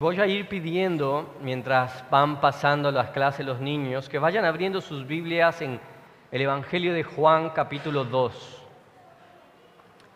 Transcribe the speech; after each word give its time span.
Voy 0.00 0.20
a 0.20 0.28
ir 0.28 0.46
pidiendo, 0.48 1.34
mientras 1.42 2.08
van 2.08 2.40
pasando 2.40 2.92
las 2.92 3.10
clases 3.10 3.44
los 3.44 3.58
niños, 3.58 4.08
que 4.08 4.20
vayan 4.20 4.44
abriendo 4.44 4.80
sus 4.80 5.04
Biblias 5.04 5.60
en 5.60 5.80
el 6.30 6.40
Evangelio 6.40 6.94
de 6.94 7.02
Juan 7.02 7.50
capítulo 7.50 8.04
2. 8.04 8.62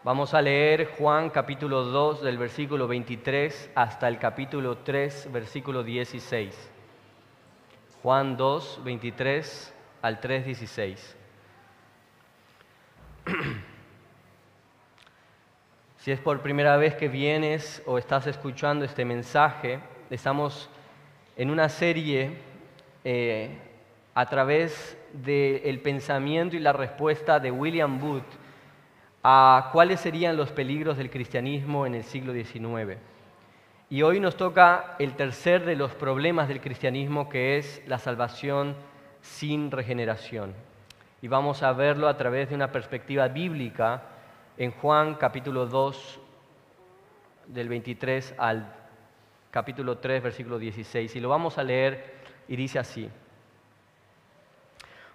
Vamos 0.05 0.35
a 0.35 0.41
leer 0.41 0.93
Juan 0.97 1.31
capítulo 1.31 1.83
2 1.83 2.23
del 2.23 2.39
versículo 2.39 2.87
23 2.87 3.73
hasta 3.75 4.07
el 4.07 4.21
capítulo 4.21 4.79
3, 4.79 5.31
versículo 5.33 5.83
16. 5.83 6.71
Juan 8.05 8.37
2, 8.37 8.83
23 8.85 9.75
al 10.01 10.21
3, 10.21 10.47
16. 10.47 11.17
Si 16.03 16.11
es 16.11 16.19
por 16.19 16.41
primera 16.41 16.77
vez 16.79 16.97
que 16.97 17.07
vienes 17.07 17.81
o 17.87 17.97
estás 17.97 18.27
escuchando 18.27 18.85
este 18.85 19.05
mensaje, 19.05 19.79
estamos 20.11 20.69
en 21.37 21.49
una 21.49 21.69
serie 21.69 22.39
eh, 23.05 23.57
a 24.13 24.27
través 24.27 24.99
del 25.13 25.79
pensamiento 25.79 26.57
y 26.57 26.59
la 26.59 26.73
respuesta 26.73 27.39
de 27.39 27.53
William 27.53 28.01
Booth 28.01 28.25
a 29.23 29.71
cuáles 29.73 30.01
serían 30.01 30.37
los 30.37 30.51
peligros 30.51 30.97
del 30.97 31.09
cristianismo 31.09 31.87
en 31.87 31.95
el 31.95 32.03
siglo 32.03 32.33
XIX. 32.33 32.99
Y 33.89 34.03
hoy 34.03 34.19
nos 34.19 34.35
toca 34.35 34.97
el 34.99 35.13
tercer 35.13 35.65
de 35.65 35.77
los 35.77 35.95
problemas 35.95 36.49
del 36.49 36.61
cristianismo, 36.61 37.29
que 37.29 37.59
es 37.59 37.81
la 37.87 38.01
salvación 38.01 38.75
sin 39.21 39.71
regeneración. 39.71 40.53
Y 41.21 41.29
vamos 41.29 41.63
a 41.63 41.73
verlo 41.73 42.09
a 42.09 42.17
través 42.17 42.49
de 42.49 42.57
una 42.57 42.73
perspectiva 42.73 43.29
bíblica 43.29 44.03
en 44.63 44.71
Juan 44.71 45.17
capítulo 45.17 45.67
2, 45.67 46.21
del 47.49 47.69
23 47.69 48.37
al 48.39 48.73
capítulo 49.51 49.99
3, 49.99 50.23
versículo 50.23 50.57
16. 50.57 51.17
Y 51.17 51.21
lo 51.21 51.29
vamos 51.29 51.59
a 51.59 51.65
leer 51.65 52.15
y 52.47 52.55
dice 52.55 52.79
así. 52.79 53.11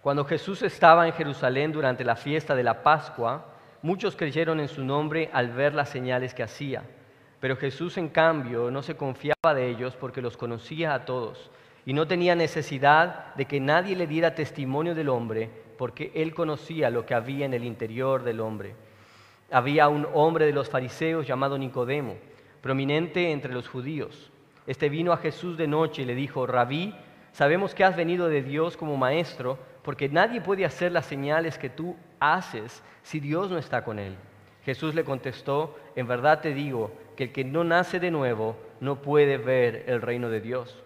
Cuando 0.02 0.26
Jesús 0.26 0.64
estaba 0.64 1.08
en 1.08 1.14
Jerusalén 1.14 1.72
durante 1.72 2.04
la 2.04 2.18
fiesta 2.18 2.56
de 2.56 2.64
la 2.64 2.84
Pascua, 2.84 3.46
muchos 3.84 4.18
creyeron 4.18 4.60
en 4.60 4.68
su 4.68 4.84
nombre 4.84 5.30
al 5.32 5.52
ver 5.52 5.74
las 5.74 5.88
señales 5.88 6.34
que 6.34 6.44
hacía. 6.44 6.84
Pero 7.40 7.56
Jesús, 7.56 7.98
en 7.98 8.10
cambio, 8.10 8.70
no 8.70 8.84
se 8.84 8.98
confiaba 8.98 9.54
de 9.54 9.70
ellos 9.70 9.96
porque 9.96 10.22
los 10.22 10.36
conocía 10.36 10.94
a 10.94 11.06
todos 11.06 11.52
y 11.86 11.94
no 11.94 12.06
tenía 12.06 12.36
necesidad 12.36 13.34
de 13.36 13.46
que 13.46 13.62
nadie 13.62 13.96
le 13.96 14.08
diera 14.08 14.36
testimonio 14.36 14.94
del 14.94 15.08
hombre 15.08 15.50
porque 15.78 16.12
él 16.16 16.34
conocía 16.34 16.90
lo 16.90 17.06
que 17.06 17.14
había 17.14 17.46
en 17.46 17.54
el 17.54 17.64
interior 17.64 18.24
del 18.24 18.42
hombre 18.42 18.76
había 19.52 19.88
un 19.88 20.08
hombre 20.14 20.46
de 20.46 20.54
los 20.54 20.70
fariseos 20.70 21.26
llamado 21.26 21.58
Nicodemo, 21.58 22.16
prominente 22.62 23.32
entre 23.32 23.54
los 23.54 23.68
judíos. 23.68 24.32
Este 24.66 24.90
vino 24.90 25.14
a 25.14 25.18
Jesús 25.18 25.58
de 25.58 25.68
noche 25.68 26.02
y 26.02 26.06
le 26.06 26.16
dijo, 26.16 26.46
Rabí, 26.46 26.94
sabemos 27.32 27.74
que 27.74 27.84
has 27.84 27.96
venido 27.96 28.28
de 28.28 28.42
Dios 28.42 28.76
como 28.76 28.98
maestro, 28.98 29.58
porque 29.84 30.10
nadie 30.10 30.42
puede 30.42 30.66
hacer 30.66 30.92
las 30.92 31.06
señales 31.06 31.58
que 31.58 31.70
tú 31.70 31.96
haces 32.20 32.84
si 33.04 33.20
Dios 33.22 33.50
no 33.50 33.58
está 33.58 33.86
con 33.86 34.00
él. 34.00 34.16
Jesús 34.66 34.94
le 34.94 35.06
contestó, 35.06 35.78
en 35.96 36.08
verdad 36.08 36.42
te 36.42 36.54
digo 36.54 36.92
que 37.16 37.26
el 37.26 37.32
que 37.32 37.46
no 37.46 37.64
nace 37.64 38.02
de 38.02 38.12
nuevo 38.12 38.58
no 38.82 39.02
puede 39.02 39.38
ver 39.38 39.86
el 39.88 40.02
reino 40.02 40.30
de 40.30 40.42
Dios. 40.42 40.84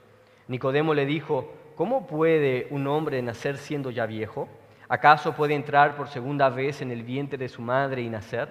Nicodemo 0.47 0.93
le 0.93 1.07
dijo, 1.07 1.51
¿cómo 1.75 2.05
puede 2.05 2.67
un 2.69 2.85
hombre 2.85 3.19
nacer 3.23 3.57
siendo 3.57 3.89
ya 3.89 4.05
viejo? 4.05 4.47
¿Acaso 4.91 5.31
puede 5.31 5.53
entrar 5.53 5.95
por 5.95 6.09
segunda 6.09 6.49
vez 6.49 6.81
en 6.81 6.91
el 6.91 7.03
vientre 7.03 7.37
de 7.37 7.47
su 7.47 7.61
madre 7.61 8.01
y 8.01 8.09
nacer? 8.09 8.49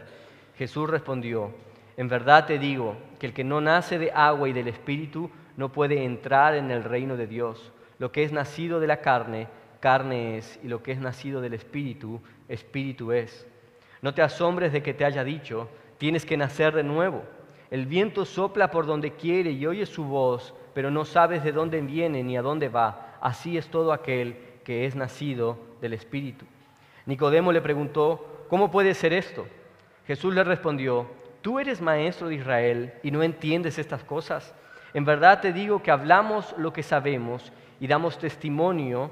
Jesús 0.56 0.88
respondió, 0.88 1.52
en 1.98 2.08
verdad 2.08 2.46
te 2.46 2.58
digo 2.58 2.96
que 3.19 3.27
el 3.27 3.34
que 3.34 3.44
no 3.44 3.60
nace 3.60 3.98
de 3.98 4.10
agua 4.10 4.48
y 4.48 4.55
del 4.55 4.68
Espíritu 4.68 5.30
no 5.58 5.70
puede 5.70 6.02
entrar 6.02 6.55
en 6.55 6.70
el 6.70 6.83
reino 6.83 7.18
de 7.18 7.27
Dios. 7.27 7.74
Lo 7.98 8.11
que 8.11 8.24
es 8.24 8.33
nacido 8.33 8.80
de 8.80 8.86
la 8.86 9.02
carne, 9.02 9.48
carne 9.80 10.38
es, 10.38 10.58
y 10.62 10.68
lo 10.68 10.83
que 10.83 10.92
es 10.92 10.98
nacido 10.98 11.42
del 11.42 11.52
Espíritu, 11.52 12.22
Espíritu 12.48 13.12
es. 13.12 13.46
No 14.00 14.14
te 14.14 14.23
asombres 14.23 14.73
de 14.73 14.83
que 14.83 14.95
te 14.95 15.05
haya 15.05 15.24
dicho, 15.24 15.68
tienes 15.98 16.24
que 16.24 16.39
nacer 16.39 16.74
de 16.74 16.84
nuevo. 16.84 17.23
El 17.70 17.84
viento 17.84 18.24
sopla 18.24 18.70
por 18.70 18.86
donde 18.86 19.12
quiere 19.12 19.50
y 19.50 19.67
oye 19.67 19.84
su 19.84 20.05
voz, 20.05 20.55
pero 20.73 20.90
no 20.90 21.05
sabes 21.05 21.45
de 21.45 21.52
dónde 21.52 21.83
viene 21.83 22.23
ni 22.23 22.39
a 22.39 22.42
dónde 22.42 22.70
va. 22.70 23.18
Así 23.20 23.58
es 23.58 23.68
todo 23.68 23.92
aquel 23.92 24.49
que 24.70 24.86
es 24.86 24.95
nacido 24.95 25.58
del 25.81 25.95
Espíritu. 25.95 26.47
Nicodemo 27.05 27.51
le 27.51 27.61
preguntó, 27.61 28.45
¿cómo 28.48 28.70
puede 28.70 28.95
ser 28.95 29.13
esto? 29.13 29.48
Jesús 30.07 30.33
le 30.33 30.45
respondió, 30.45 31.08
tú 31.42 31.58
eres 31.58 31.81
maestro 31.81 32.29
de 32.29 32.36
Israel 32.36 32.95
y 33.03 33.11
no 33.11 33.25
entiendes 33.25 33.80
estas 33.80 34.05
cosas. 34.05 34.55
En 34.95 35.05
verdad 35.05 35.41
te 35.41 35.53
digo 35.53 35.83
que 35.83 35.91
hablamos 35.91 36.55
lo 36.57 36.73
que 36.73 36.85
sabemos 36.85 37.53
y 37.80 37.89
damos 37.89 38.17
testimonio 38.20 39.11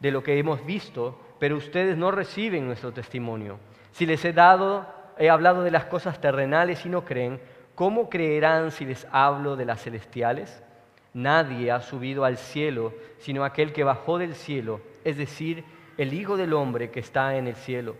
de 0.00 0.10
lo 0.10 0.24
que 0.24 0.36
hemos 0.36 0.66
visto, 0.66 1.16
pero 1.38 1.58
ustedes 1.58 1.96
no 1.96 2.10
reciben 2.10 2.66
nuestro 2.66 2.90
testimonio. 2.90 3.60
Si 3.92 4.04
les 4.04 4.24
he 4.24 4.32
dado, 4.32 4.84
he 5.16 5.30
hablado 5.30 5.62
de 5.62 5.70
las 5.70 5.84
cosas 5.84 6.20
terrenales 6.20 6.84
y 6.84 6.88
no 6.88 7.04
creen, 7.04 7.40
¿cómo 7.76 8.10
creerán 8.10 8.72
si 8.72 8.84
les 8.84 9.06
hablo 9.12 9.54
de 9.54 9.64
las 9.64 9.80
celestiales? 9.80 10.60
Nadie 11.14 11.70
ha 11.70 11.82
subido 11.82 12.24
al 12.24 12.36
cielo, 12.36 12.94
sino 13.18 13.44
aquel 13.44 13.72
que 13.72 13.84
bajó 13.84 14.18
del 14.18 14.34
cielo, 14.34 14.80
es 15.04 15.16
decir, 15.16 15.64
el 15.96 16.14
Hijo 16.14 16.36
del 16.36 16.54
Hombre 16.54 16.90
que 16.90 17.00
está 17.00 17.36
en 17.36 17.46
el 17.46 17.56
cielo. 17.56 17.96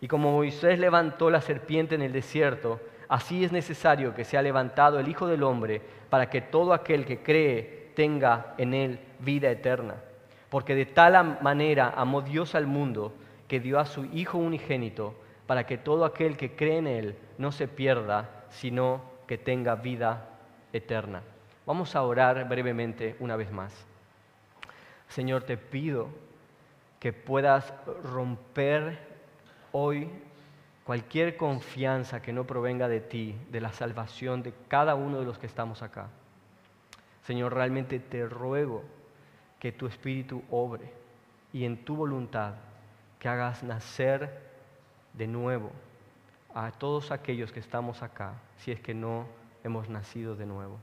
Y 0.00 0.08
como 0.08 0.32
Moisés 0.32 0.78
levantó 0.78 1.30
la 1.30 1.40
serpiente 1.40 1.94
en 1.94 2.02
el 2.02 2.12
desierto, 2.12 2.80
así 3.08 3.44
es 3.44 3.52
necesario 3.52 4.14
que 4.14 4.24
sea 4.24 4.42
levantado 4.42 5.00
el 5.00 5.08
Hijo 5.08 5.26
del 5.26 5.42
Hombre 5.42 5.80
para 6.10 6.30
que 6.30 6.40
todo 6.40 6.72
aquel 6.72 7.04
que 7.04 7.22
cree 7.22 7.90
tenga 7.94 8.54
en 8.58 8.74
él 8.74 9.00
vida 9.18 9.50
eterna. 9.50 9.96
Porque 10.50 10.74
de 10.74 10.86
tal 10.86 11.38
manera 11.42 11.92
amó 11.96 12.22
Dios 12.22 12.54
al 12.54 12.66
mundo 12.66 13.12
que 13.48 13.60
dio 13.60 13.78
a 13.78 13.86
su 13.86 14.04
Hijo 14.04 14.38
unigénito 14.38 15.14
para 15.46 15.66
que 15.66 15.78
todo 15.78 16.04
aquel 16.04 16.36
que 16.36 16.54
cree 16.54 16.78
en 16.78 16.86
él 16.86 17.16
no 17.38 17.52
se 17.52 17.66
pierda, 17.66 18.44
sino 18.50 19.00
que 19.26 19.38
tenga 19.38 19.74
vida 19.74 20.28
eterna. 20.72 21.22
Vamos 21.66 21.96
a 21.96 22.02
orar 22.02 22.48
brevemente 22.48 23.16
una 23.18 23.36
vez 23.36 23.50
más. 23.50 23.74
Señor, 25.08 25.42
te 25.42 25.56
pido 25.56 26.08
que 27.00 27.12
puedas 27.12 27.72
romper 28.02 28.98
hoy 29.72 30.10
cualquier 30.84 31.36
confianza 31.36 32.22
que 32.22 32.32
no 32.32 32.46
provenga 32.46 32.88
de 32.88 33.00
ti, 33.00 33.36
de 33.50 33.60
la 33.60 33.72
salvación 33.72 34.42
de 34.42 34.54
cada 34.68 34.94
uno 34.94 35.18
de 35.18 35.26
los 35.26 35.38
que 35.38 35.46
estamos 35.46 35.82
acá. 35.82 36.08
Señor, 37.24 37.54
realmente 37.54 37.98
te 37.98 38.26
ruego 38.26 38.82
que 39.60 39.70
tu 39.70 39.86
Espíritu 39.86 40.42
obre 40.50 40.90
y 41.52 41.64
en 41.64 41.84
tu 41.84 41.94
voluntad 41.94 42.54
que 43.18 43.28
hagas 43.28 43.62
nacer 43.62 44.48
de 45.12 45.26
nuevo 45.26 45.70
a 46.54 46.70
todos 46.70 47.10
aquellos 47.10 47.52
que 47.52 47.60
estamos 47.60 48.02
acá, 48.02 48.32
si 48.56 48.72
es 48.72 48.80
que 48.80 48.94
no 48.94 49.26
hemos 49.64 49.88
nacido 49.88 50.36
de 50.36 50.46
nuevo. 50.46 50.78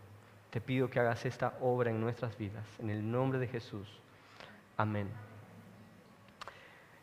Te 0.52 0.62
pido 0.62 0.90
que 0.90 1.00
hagas 1.00 1.26
esta 1.26 1.58
obra 1.62 1.90
en 1.90 2.00
nuestras 2.00 2.38
vidas, 2.38 2.66
en 2.80 2.90
el 2.90 3.10
nombre 3.12 3.40
de 3.40 3.48
Jesús. 3.48 3.88
Amén. 4.78 5.10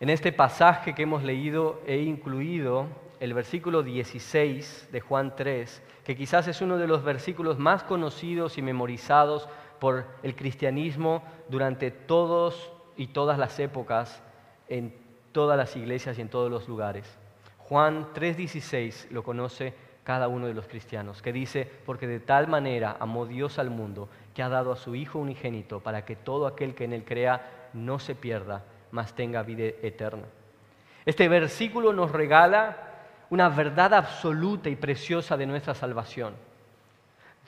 En 0.03 0.11
este 0.11 0.33
pasaje 0.33 0.97
que 0.97 1.05
hemos 1.05 1.23
leído 1.23 1.81
he 1.87 1.99
incluido 1.99 2.89
el 3.21 3.35
versículo 3.35 3.85
16 3.85 4.89
de 4.91 5.01
Juan 5.01 5.37
3, 5.37 5.81
que 6.03 6.17
quizás 6.17 6.49
es 6.49 6.61
uno 6.61 6.77
de 6.77 6.89
los 6.89 7.05
versículos 7.05 7.57
más 7.61 7.85
conocidos 7.85 8.59
y 8.59 8.63
memorizados 8.63 9.49
por 9.79 10.07
el 10.25 10.35
cristianismo 10.35 11.23
durante 11.49 11.93
todos 11.93 12.73
y 12.97 13.07
todas 13.07 13.39
las 13.39 13.61
épocas, 13.61 14.25
en 14.69 14.93
todas 15.31 15.57
las 15.57 15.77
iglesias 15.77 16.19
y 16.19 16.23
en 16.23 16.31
todos 16.31 16.51
los 16.51 16.67
lugares. 16.67 17.07
Juan 17.59 18.09
3:16 18.13 19.07
lo 19.13 19.23
conoce 19.23 19.73
cada 20.03 20.27
uno 20.27 20.49
de 20.49 20.55
los 20.55 20.67
cristianos, 20.67 21.23
que 21.23 21.33
dice, 21.33 21.71
porque 21.87 22.09
de 22.09 22.19
tal 22.19 22.49
manera 22.49 22.97
amó 22.99 23.25
Dios 23.25 23.61
al 23.61 23.71
mundo, 23.71 24.09
que 24.34 24.43
ha 24.43 24.49
dado 24.49 24.73
a 24.73 24.77
su 24.77 24.97
Hijo 24.97 25.21
unigénito, 25.21 25.78
para 25.78 26.05
que 26.05 26.16
todo 26.16 26.48
aquel 26.48 26.75
que 26.75 26.87
en 26.87 26.93
él 26.93 27.05
crea 27.05 27.69
no 27.72 28.01
se 28.01 28.16
pierda, 28.16 28.65
mas 28.92 29.15
tenga 29.15 29.42
vida 29.42 29.65
eterna. 29.83 30.24
Este 31.04 31.28
versículo 31.28 31.92
nos 31.92 32.12
regala 32.12 32.77
una 33.30 33.48
verdad 33.48 33.94
absoluta 33.94 34.68
y 34.68 34.77
preciosa 34.77 35.36
de 35.36 35.47
nuestra 35.47 35.74
salvación. 35.74 36.34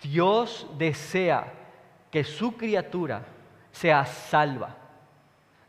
Dios 0.02 0.66
desea 0.76 1.52
que 2.10 2.24
su 2.24 2.56
criatura 2.56 3.22
sea 3.70 4.04
salva. 4.06 4.76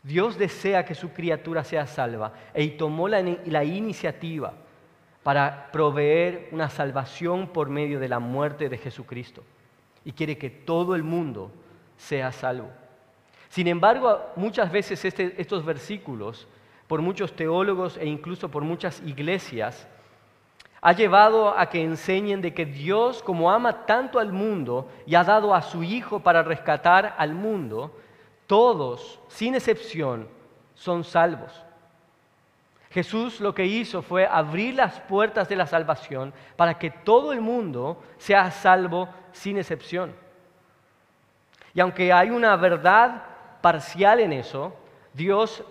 Dios 0.02 0.38
desea 0.38 0.84
que 0.84 0.94
su 0.94 1.12
criatura 1.12 1.64
sea 1.64 1.86
salva 1.86 2.32
y 2.54 2.70
tomó 2.70 3.08
la, 3.08 3.20
la, 3.22 3.64
iniciativa 3.64 4.54
para 5.22 5.70
proveer 5.72 6.48
una 6.52 6.70
salvación 6.70 7.48
por 7.48 7.68
medio 7.68 7.98
de 7.98 8.08
la 8.08 8.20
muerte 8.20 8.68
de 8.68 8.78
Jesucristo. 8.78 9.42
Y 10.04 10.12
quiere 10.12 10.38
que 10.38 10.48
todo 10.48 10.94
el 10.94 11.02
mundo 11.02 11.50
sea 11.96 12.30
salvo. 12.30 12.70
Sin 13.56 13.68
embargo, 13.68 14.20
muchas 14.36 14.70
veces 14.70 15.02
este, 15.02 15.34
estos 15.38 15.64
versículos, 15.64 16.46
por 16.86 17.00
muchos 17.00 17.34
teólogos 17.34 17.96
e 17.96 18.04
incluso 18.04 18.50
por 18.50 18.62
muchas 18.62 19.00
iglesias, 19.00 19.88
ha 20.82 20.92
llevado 20.92 21.58
a 21.58 21.70
que 21.70 21.82
enseñen 21.82 22.42
de 22.42 22.52
que 22.52 22.66
Dios, 22.66 23.22
como 23.22 23.50
ama 23.50 23.86
tanto 23.86 24.18
al 24.18 24.30
mundo 24.30 24.90
y 25.06 25.14
ha 25.14 25.24
dado 25.24 25.54
a 25.54 25.62
su 25.62 25.82
Hijo 25.82 26.20
para 26.20 26.42
rescatar 26.42 27.14
al 27.16 27.32
mundo, 27.32 27.98
todos, 28.46 29.20
sin 29.28 29.54
excepción, 29.54 30.28
son 30.74 31.02
salvos. 31.02 31.64
Jesús 32.90 33.40
lo 33.40 33.54
que 33.54 33.64
hizo 33.64 34.02
fue 34.02 34.26
abrir 34.26 34.74
las 34.74 35.00
puertas 35.00 35.48
de 35.48 35.56
la 35.56 35.66
salvación 35.66 36.34
para 36.56 36.78
que 36.78 36.90
todo 36.90 37.32
el 37.32 37.40
mundo 37.40 38.02
sea 38.18 38.50
salvo 38.50 39.08
sin 39.32 39.56
excepción. 39.56 40.14
Y 41.72 41.80
aunque 41.80 42.12
hay 42.12 42.28
una 42.28 42.54
verdad 42.56 43.35
parcial 43.66 44.20
en 44.20 44.32
eso, 44.32 44.72
Dios 45.12 45.64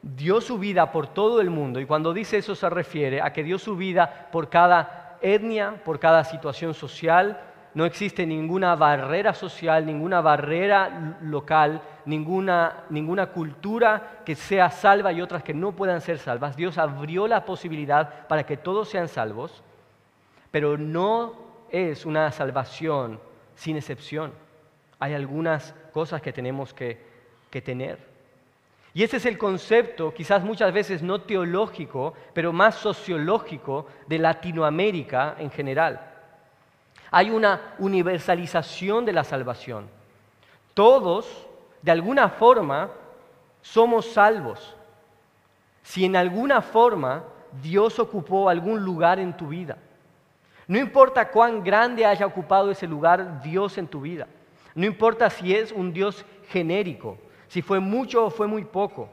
dio 0.00 0.40
su 0.40 0.58
vida 0.58 0.92
por 0.92 1.08
todo 1.08 1.40
el 1.40 1.50
mundo 1.50 1.80
y 1.80 1.86
cuando 1.86 2.12
dice 2.12 2.36
eso 2.36 2.54
se 2.54 2.70
refiere 2.70 3.20
a 3.20 3.32
que 3.32 3.42
dio 3.42 3.58
su 3.58 3.74
vida 3.76 4.28
por 4.30 4.48
cada 4.48 5.18
etnia, 5.20 5.82
por 5.84 5.98
cada 5.98 6.22
situación 6.22 6.72
social. 6.72 7.40
No 7.74 7.84
existe 7.84 8.24
ninguna 8.26 8.76
barrera 8.76 9.34
social, 9.34 9.84
ninguna 9.84 10.20
barrera 10.20 11.18
local, 11.20 11.82
ninguna, 12.04 12.84
ninguna 12.90 13.26
cultura 13.26 14.20
que 14.24 14.36
sea 14.36 14.70
salva 14.70 15.12
y 15.12 15.20
otras 15.20 15.42
que 15.42 15.52
no 15.52 15.72
puedan 15.72 16.00
ser 16.00 16.18
salvas. 16.18 16.54
Dios 16.54 16.78
abrió 16.78 17.26
la 17.26 17.44
posibilidad 17.44 18.28
para 18.28 18.46
que 18.46 18.56
todos 18.56 18.88
sean 18.88 19.08
salvos, 19.08 19.64
pero 20.52 20.78
no 20.78 21.32
es 21.72 22.06
una 22.06 22.30
salvación 22.30 23.18
sin 23.56 23.76
excepción. 23.76 24.32
Hay 25.00 25.14
algunas 25.14 25.74
cosas 25.92 26.22
que 26.22 26.32
tenemos 26.32 26.72
que, 26.72 27.10
que 27.52 27.62
tener. 27.62 27.98
Y 28.94 29.04
ese 29.04 29.18
es 29.18 29.26
el 29.26 29.38
concepto, 29.38 30.12
quizás 30.12 30.42
muchas 30.42 30.72
veces 30.72 31.02
no 31.02 31.20
teológico, 31.20 32.14
pero 32.34 32.52
más 32.52 32.74
sociológico 32.74 33.86
de 34.08 34.18
Latinoamérica 34.18 35.36
en 35.38 35.50
general. 35.50 36.00
Hay 37.10 37.30
una 37.30 37.74
universalización 37.78 39.04
de 39.04 39.12
la 39.12 39.22
salvación. 39.22 39.86
Todos, 40.74 41.46
de 41.82 41.92
alguna 41.92 42.30
forma, 42.30 42.90
somos 43.60 44.06
salvos. 44.06 44.76
Si 45.82 46.04
en 46.04 46.16
alguna 46.16 46.62
forma 46.62 47.24
Dios 47.62 47.98
ocupó 47.98 48.48
algún 48.48 48.82
lugar 48.82 49.18
en 49.18 49.36
tu 49.36 49.48
vida. 49.48 49.76
No 50.66 50.78
importa 50.78 51.30
cuán 51.30 51.62
grande 51.62 52.06
haya 52.06 52.24
ocupado 52.24 52.70
ese 52.70 52.86
lugar 52.86 53.42
Dios 53.42 53.76
en 53.76 53.86
tu 53.86 54.00
vida. 54.00 54.26
No 54.74 54.86
importa 54.86 55.28
si 55.28 55.54
es 55.54 55.70
un 55.70 55.92
Dios 55.92 56.24
genérico, 56.48 57.18
si 57.52 57.60
fue 57.60 57.80
mucho 57.80 58.24
o 58.24 58.30
fue 58.30 58.46
muy 58.46 58.64
poco. 58.64 59.10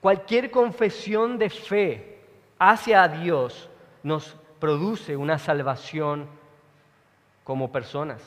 Cualquier 0.00 0.50
confesión 0.50 1.36
de 1.36 1.50
fe 1.50 2.18
hacia 2.58 3.06
Dios 3.08 3.68
nos 4.02 4.34
produce 4.58 5.18
una 5.18 5.38
salvación 5.38 6.26
como 7.44 7.70
personas. 7.70 8.22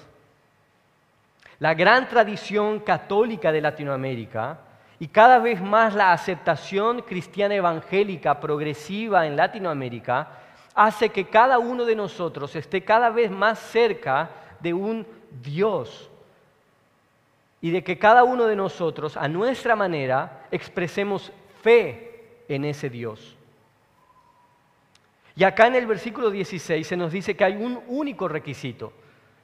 La 1.58 1.74
gran 1.74 2.08
tradición 2.08 2.82
católica 2.82 3.52
de 3.52 3.62
Latinoamérica 3.62 4.60
y 5.00 5.08
cada 5.08 5.40
vez 5.40 5.60
más 5.60 5.96
la 5.96 6.14
aceptación 6.14 7.02
cristiana 7.02 7.56
evangélica 7.56 8.40
progresiva 8.40 9.26
en 9.26 9.36
Latinoamérica 9.36 10.28
hace 10.76 11.10
que 11.10 11.26
cada 11.26 11.58
uno 11.58 11.86
de 11.86 11.96
nosotros 11.96 12.56
esté 12.56 12.84
cada 12.84 13.10
vez 13.10 13.32
más 13.32 13.58
cerca 13.58 14.30
de 14.60 14.72
un 14.72 15.08
Dios 15.42 16.11
y 17.62 17.70
de 17.70 17.84
que 17.84 18.00
cada 18.00 18.24
uno 18.24 18.46
de 18.46 18.56
nosotros, 18.56 19.16
a 19.16 19.28
nuestra 19.28 19.76
manera, 19.76 20.48
expresemos 20.52 21.32
fe 21.62 22.44
en 22.48 22.66
ese 22.66 22.90
Dios. 22.90 23.38
Y 25.36 25.44
acá 25.44 25.68
en 25.68 25.76
el 25.76 25.86
versículo 25.86 26.32
16 26.32 26.86
se 26.86 26.98
nos 26.98 27.12
dice 27.12 27.36
que 27.36 27.44
hay 27.44 27.56
un 27.56 27.82
único 27.88 28.28
requisito. 28.28 28.92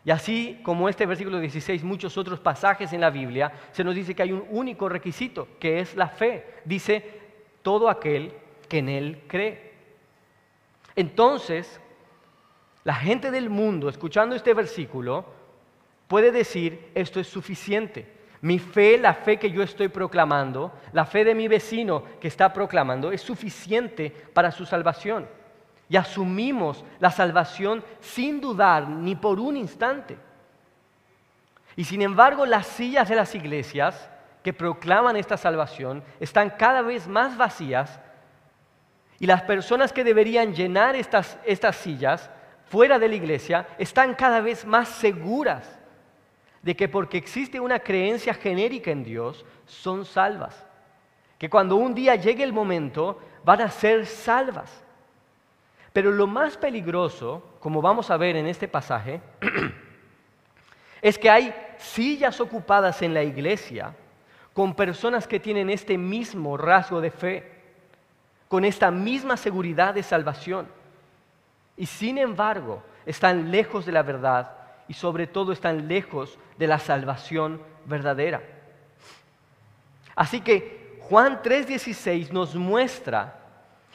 Y 0.04 0.12
así 0.12 0.60
como 0.64 0.90
este 0.90 1.06
versículo 1.06 1.40
16, 1.40 1.84
muchos 1.84 2.18
otros 2.18 2.40
pasajes 2.40 2.92
en 2.94 3.02
la 3.02 3.10
Biblia, 3.10 3.52
se 3.72 3.84
nos 3.84 3.94
dice 3.94 4.16
que 4.16 4.24
hay 4.24 4.32
un 4.32 4.46
único 4.50 4.90
requisito, 4.90 5.48
que 5.60 5.80
es 5.80 5.96
la 5.96 6.08
fe. 6.08 6.46
Dice, 6.66 7.20
todo 7.62 7.90
aquel 7.90 8.34
que 8.68 8.80
en 8.80 8.90
Él 8.90 9.24
cree. 9.28 9.74
Entonces, 10.96 11.80
la 12.84 12.96
gente 12.96 13.32
del 13.32 13.50
mundo, 13.50 13.90
escuchando 13.90 14.36
este 14.36 14.54
versículo, 14.54 15.37
puede 16.08 16.32
decir, 16.32 16.92
esto 16.96 17.20
es 17.20 17.28
suficiente. 17.28 18.18
Mi 18.42 18.60
fe, 18.60 18.98
la 18.98 19.14
fe 19.14 19.38
que 19.38 19.52
yo 19.52 19.64
estoy 19.64 19.88
proclamando, 19.88 20.72
la 20.94 21.06
fe 21.06 21.24
de 21.24 21.36
mi 21.36 21.48
vecino 21.48 22.04
que 22.20 22.28
está 22.28 22.54
proclamando, 22.54 23.12
es 23.12 23.22
suficiente 23.22 24.12
para 24.34 24.52
su 24.52 24.66
salvación. 24.66 25.28
Y 25.90 25.98
asumimos 25.98 26.84
la 27.00 27.12
salvación 27.12 27.84
sin 28.00 28.40
dudar 28.40 28.88
ni 28.88 29.16
por 29.16 29.40
un 29.40 29.58
instante. 29.58 30.18
Y 31.76 31.84
sin 31.84 32.02
embargo, 32.02 32.46
las 32.46 32.68
sillas 32.68 33.10
de 33.10 33.16
las 33.16 33.34
iglesias 33.36 34.10
que 34.44 34.54
proclaman 34.54 35.16
esta 35.16 35.38
salvación 35.38 36.04
están 36.20 36.52
cada 36.52 36.82
vez 36.82 37.08
más 37.08 37.38
vacías 37.38 38.00
y 39.20 39.26
las 39.26 39.42
personas 39.44 39.92
que 39.92 40.04
deberían 40.04 40.54
llenar 40.54 40.96
estas, 40.96 41.38
estas 41.44 41.76
sillas 41.76 42.30
fuera 42.66 43.00
de 43.00 43.08
la 43.08 43.16
iglesia 43.16 43.68
están 43.78 44.14
cada 44.14 44.42
vez 44.42 44.66
más 44.66 44.90
seguras 44.90 45.77
de 46.68 46.76
que 46.76 46.90
porque 46.90 47.18
existe 47.18 47.62
una 47.62 47.80
creencia 47.80 48.34
genérica 48.34 48.92
en 48.92 49.02
Dios, 49.02 49.46
son 49.66 50.04
salvas. 50.04 50.66
Que 51.38 51.50
cuando 51.50 51.78
un 51.78 51.96
día 51.96 52.16
llegue 52.16 52.44
el 52.44 52.52
momento, 52.52 53.22
van 53.46 53.62
a 53.62 53.72
ser 53.72 54.06
salvas. 54.06 54.84
Pero 55.94 56.12
lo 56.12 56.28
más 56.28 56.58
peligroso, 56.58 57.42
como 57.62 57.82
vamos 57.82 58.12
a 58.12 58.18
ver 58.18 58.36
en 58.36 58.48
este 58.48 58.68
pasaje, 58.68 59.22
es 61.02 61.18
que 61.18 61.30
hay 61.30 61.56
sillas 61.78 62.42
ocupadas 62.42 63.02
en 63.02 63.14
la 63.14 63.24
iglesia 63.24 63.96
con 64.52 64.76
personas 64.76 65.26
que 65.26 65.40
tienen 65.40 65.70
este 65.70 65.98
mismo 65.98 66.58
rasgo 66.58 67.00
de 67.00 67.12
fe, 67.12 67.50
con 68.50 68.66
esta 68.66 68.92
misma 68.92 69.38
seguridad 69.38 69.94
de 69.94 70.04
salvación. 70.04 70.68
Y 71.78 71.86
sin 71.86 72.18
embargo, 72.18 72.84
están 73.06 73.52
lejos 73.52 73.86
de 73.86 73.94
la 73.94 74.04
verdad 74.04 74.67
y 74.88 74.94
sobre 74.94 75.28
todo 75.28 75.52
están 75.52 75.88
lejos 75.88 76.38
de 76.58 76.68
la 76.68 76.80
salvación 76.80 77.62
verdadera. 77.86 78.42
Así 80.16 80.42
que 80.42 80.98
Juan 81.02 81.42
3:16 81.42 82.32
nos 82.32 82.56
muestra 82.56 83.40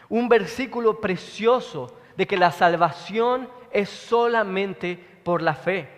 un 0.09 0.29
versículo 0.29 1.01
precioso 1.01 1.97
de 2.17 2.27
que 2.27 2.37
la 2.37 2.53
salvación 2.53 3.49
es 3.71 3.89
solamente 3.89 4.97
por 5.25 5.43
la 5.43 5.55
fe. 5.55 5.89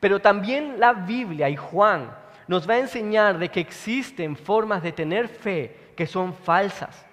Pero 0.00 0.20
también 0.20 0.78
la 0.78 0.92
Biblia 0.92 1.48
y 1.48 1.56
Juan 1.56 2.10
nos 2.48 2.68
va 2.68 2.74
a 2.74 2.78
enseñar 2.78 3.38
de 3.38 3.48
que 3.48 3.60
existen 3.60 4.36
formas 4.36 4.82
de 4.82 4.92
tener 4.92 5.28
fe 5.28 5.92
que 5.96 6.06
son 6.06 6.34
falsas 6.34 7.06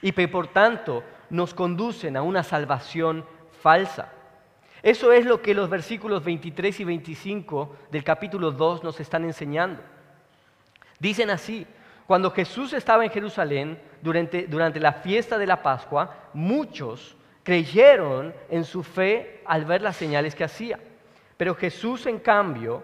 y 0.00 0.12
que 0.12 0.28
por 0.28 0.48
tanto 0.48 1.02
nos 1.30 1.54
conducen 1.54 2.16
a 2.16 2.22
una 2.22 2.42
salvación 2.42 3.24
falsa. 3.62 4.12
Eso 4.82 5.12
es 5.12 5.24
lo 5.24 5.40
que 5.40 5.54
los 5.54 5.70
versículos 5.70 6.24
23 6.24 6.80
y 6.80 6.84
25 6.84 7.76
del 7.90 8.02
capítulo 8.02 8.50
2 8.50 8.82
nos 8.82 8.98
están 8.98 9.24
enseñando. 9.24 9.80
Dicen 10.98 11.30
así, 11.30 11.66
cuando 12.06 12.32
Jesús 12.32 12.72
estaba 12.72 13.04
en 13.04 13.10
Jerusalén 13.10 13.78
durante, 14.02 14.46
durante 14.46 14.80
la 14.80 14.92
fiesta 14.92 15.38
de 15.38 15.46
la 15.46 15.62
Pascua, 15.62 16.28
muchos 16.34 17.16
creyeron 17.44 18.34
en 18.50 18.64
su 18.64 18.82
fe 18.82 19.42
al 19.44 19.64
ver 19.64 19.82
las 19.82 19.96
señales 19.96 20.34
que 20.34 20.44
hacía. 20.44 20.80
Pero 21.36 21.54
Jesús, 21.54 22.06
en 22.06 22.18
cambio, 22.18 22.82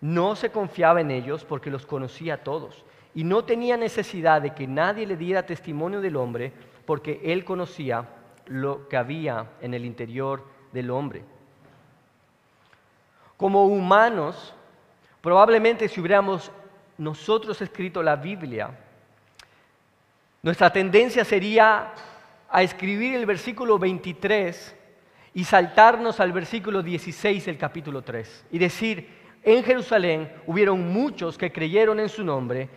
no 0.00 0.36
se 0.36 0.50
confiaba 0.50 1.00
en 1.00 1.10
ellos 1.10 1.44
porque 1.44 1.70
los 1.70 1.86
conocía 1.86 2.34
a 2.34 2.44
todos 2.44 2.84
y 3.14 3.24
no 3.24 3.44
tenía 3.44 3.76
necesidad 3.76 4.40
de 4.40 4.54
que 4.54 4.68
nadie 4.68 5.06
le 5.06 5.16
diera 5.16 5.44
testimonio 5.44 6.00
del 6.00 6.16
hombre 6.16 6.52
porque 6.86 7.20
él 7.24 7.44
conocía 7.44 8.08
lo 8.46 8.88
que 8.88 8.96
había 8.96 9.50
en 9.60 9.74
el 9.74 9.84
interior 9.84 10.44
del 10.72 10.90
hombre. 10.90 11.22
Como 13.36 13.66
humanos, 13.66 14.54
probablemente 15.20 15.88
si 15.88 16.00
hubiéramos 16.00 16.50
nosotros 16.96 17.60
escrito 17.62 18.02
la 18.02 18.16
Biblia, 18.16 18.70
nuestra 20.42 20.72
tendencia 20.72 21.24
sería 21.24 21.92
a 22.50 22.62
escribir 22.62 23.14
el 23.14 23.26
versículo 23.26 23.78
23 23.78 24.76
y 25.34 25.44
saltarnos 25.44 26.20
al 26.20 26.32
versículo 26.32 26.82
16 26.82 27.46
del 27.46 27.58
capítulo 27.58 28.02
3 28.02 28.46
y 28.50 28.58
decir, 28.58 29.18
en 29.42 29.62
Jerusalén 29.62 30.32
hubieron 30.46 30.92
muchos 30.92 31.38
que 31.38 31.52
creyeron 31.52 32.00
en 32.00 32.08
su 32.08 32.24
nombre 32.24 32.68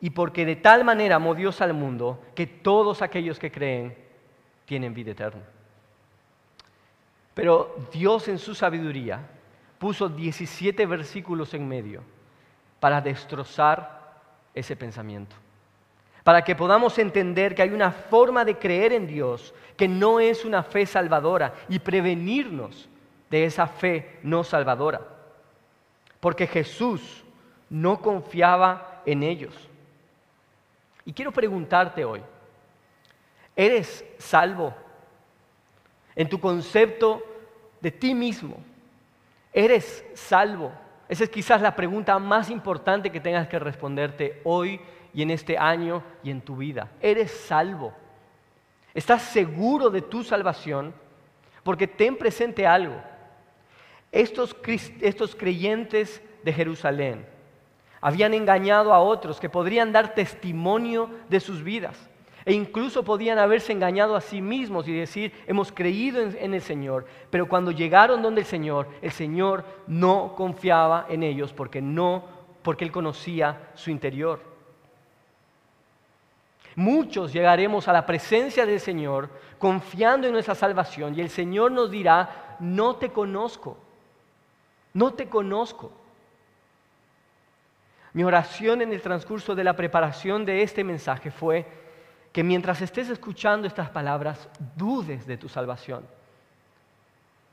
y 0.00 0.10
porque 0.10 0.44
de 0.44 0.56
tal 0.56 0.84
manera 0.84 1.16
amó 1.16 1.34
Dios 1.34 1.60
al 1.60 1.72
mundo 1.72 2.22
que 2.34 2.46
todos 2.46 3.02
aquellos 3.02 3.38
que 3.38 3.50
creen 3.50 3.96
tienen 4.66 4.92
vida 4.92 5.12
eterna. 5.12 5.42
Pero 7.36 7.76
Dios 7.92 8.28
en 8.28 8.38
su 8.38 8.54
sabiduría 8.54 9.20
puso 9.78 10.08
17 10.08 10.86
versículos 10.86 11.52
en 11.52 11.68
medio 11.68 12.02
para 12.80 13.02
destrozar 13.02 14.22
ese 14.54 14.74
pensamiento, 14.74 15.36
para 16.24 16.42
que 16.42 16.56
podamos 16.56 16.98
entender 16.98 17.54
que 17.54 17.60
hay 17.60 17.68
una 17.68 17.90
forma 17.90 18.42
de 18.42 18.56
creer 18.56 18.94
en 18.94 19.06
Dios 19.06 19.52
que 19.76 19.86
no 19.86 20.18
es 20.18 20.46
una 20.46 20.62
fe 20.62 20.86
salvadora 20.86 21.52
y 21.68 21.78
prevenirnos 21.78 22.88
de 23.28 23.44
esa 23.44 23.66
fe 23.66 24.18
no 24.22 24.42
salvadora. 24.42 25.02
Porque 26.20 26.46
Jesús 26.46 27.22
no 27.68 28.00
confiaba 28.00 29.02
en 29.04 29.22
ellos. 29.22 29.54
Y 31.04 31.12
quiero 31.12 31.32
preguntarte 31.32 32.02
hoy, 32.02 32.22
¿eres 33.54 34.06
salvo 34.16 34.74
en 36.16 36.30
tu 36.30 36.40
concepto 36.40 37.22
de 37.86 37.92
ti 37.92 38.16
mismo? 38.16 38.56
¿Eres 39.52 40.04
salvo? 40.12 40.72
Esa 41.08 41.22
es 41.22 41.30
quizás 41.30 41.62
la 41.62 41.76
pregunta 41.76 42.18
más 42.18 42.50
importante 42.50 43.12
que 43.12 43.20
tengas 43.20 43.46
que 43.46 43.60
responderte 43.60 44.40
hoy 44.42 44.80
y 45.14 45.22
en 45.22 45.30
este 45.30 45.56
año 45.56 46.02
y 46.24 46.30
en 46.30 46.40
tu 46.40 46.56
vida. 46.56 46.90
¿Eres 47.00 47.30
salvo? 47.30 47.94
¿Estás 48.92 49.22
seguro 49.22 49.88
de 49.88 50.02
tu 50.02 50.24
salvación? 50.24 50.92
Porque 51.62 51.86
ten 51.86 52.16
presente 52.16 52.66
algo. 52.66 53.00
Estos, 54.10 54.56
estos 55.00 55.36
creyentes 55.36 56.20
de 56.42 56.52
Jerusalén 56.52 57.24
habían 58.00 58.34
engañado 58.34 58.92
a 58.92 58.98
otros 58.98 59.38
que 59.38 59.48
podrían 59.48 59.92
dar 59.92 60.12
testimonio 60.12 61.08
de 61.28 61.38
sus 61.38 61.62
vidas. 61.62 61.96
E 62.46 62.52
incluso 62.52 63.02
podían 63.02 63.38
haberse 63.38 63.72
engañado 63.72 64.14
a 64.14 64.20
sí 64.20 64.40
mismos 64.40 64.86
y 64.86 64.96
decir, 64.96 65.32
hemos 65.48 65.72
creído 65.72 66.22
en, 66.22 66.54
el 66.54 66.62
Señor. 66.62 67.04
Pero 67.28 67.48
cuando 67.48 67.72
llegaron 67.72 68.22
donde 68.22 68.42
el 68.42 68.46
Señor, 68.46 68.88
el 69.02 69.10
Señor 69.10 69.64
no 69.88 70.32
confiaba 70.36 71.06
en 71.08 71.24
ellos 71.24 71.52
porque 71.52 71.82
no, 71.82 72.24
porque 72.62 72.84
Él 72.84 72.92
conocía 72.92 73.70
su 73.74 73.90
interior. 73.90 74.40
Muchos 76.76 77.32
llegaremos 77.32 77.88
a 77.88 77.92
la 77.92 78.06
presencia 78.06 78.64
del 78.64 78.78
Señor 78.78 79.28
confiando 79.58 80.28
en 80.28 80.32
nuestra 80.32 80.54
salvación 80.54 81.18
y 81.18 81.22
el 81.22 81.30
Señor 81.30 81.72
nos 81.72 81.90
dirá, 81.90 82.56
no 82.60 82.94
te 82.94 83.08
conozco, 83.08 83.76
no 84.94 85.14
te 85.14 85.28
conozco. 85.28 85.90
Mi 88.12 88.22
oración 88.22 88.82
en 88.82 88.92
el 88.92 89.02
transcurso 89.02 89.56
de 89.56 89.64
la 89.64 89.74
preparación 89.74 90.44
de 90.44 90.62
este 90.62 90.84
mensaje 90.84 91.32
fue, 91.32 91.85
que 92.36 92.44
mientras 92.44 92.82
estés 92.82 93.08
escuchando 93.08 93.66
estas 93.66 93.88
palabras, 93.88 94.46
dudes 94.76 95.26
de 95.26 95.38
tu 95.38 95.48
salvación. 95.48 96.04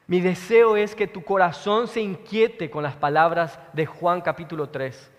Mi 0.07 0.19
deseo 0.19 0.75
es 0.75 0.93
que 0.93 1.07
tu 1.07 1.23
corazón 1.23 1.87
se 1.87 2.01
inquiete 2.01 2.69
con 2.69 2.83
las 2.83 2.97
palabras 2.97 3.57
de 3.71 3.85
Juan 3.85 4.19
capítulo 4.19 4.67
3. 4.67 5.09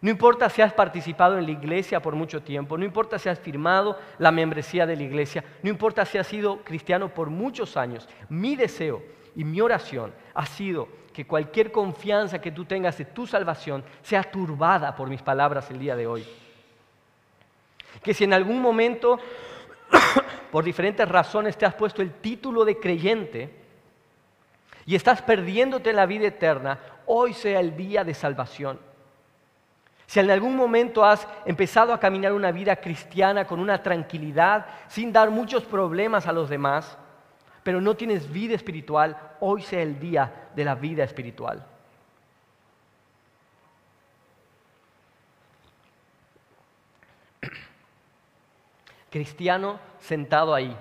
No 0.00 0.10
importa 0.10 0.50
si 0.50 0.62
has 0.62 0.72
participado 0.72 1.38
en 1.38 1.44
la 1.44 1.52
iglesia 1.52 2.02
por 2.02 2.16
mucho 2.16 2.42
tiempo, 2.42 2.76
no 2.76 2.84
importa 2.84 3.20
si 3.20 3.28
has 3.28 3.38
firmado 3.38 3.96
la 4.18 4.32
membresía 4.32 4.84
de 4.84 4.96
la 4.96 5.04
iglesia, 5.04 5.44
no 5.62 5.70
importa 5.70 6.04
si 6.04 6.18
has 6.18 6.26
sido 6.26 6.64
cristiano 6.64 7.14
por 7.14 7.30
muchos 7.30 7.76
años, 7.76 8.08
mi 8.28 8.56
deseo 8.56 9.00
y 9.36 9.44
mi 9.44 9.60
oración 9.60 10.12
ha 10.34 10.44
sido 10.44 10.88
que 11.12 11.24
cualquier 11.24 11.70
confianza 11.70 12.40
que 12.40 12.50
tú 12.50 12.64
tengas 12.64 12.98
de 12.98 13.04
tu 13.04 13.28
salvación 13.28 13.84
sea 14.02 14.24
turbada 14.24 14.96
por 14.96 15.08
mis 15.08 15.22
palabras 15.22 15.70
el 15.70 15.78
día 15.78 15.94
de 15.94 16.08
hoy 16.08 16.26
que 18.02 18.14
si 18.14 18.24
en 18.24 18.32
algún 18.32 18.60
momento, 18.60 19.18
por 20.50 20.64
diferentes 20.64 21.08
razones, 21.08 21.56
te 21.56 21.66
has 21.66 21.74
puesto 21.74 22.02
el 22.02 22.12
título 22.14 22.64
de 22.64 22.78
creyente 22.78 23.54
y 24.86 24.94
estás 24.94 25.22
perdiéndote 25.22 25.92
la 25.92 26.06
vida 26.06 26.26
eterna, 26.26 26.78
hoy 27.06 27.34
sea 27.34 27.60
el 27.60 27.76
día 27.76 28.04
de 28.04 28.14
salvación. 28.14 28.78
Si 30.06 30.20
en 30.20 30.30
algún 30.30 30.56
momento 30.56 31.04
has 31.04 31.26
empezado 31.46 31.94
a 31.94 32.00
caminar 32.00 32.32
una 32.32 32.52
vida 32.52 32.76
cristiana 32.76 33.46
con 33.46 33.60
una 33.60 33.82
tranquilidad, 33.82 34.66
sin 34.88 35.12
dar 35.12 35.30
muchos 35.30 35.64
problemas 35.64 36.26
a 36.26 36.32
los 36.32 36.50
demás, 36.50 36.98
pero 37.62 37.80
no 37.80 37.94
tienes 37.94 38.30
vida 38.30 38.54
espiritual, 38.54 39.16
hoy 39.40 39.62
sea 39.62 39.80
el 39.82 39.98
día 39.98 40.50
de 40.54 40.64
la 40.64 40.74
vida 40.74 41.04
espiritual. 41.04 41.64
Cristiano 49.12 49.78
sentado 50.00 50.54
ahí, 50.54 50.74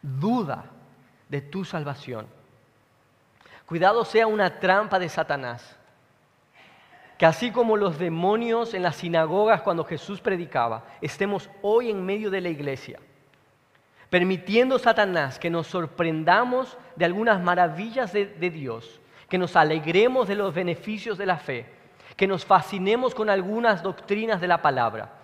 duda 0.00 0.64
de 1.28 1.42
tu 1.42 1.64
salvación. 1.64 2.26
Cuidado 3.66 4.04
sea 4.04 4.26
una 4.26 4.60
trampa 4.60 4.98
de 4.98 5.08
Satanás. 5.08 5.76
Que 7.18 7.26
así 7.26 7.50
como 7.50 7.76
los 7.76 7.98
demonios 7.98 8.72
en 8.72 8.82
las 8.82 8.96
sinagogas 8.96 9.60
cuando 9.60 9.84
Jesús 9.84 10.22
predicaba, 10.22 10.84
estemos 11.02 11.50
hoy 11.60 11.90
en 11.90 12.06
medio 12.06 12.30
de 12.30 12.40
la 12.40 12.48
iglesia, 12.48 12.98
permitiendo 14.08 14.78
Satanás 14.78 15.38
que 15.38 15.50
nos 15.50 15.66
sorprendamos 15.66 16.78
de 16.96 17.04
algunas 17.04 17.42
maravillas 17.42 18.12
de, 18.14 18.24
de 18.24 18.48
Dios, 18.50 19.00
que 19.28 19.36
nos 19.36 19.54
alegremos 19.56 20.28
de 20.28 20.36
los 20.36 20.54
beneficios 20.54 21.18
de 21.18 21.26
la 21.26 21.36
fe, 21.36 21.66
que 22.16 22.26
nos 22.26 22.46
fascinemos 22.46 23.14
con 23.14 23.28
algunas 23.28 23.82
doctrinas 23.82 24.40
de 24.40 24.48
la 24.48 24.62
palabra 24.62 25.19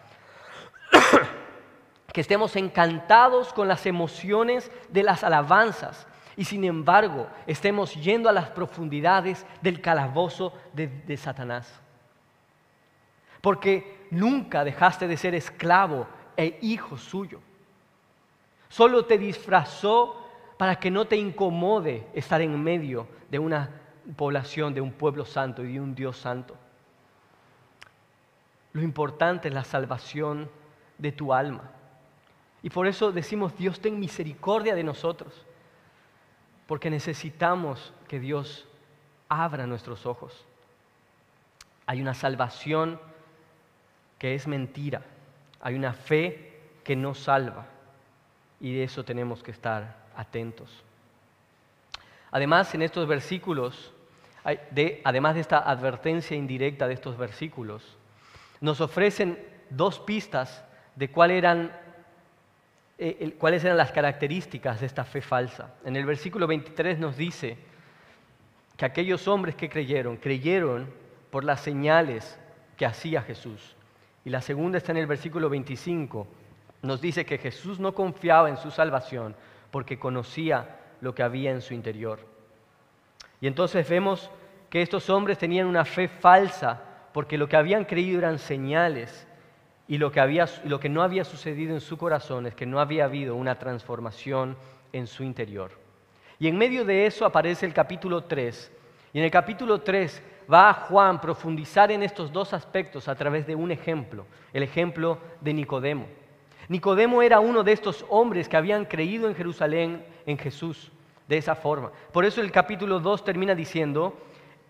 que 2.16 2.22
estemos 2.22 2.56
encantados 2.56 3.52
con 3.52 3.68
las 3.68 3.84
emociones 3.84 4.72
de 4.88 5.02
las 5.02 5.22
alabanzas 5.22 6.06
y 6.34 6.44
sin 6.44 6.64
embargo 6.64 7.26
estemos 7.46 7.94
yendo 7.94 8.30
a 8.30 8.32
las 8.32 8.48
profundidades 8.48 9.44
del 9.60 9.82
calabozo 9.82 10.54
de, 10.72 11.14
Satanás. 11.18 11.70
Porque 13.42 14.06
nunca 14.10 14.64
dejaste 14.64 15.06
de 15.06 15.18
ser 15.18 15.34
esclavo 15.34 16.06
e 16.38 16.58
hijo 16.62 16.96
suyo. 16.96 17.38
Solo 18.70 19.04
te 19.04 19.18
disfrazó 19.18 20.26
para 20.56 20.76
que 20.76 20.90
no 20.90 21.04
te 21.04 21.18
incomode 21.18 22.06
estar 22.14 22.40
en 22.40 22.58
medio 22.64 23.08
de 23.28 23.38
una 23.38 23.68
población, 24.16 24.72
de 24.72 24.80
un 24.80 24.92
pueblo 24.92 25.26
santo 25.26 25.62
y 25.62 25.74
de 25.74 25.80
un 25.82 25.94
Dios 25.94 26.16
santo. 26.16 26.56
Lo 28.72 28.80
importante 28.80 29.48
es 29.48 29.54
la 29.54 29.64
salvación 29.64 30.48
de 30.96 31.12
tu 31.12 31.34
alma. 31.34 31.72
Y 32.62 32.70
por 32.70 32.86
eso 32.86 33.12
decimos, 33.12 33.56
Dios, 33.56 33.80
ten 33.80 34.00
misericordia 34.00 34.74
de 34.74 34.82
nosotros, 34.82 35.32
porque 36.66 36.90
necesitamos 36.90 37.92
que 38.08 38.18
Dios 38.18 38.66
abra 39.28 39.66
nuestros 39.66 40.06
ojos. 40.06 40.44
Hay 41.86 42.00
una 42.00 42.14
salvación 42.14 43.00
que 44.18 44.34
es 44.34 44.46
mentira, 44.46 45.02
hay 45.60 45.74
una 45.74 45.92
fe 45.92 46.60
que 46.82 46.96
no 46.96 47.14
salva, 47.14 47.66
y 48.60 48.74
de 48.74 48.84
eso 48.84 49.04
tenemos 49.04 49.42
que 49.42 49.50
estar 49.50 49.96
atentos. 50.16 50.82
Además, 52.30 52.74
en 52.74 52.82
estos 52.82 53.06
versículos, 53.06 53.92
además 55.04 55.34
de 55.34 55.40
esta 55.40 55.58
advertencia 55.58 56.36
indirecta 56.36 56.88
de 56.88 56.94
estos 56.94 57.16
versículos, 57.16 57.96
nos 58.60 58.80
ofrecen 58.80 59.38
dos 59.70 59.98
pistas 59.98 60.64
de 60.94 61.10
cuáles 61.10 61.38
eran 61.38 61.72
eh, 62.98 63.34
cuáles 63.38 63.62
eran 63.64 63.76
las 63.76 63.92
características 63.92 64.80
de 64.80 64.86
esta 64.86 65.04
fe 65.04 65.20
falsa. 65.20 65.74
En 65.84 65.96
el 65.96 66.06
versículo 66.06 66.46
23 66.46 66.98
nos 66.98 67.16
dice 67.16 67.58
que 68.76 68.84
aquellos 68.84 69.28
hombres 69.28 69.54
que 69.54 69.68
creyeron, 69.68 70.16
creyeron 70.16 70.88
por 71.30 71.44
las 71.44 71.60
señales 71.60 72.38
que 72.76 72.86
hacía 72.86 73.22
Jesús. 73.22 73.76
Y 74.24 74.30
la 74.30 74.40
segunda 74.40 74.78
está 74.78 74.92
en 74.92 74.98
el 74.98 75.06
versículo 75.06 75.48
25. 75.48 76.26
Nos 76.82 77.00
dice 77.00 77.24
que 77.24 77.38
Jesús 77.38 77.78
no 77.78 77.94
confiaba 77.94 78.48
en 78.48 78.56
su 78.56 78.70
salvación 78.70 79.36
porque 79.70 79.98
conocía 79.98 80.80
lo 81.00 81.14
que 81.14 81.22
había 81.22 81.50
en 81.50 81.60
su 81.60 81.74
interior. 81.74 82.20
Y 83.40 83.46
entonces 83.46 83.88
vemos 83.88 84.30
que 84.70 84.82
estos 84.82 85.10
hombres 85.10 85.38
tenían 85.38 85.66
una 85.66 85.84
fe 85.84 86.08
falsa 86.08 86.82
porque 87.12 87.38
lo 87.38 87.48
que 87.48 87.56
habían 87.56 87.84
creído 87.84 88.18
eran 88.18 88.38
señales 88.38 89.26
y 89.88 89.98
lo 89.98 90.10
que, 90.10 90.88
no 90.88 91.02
había 91.02 91.24
sucedido 91.24 91.74
en 91.74 91.80
su 91.80 91.96
corazón 91.96 92.46
es 92.46 92.54
que 92.54 92.66
no 92.66 92.80
había 92.80 93.04
habido 93.04 93.36
una 93.36 93.58
transformación 93.58 94.56
en 94.92 95.06
su 95.06 95.22
interior. 95.22 95.70
Y 96.38 96.48
en 96.48 96.58
medio 96.58 96.84
de 96.84 97.06
eso 97.06 97.24
aparece 97.24 97.66
el 97.66 97.72
capítulo 97.72 98.24
3. 98.24 98.72
Y 99.12 99.18
en 99.18 99.24
el 99.24 99.30
capítulo 99.30 99.80
3 99.80 100.22
va 100.52 100.70
a 100.70 100.74
Juan 100.74 101.20
profundizar 101.20 101.92
en 101.92 102.02
estos 102.02 102.32
dos 102.32 102.52
aspectos 102.52 103.08
a 103.08 103.14
través 103.14 103.46
de 103.46 103.54
un 103.54 103.70
ejemplo, 103.70 104.26
el 104.52 104.64
ejemplo 104.64 105.18
de 105.40 105.54
Nicodemo. 105.54 106.06
Nicodemo 106.68 107.22
era 107.22 107.38
uno 107.38 107.62
de 107.62 107.72
estos 107.72 108.04
hombres 108.08 108.48
que 108.48 108.56
habían 108.56 108.86
creído 108.86 109.28
en 109.28 109.36
Jerusalén 109.36 110.04
en 110.26 110.36
Jesús 110.36 110.90
de 111.28 111.38
esa 111.38 111.54
forma. 111.54 111.92
Por 112.12 112.24
eso 112.24 112.40
el 112.40 112.50
capítulo 112.50 112.98
2 112.98 113.24
termina 113.24 113.54
diciendo, 113.54 114.16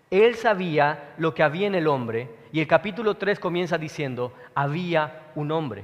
él 0.09 0.35
sabía 0.35 1.13
lo 1.17 1.33
que 1.33 1.43
había 1.43 1.67
en 1.67 1.75
el 1.75 1.87
hombre 1.87 2.29
y 2.51 2.61
el 2.61 2.67
capítulo 2.67 3.15
3 3.15 3.39
comienza 3.39 3.77
diciendo, 3.77 4.33
había 4.55 5.31
un 5.35 5.51
hombre. 5.51 5.83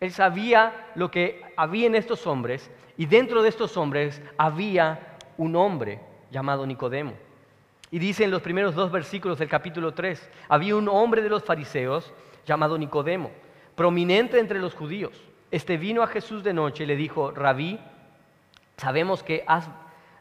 Él 0.00 0.12
sabía 0.12 0.90
lo 0.94 1.10
que 1.10 1.42
había 1.56 1.86
en 1.86 1.94
estos 1.94 2.26
hombres 2.26 2.70
y 2.96 3.06
dentro 3.06 3.42
de 3.42 3.48
estos 3.48 3.76
hombres 3.76 4.20
había 4.36 5.16
un 5.38 5.56
hombre 5.56 6.00
llamado 6.30 6.66
Nicodemo. 6.66 7.14
Y 7.90 7.98
dice 7.98 8.24
en 8.24 8.30
los 8.30 8.42
primeros 8.42 8.74
dos 8.74 8.90
versículos 8.90 9.38
del 9.38 9.48
capítulo 9.48 9.94
3, 9.94 10.28
había 10.48 10.76
un 10.76 10.88
hombre 10.88 11.22
de 11.22 11.28
los 11.28 11.44
fariseos 11.44 12.12
llamado 12.44 12.76
Nicodemo, 12.76 13.30
prominente 13.74 14.38
entre 14.38 14.60
los 14.60 14.74
judíos. 14.74 15.12
Este 15.50 15.76
vino 15.76 16.02
a 16.02 16.08
Jesús 16.08 16.42
de 16.42 16.52
noche 16.52 16.84
y 16.84 16.86
le 16.86 16.96
dijo, 16.96 17.30
Rabí, 17.30 17.78
sabemos 18.76 19.22
que 19.22 19.44
has, 19.46 19.70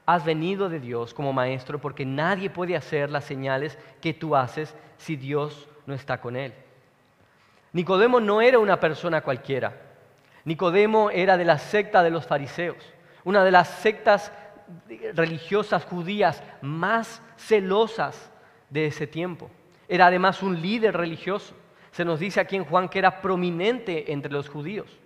has 0.06 0.26
venido 0.26 0.70
de 0.70 0.80
Dios 0.80 1.14
como 1.14 1.34
maestro 1.34 1.80
porque 1.80 2.06
nadie 2.06 2.50
puede 2.50 2.76
hacer 2.76 3.10
las 3.10 3.24
señales 3.24 3.78
que 4.02 4.14
tú 4.14 4.36
haces 4.36 4.76
si 4.98 5.16
Dios 5.16 5.68
no 5.86 5.94
está 5.94 6.20
con 6.20 6.36
él. 6.36 6.54
Nicodemo 7.72 8.20
no 8.20 8.42
era 8.42 8.60
una 8.60 8.80
persona 8.80 9.22
cualquiera. 9.22 9.74
Nicodemo 10.46 11.10
era 11.10 11.38
de 11.38 11.46
la 11.46 11.58
secta 11.58 12.04
de 12.04 12.12
los 12.12 12.28
fariseos, 12.28 12.94
una 13.24 13.44
de 13.44 13.52
las 13.52 13.70
sectas 13.70 14.32
religiosas 15.14 15.86
judías 15.86 16.44
más 16.62 17.22
celosas 17.38 18.32
de 18.70 18.88
ese 18.88 19.08
tiempo. 19.08 19.50
Era 19.88 20.08
además 20.08 20.44
un 20.44 20.62
líder 20.62 20.96
religioso. 20.96 21.56
Se 21.92 22.06
nos 22.06 22.20
dice 22.20 22.40
aquí 22.40 22.56
en 22.56 22.66
Juan 22.66 22.90
que 22.90 23.00
era 23.00 23.22
prominente 23.22 24.12
entre 24.12 24.32
los 24.32 24.50
judíos. 24.50 25.00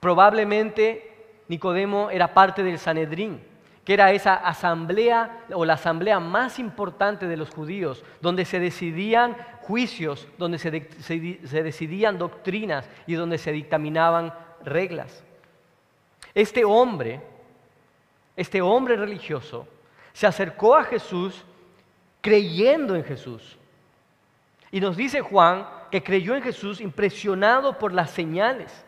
Probablemente 0.00 1.42
Nicodemo 1.48 2.10
era 2.10 2.34
parte 2.34 2.62
del 2.62 2.78
Sanedrín, 2.78 3.40
que 3.84 3.92
era 3.92 4.12
esa 4.12 4.34
asamblea 4.34 5.44
o 5.52 5.64
la 5.64 5.74
asamblea 5.74 6.18
más 6.18 6.58
importante 6.58 7.26
de 7.26 7.36
los 7.36 7.50
judíos, 7.50 8.02
donde 8.20 8.44
se 8.44 8.58
decidían 8.58 9.36
juicios, 9.60 10.26
donde 10.38 10.58
se, 10.58 10.70
decidían 11.62 12.18
doctrinas 12.18 12.88
y 13.06 13.14
donde 13.14 13.36
se 13.38 13.52
dictaminaban 13.52 14.32
reglas. 14.64 15.22
Este 16.34 16.64
hombre, 16.64 17.20
este 18.36 18.62
hombre 18.62 18.96
religioso, 18.96 19.68
se 20.12 20.26
acercó 20.26 20.76
a 20.76 20.84
Jesús 20.84 21.44
creyendo 22.20 22.96
en 22.96 23.04
Jesús. 23.04 23.58
Y 24.70 24.80
nos 24.80 24.96
dice 24.96 25.20
Juan 25.20 25.66
que 25.90 26.02
creyó 26.02 26.34
en 26.34 26.42
Jesús 26.42 26.80
impresionado 26.80 27.78
por 27.78 27.92
las 27.92 28.10
señales. 28.10 28.83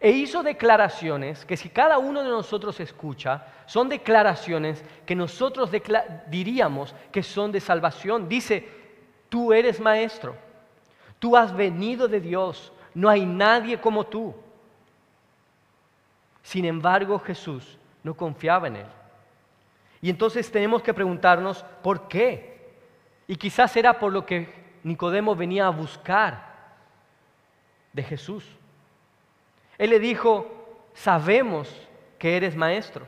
E 0.00 0.10
hizo 0.10 0.42
declaraciones 0.42 1.44
que 1.44 1.58
si 1.58 1.68
cada 1.68 1.98
uno 1.98 2.22
de 2.22 2.30
nosotros 2.30 2.80
escucha, 2.80 3.46
son 3.66 3.90
declaraciones 3.90 4.82
que 5.04 5.14
nosotros 5.14 5.70
diríamos 6.28 6.94
que 7.12 7.22
son 7.22 7.52
de 7.52 7.60
salvación. 7.60 8.26
Dice, 8.26 8.66
tú 9.28 9.52
eres 9.52 9.78
maestro, 9.78 10.34
tú 11.18 11.36
has 11.36 11.54
venido 11.54 12.08
de 12.08 12.18
Dios, 12.18 12.72
no 12.94 13.10
hay 13.10 13.26
nadie 13.26 13.78
como 13.78 14.06
tú. 14.06 14.34
Sin 16.42 16.64
embargo, 16.64 17.18
Jesús 17.18 17.78
no 18.02 18.14
confiaba 18.14 18.68
en 18.68 18.76
él. 18.76 18.86
Y 20.00 20.08
entonces 20.08 20.50
tenemos 20.50 20.82
que 20.82 20.94
preguntarnos, 20.94 21.62
¿por 21.82 22.08
qué? 22.08 22.72
Y 23.28 23.36
quizás 23.36 23.76
era 23.76 23.98
por 23.98 24.12
lo 24.12 24.24
que 24.24 24.48
Nicodemo 24.82 25.36
venía 25.36 25.66
a 25.66 25.70
buscar 25.70 26.54
de 27.92 28.02
Jesús. 28.02 28.46
Él 29.80 29.88
le 29.88 29.98
dijo, 29.98 30.46
sabemos 30.92 31.74
que 32.18 32.36
eres 32.36 32.54
maestro. 32.54 33.06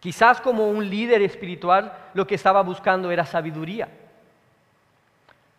Quizás 0.00 0.38
como 0.38 0.68
un 0.68 0.90
líder 0.90 1.22
espiritual 1.22 2.10
lo 2.12 2.26
que 2.26 2.34
estaba 2.34 2.62
buscando 2.62 3.10
era 3.10 3.24
sabiduría. 3.24 3.88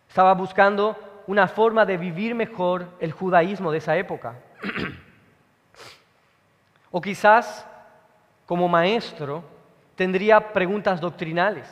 Estaba 0.07 0.35
buscando 0.35 0.95
una 1.25 1.47
forma 1.47 1.83
de 1.83 1.97
vivir 1.97 2.35
mejor 2.35 2.87
el 2.99 3.11
judaísmo 3.11 3.71
de 3.71 3.79
esa 3.79 3.97
época. 3.97 4.35
o 6.91 7.01
quizás 7.01 7.65
como 8.45 8.67
maestro 8.67 9.43
tendría 9.95 10.53
preguntas 10.53 11.01
doctrinales. 11.01 11.67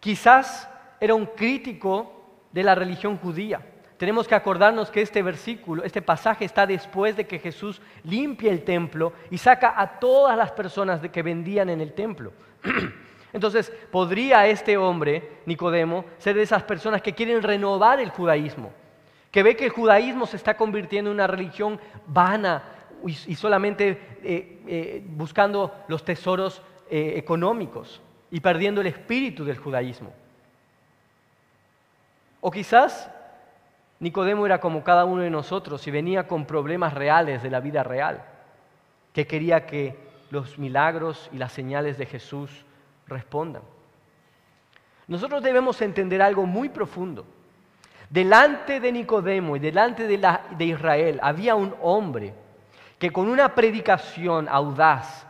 Quizás 0.00 0.66
era 1.00 1.14
un 1.14 1.26
crítico 1.26 2.40
de 2.50 2.62
la 2.62 2.74
religión 2.74 3.18
judía 3.18 3.60
tenemos 3.96 4.28
que 4.28 4.34
acordarnos 4.34 4.90
que 4.90 5.00
este 5.00 5.22
versículo, 5.22 5.82
este 5.82 6.02
pasaje 6.02 6.44
está 6.44 6.66
después 6.66 7.16
de 7.16 7.26
que 7.26 7.38
Jesús 7.38 7.80
limpia 8.04 8.52
el 8.52 8.62
templo 8.62 9.12
y 9.30 9.38
saca 9.38 9.74
a 9.80 9.98
todas 9.98 10.36
las 10.36 10.52
personas 10.52 11.00
que 11.00 11.22
vendían 11.22 11.70
en 11.70 11.80
el 11.80 11.94
templo. 11.94 12.32
Entonces, 13.32 13.72
¿podría 13.90 14.46
este 14.46 14.76
hombre, 14.76 15.40
Nicodemo, 15.46 16.04
ser 16.18 16.36
de 16.36 16.42
esas 16.42 16.62
personas 16.62 17.02
que 17.02 17.14
quieren 17.14 17.42
renovar 17.42 18.00
el 18.00 18.10
judaísmo? 18.10 18.72
Que 19.30 19.42
ve 19.42 19.56
que 19.56 19.64
el 19.64 19.70
judaísmo 19.70 20.26
se 20.26 20.36
está 20.36 20.56
convirtiendo 20.56 21.10
en 21.10 21.16
una 21.16 21.26
religión 21.26 21.80
vana 22.06 22.64
y 23.04 23.34
solamente 23.34 24.18
eh, 24.22 24.62
eh, 24.66 25.04
buscando 25.06 25.72
los 25.88 26.04
tesoros 26.04 26.62
eh, 26.90 27.14
económicos 27.16 28.00
y 28.30 28.40
perdiendo 28.40 28.80
el 28.80 28.88
espíritu 28.88 29.44
del 29.44 29.58
judaísmo. 29.58 30.12
O 32.40 32.50
quizás 32.50 33.10
Nicodemo 33.98 34.44
era 34.44 34.60
como 34.60 34.84
cada 34.84 35.04
uno 35.04 35.22
de 35.22 35.30
nosotros 35.30 35.86
y 35.86 35.90
venía 35.90 36.26
con 36.26 36.44
problemas 36.44 36.92
reales 36.92 37.42
de 37.42 37.50
la 37.50 37.60
vida 37.60 37.82
real, 37.82 38.24
que 39.12 39.26
quería 39.26 39.66
que 39.66 39.98
los 40.30 40.58
milagros 40.58 41.30
y 41.32 41.38
las 41.38 41.52
señales 41.52 41.96
de 41.96 42.06
Jesús 42.06 42.66
respondan. 43.06 43.62
Nosotros 45.06 45.42
debemos 45.42 45.80
entender 45.80 46.20
algo 46.20 46.44
muy 46.46 46.68
profundo. 46.68 47.24
Delante 48.10 48.80
de 48.80 48.92
Nicodemo 48.92 49.56
y 49.56 49.60
delante 49.60 50.06
de, 50.06 50.38
de 50.50 50.64
Israel 50.64 51.18
había 51.22 51.54
un 51.54 51.74
hombre 51.80 52.34
que 52.98 53.10
con 53.10 53.28
una 53.28 53.54
predicación 53.54 54.48
audaz, 54.48 55.26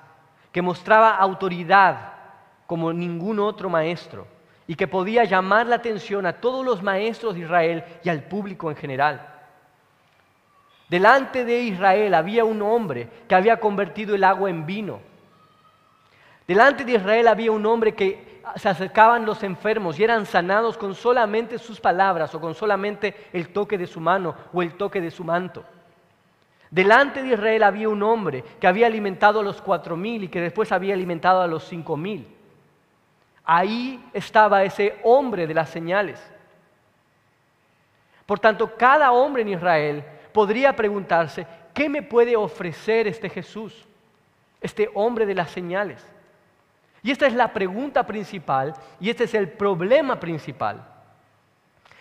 que 0.52 0.62
mostraba 0.62 1.16
autoridad 1.16 2.14
como 2.66 2.92
ningún 2.92 3.38
otro 3.38 3.68
maestro, 3.68 4.26
y 4.66 4.74
que 4.74 4.88
podía 4.88 5.24
llamar 5.24 5.66
la 5.66 5.76
atención 5.76 6.26
a 6.26 6.34
todos 6.34 6.64
los 6.64 6.82
maestros 6.82 7.34
de 7.34 7.40
Israel 7.40 7.84
y 8.02 8.08
al 8.08 8.24
público 8.24 8.70
en 8.70 8.76
general. 8.76 9.26
Delante 10.88 11.44
de 11.44 11.62
Israel 11.62 12.14
había 12.14 12.44
un 12.44 12.62
hombre 12.62 13.08
que 13.28 13.34
había 13.34 13.58
convertido 13.58 14.14
el 14.14 14.24
agua 14.24 14.50
en 14.50 14.66
vino. 14.66 15.00
Delante 16.46 16.84
de 16.84 16.92
Israel 16.92 17.26
había 17.28 17.50
un 17.50 17.66
hombre 17.66 17.94
que 17.94 18.40
se 18.54 18.68
acercaban 18.68 19.26
los 19.26 19.42
enfermos 19.42 19.98
y 19.98 20.04
eran 20.04 20.26
sanados 20.26 20.78
con 20.78 20.94
solamente 20.94 21.58
sus 21.58 21.80
palabras 21.80 22.32
o 22.34 22.40
con 22.40 22.54
solamente 22.54 23.28
el 23.32 23.48
toque 23.48 23.76
de 23.76 23.88
su 23.88 24.00
mano 24.00 24.36
o 24.52 24.62
el 24.62 24.74
toque 24.74 25.00
de 25.00 25.10
su 25.10 25.24
manto. 25.24 25.64
Delante 26.70 27.22
de 27.22 27.34
Israel 27.34 27.64
había 27.64 27.88
un 27.88 28.02
hombre 28.02 28.44
que 28.60 28.66
había 28.66 28.86
alimentado 28.86 29.40
a 29.40 29.42
los 29.42 29.60
cuatro 29.60 29.96
mil 29.96 30.24
y 30.24 30.28
que 30.28 30.40
después 30.40 30.70
había 30.70 30.94
alimentado 30.94 31.42
a 31.42 31.46
los 31.48 31.64
cinco 31.64 31.96
mil. 31.96 32.35
Ahí 33.46 34.04
estaba 34.12 34.64
ese 34.64 34.98
hombre 35.04 35.46
de 35.46 35.54
las 35.54 35.70
señales. 35.70 36.20
Por 38.26 38.40
tanto, 38.40 38.76
cada 38.76 39.12
hombre 39.12 39.42
en 39.42 39.50
Israel 39.50 40.04
podría 40.32 40.74
preguntarse, 40.74 41.46
¿qué 41.72 41.88
me 41.88 42.02
puede 42.02 42.34
ofrecer 42.34 43.06
este 43.06 43.30
Jesús, 43.30 43.86
este 44.60 44.90
hombre 44.94 45.24
de 45.24 45.34
las 45.36 45.52
señales? 45.52 46.04
Y 47.04 47.12
esta 47.12 47.28
es 47.28 47.34
la 47.34 47.52
pregunta 47.52 48.04
principal 48.04 48.74
y 48.98 49.10
este 49.10 49.24
es 49.24 49.34
el 49.34 49.48
problema 49.48 50.18
principal. 50.18 50.84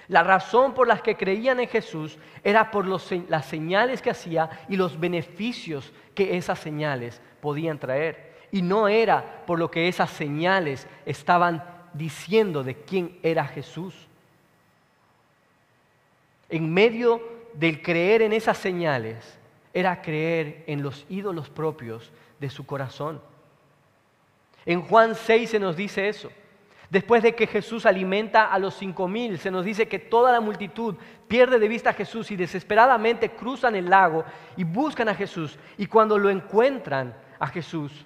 La 0.08 0.24
razón 0.24 0.74
por 0.74 0.88
la 0.88 0.98
que 0.98 1.16
creían 1.16 1.60
en 1.60 1.68
Jesús 1.68 2.18
era 2.44 2.72
por 2.72 2.88
las 2.88 3.46
señales 3.46 4.02
que 4.02 4.10
hacía 4.10 4.50
y 4.68 4.78
los 4.78 5.00
beneficios 5.00 5.94
que 6.16 6.38
esas 6.38 6.58
señales 6.58 7.22
podían 7.40 7.78
traer. 7.78 8.35
Y 8.56 8.62
no 8.62 8.88
era 8.88 9.44
por 9.46 9.60
lo 9.60 9.70
que 9.70 9.90
esas 9.90 10.10
señales 10.10 10.88
estaban 11.06 11.62
diciendo 11.92 12.64
de 12.64 12.74
quién 12.74 13.20
era 13.22 13.46
Jesús. 13.46 13.94
En 16.48 16.74
medio 16.74 17.22
del 17.54 17.82
creer 17.82 18.22
en 18.22 18.32
esas 18.32 18.58
señales, 18.58 19.38
era 19.74 20.02
creer 20.02 20.64
en 20.68 20.82
los 20.82 21.06
ídolos 21.10 21.50
propios 21.50 22.14
de 22.40 22.50
su 22.50 22.66
corazón. 22.66 23.20
En 24.66 24.84
Juan 24.84 25.16
6 25.16 25.50
se 25.50 25.60
nos 25.60 25.76
dice 25.76 26.08
eso. 26.08 26.32
Después 26.90 27.24
de 27.24 27.36
que 27.36 27.48
Jesús 27.48 27.86
alimenta 27.86 28.46
a 28.46 28.58
los 28.58 28.76
cinco 28.76 29.06
mil, 29.10 29.38
se 29.38 29.52
nos 29.52 29.66
dice 29.66 29.90
que 29.90 30.00
toda 30.00 30.32
la 30.32 30.40
multitud 30.40 30.96
pierde 31.28 31.60
de 31.60 31.68
vista 31.68 31.90
a 31.90 31.94
Jesús 31.94 32.32
y 32.32 32.38
desesperadamente 32.38 33.32
cruzan 33.32 33.76
el 33.76 33.90
lago 33.90 34.24
y 34.56 34.64
buscan 34.64 35.10
a 35.10 35.14
Jesús. 35.14 35.60
Y 35.78 35.88
cuando 35.88 36.18
lo 36.18 36.30
encuentran 36.30 37.14
a 37.38 37.48
Jesús, 37.48 38.06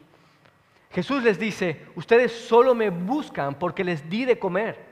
Jesús 0.91 1.23
les 1.23 1.38
dice, 1.38 1.86
ustedes 1.95 2.32
solo 2.32 2.73
me 2.73 2.89
buscan 2.89 3.56
porque 3.56 3.84
les 3.84 4.10
di 4.10 4.25
de 4.25 4.39
comer. 4.39 4.89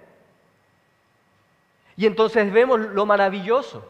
Y 1.96 2.06
entonces 2.06 2.52
vemos 2.52 2.80
lo 2.80 3.06
maravilloso. 3.06 3.84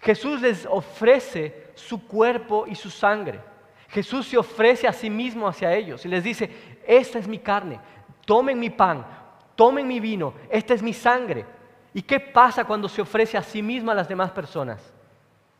Jesús 0.00 0.40
les 0.40 0.66
ofrece 0.66 1.70
su 1.74 2.06
cuerpo 2.06 2.66
y 2.66 2.74
su 2.76 2.90
sangre. 2.90 3.40
Jesús 3.88 4.26
se 4.28 4.38
ofrece 4.38 4.86
a 4.86 4.92
sí 4.92 5.10
mismo 5.10 5.46
hacia 5.46 5.74
ellos 5.74 6.04
y 6.04 6.08
les 6.08 6.24
dice, 6.24 6.50
esta 6.86 7.18
es 7.18 7.28
mi 7.28 7.38
carne, 7.38 7.78
tomen 8.24 8.58
mi 8.58 8.70
pan, 8.70 9.04
tomen 9.54 9.86
mi 9.86 10.00
vino, 10.00 10.34
esta 10.48 10.74
es 10.74 10.82
mi 10.82 10.94
sangre. 10.94 11.44
¿Y 11.92 12.00
qué 12.02 12.18
pasa 12.18 12.64
cuando 12.64 12.88
se 12.88 13.02
ofrece 13.02 13.36
a 13.36 13.42
sí 13.42 13.62
mismo 13.62 13.90
a 13.90 13.94
las 13.94 14.08
demás 14.08 14.30
personas? 14.30 14.92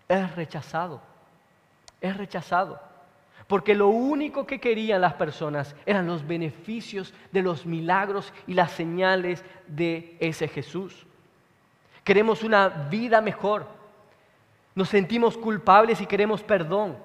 Es 0.09 0.35
rechazado, 0.35 1.01
es 2.01 2.17
rechazado. 2.17 2.81
Porque 3.47 3.75
lo 3.75 3.89
único 3.89 4.47
que 4.47 4.61
querían 4.61 5.01
las 5.01 5.15
personas 5.15 5.75
eran 5.85 6.07
los 6.07 6.27
beneficios 6.27 7.13
de 7.33 7.43
los 7.43 7.67
milagros 7.67 8.33
y 8.47 8.55
las 8.55 8.73
señales 8.73 9.45
de 9.67 10.17
ese 10.21 10.49
Jesús. 10.49 11.07
Queremos 12.05 12.43
una 12.43 12.69
vida 12.69 13.21
mejor. 13.21 13.67
Nos 14.75 14.89
sentimos 14.89 15.37
culpables 15.37 16.01
y 16.01 16.07
queremos 16.07 16.43
perdón. 16.43 16.97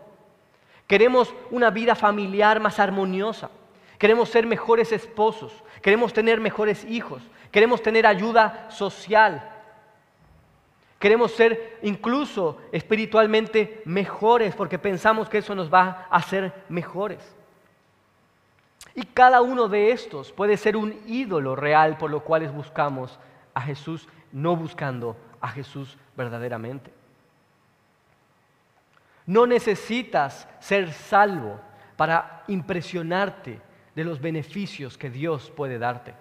Queremos 0.87 1.33
una 1.51 1.69
vida 1.69 1.95
familiar 1.95 2.59
más 2.59 2.79
armoniosa. 2.79 3.49
Queremos 3.97 4.29
ser 4.29 4.45
mejores 4.45 4.91
esposos. 4.91 5.51
Queremos 5.81 6.13
tener 6.13 6.39
mejores 6.39 6.85
hijos. 6.85 7.21
Queremos 7.51 7.81
tener 7.81 8.05
ayuda 8.05 8.67
social. 8.69 9.56
Queremos 10.99 11.31
ser 11.31 11.77
incluso 11.83 12.59
espiritualmente 12.71 13.81
mejores 13.85 14.55
porque 14.55 14.79
pensamos 14.79 15.29
que 15.29 15.39
eso 15.39 15.53
nos 15.53 15.71
va 15.71 16.07
a 16.09 16.17
hacer 16.17 16.53
mejores. 16.69 17.35
Y 18.95 19.03
cada 19.03 19.41
uno 19.41 19.67
de 19.67 19.91
estos 19.91 20.31
puede 20.31 20.57
ser 20.57 20.75
un 20.75 20.99
ídolo 21.05 21.55
real 21.55 21.97
por 21.97 22.09
lo 22.09 22.21
cual 22.21 22.49
buscamos 22.49 23.19
a 23.53 23.61
Jesús, 23.61 24.07
no 24.31 24.55
buscando 24.55 25.15
a 25.39 25.49
Jesús 25.49 25.97
verdaderamente. 26.15 26.91
No 29.27 29.45
necesitas 29.45 30.47
ser 30.59 30.91
salvo 30.93 31.59
para 31.95 32.43
impresionarte 32.47 33.61
de 33.93 34.03
los 34.03 34.19
beneficios 34.19 34.97
que 34.97 35.11
Dios 35.11 35.51
puede 35.55 35.77
darte. 35.77 36.15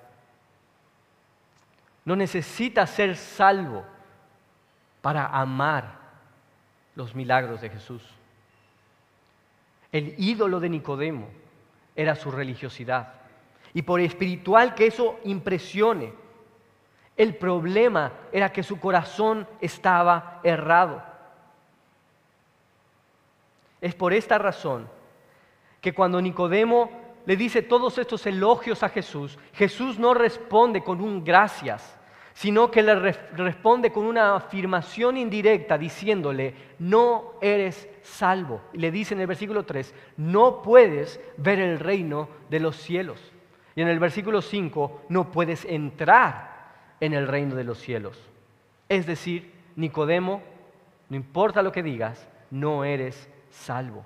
No 2.04 2.14
necesitas 2.14 2.90
ser 2.90 3.16
salvo 3.16 3.84
para 5.06 5.28
amar 5.28 6.00
los 6.96 7.14
milagros 7.14 7.60
de 7.60 7.70
Jesús. 7.70 8.02
El 9.92 10.16
ídolo 10.18 10.58
de 10.58 10.68
Nicodemo 10.68 11.28
era 11.94 12.16
su 12.16 12.32
religiosidad. 12.32 13.12
Y 13.72 13.82
por 13.82 14.00
espiritual 14.00 14.74
que 14.74 14.88
eso 14.88 15.20
impresione, 15.22 16.12
el 17.16 17.36
problema 17.36 18.14
era 18.32 18.50
que 18.50 18.64
su 18.64 18.80
corazón 18.80 19.46
estaba 19.60 20.40
errado. 20.42 21.00
Es 23.80 23.94
por 23.94 24.12
esta 24.12 24.38
razón 24.38 24.88
que 25.80 25.94
cuando 25.94 26.20
Nicodemo 26.20 26.90
le 27.26 27.36
dice 27.36 27.62
todos 27.62 27.96
estos 27.98 28.26
elogios 28.26 28.82
a 28.82 28.88
Jesús, 28.88 29.38
Jesús 29.52 30.00
no 30.00 30.14
responde 30.14 30.82
con 30.82 31.00
un 31.00 31.22
gracias, 31.22 31.95
sino 32.36 32.70
que 32.70 32.82
le 32.82 32.94
responde 32.94 33.90
con 33.90 34.04
una 34.04 34.36
afirmación 34.36 35.16
indirecta 35.16 35.78
diciéndole, 35.78 36.52
no 36.78 37.32
eres 37.40 37.88
salvo. 38.02 38.60
Le 38.74 38.90
dice 38.90 39.14
en 39.14 39.20
el 39.20 39.26
versículo 39.26 39.64
3, 39.64 39.94
no 40.18 40.60
puedes 40.60 41.18
ver 41.38 41.60
el 41.60 41.78
reino 41.78 42.28
de 42.50 42.60
los 42.60 42.76
cielos. 42.76 43.32
Y 43.74 43.80
en 43.80 43.88
el 43.88 43.98
versículo 43.98 44.42
5, 44.42 45.06
no 45.08 45.32
puedes 45.32 45.64
entrar 45.64 46.74
en 47.00 47.14
el 47.14 47.26
reino 47.26 47.54
de 47.54 47.64
los 47.64 47.78
cielos. 47.78 48.20
Es 48.86 49.06
decir, 49.06 49.50
Nicodemo, 49.74 50.42
no 51.08 51.16
importa 51.16 51.62
lo 51.62 51.72
que 51.72 51.82
digas, 51.82 52.28
no 52.50 52.84
eres 52.84 53.30
salvo. 53.48 54.04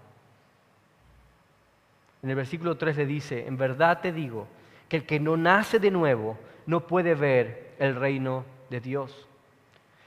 En 2.23 2.31
el 2.31 2.37
versículo 2.37 2.77
3 2.77 2.97
le 2.99 3.07
dice, 3.07 3.49
en 3.49 3.57
verdad 3.57 4.01
te 4.01 4.13
digo, 4.13 4.47
que 4.89 4.99
el 4.99 5.05
que 5.05 5.19
no 5.19 5.37
nace 5.37 5.81
de 5.81 5.91
nuevo 5.91 6.39
no 6.67 6.87
puede 6.87 7.15
ver 7.15 7.75
el 7.79 7.97
reino 7.97 8.45
de 8.69 8.81
Dios. 8.81 9.27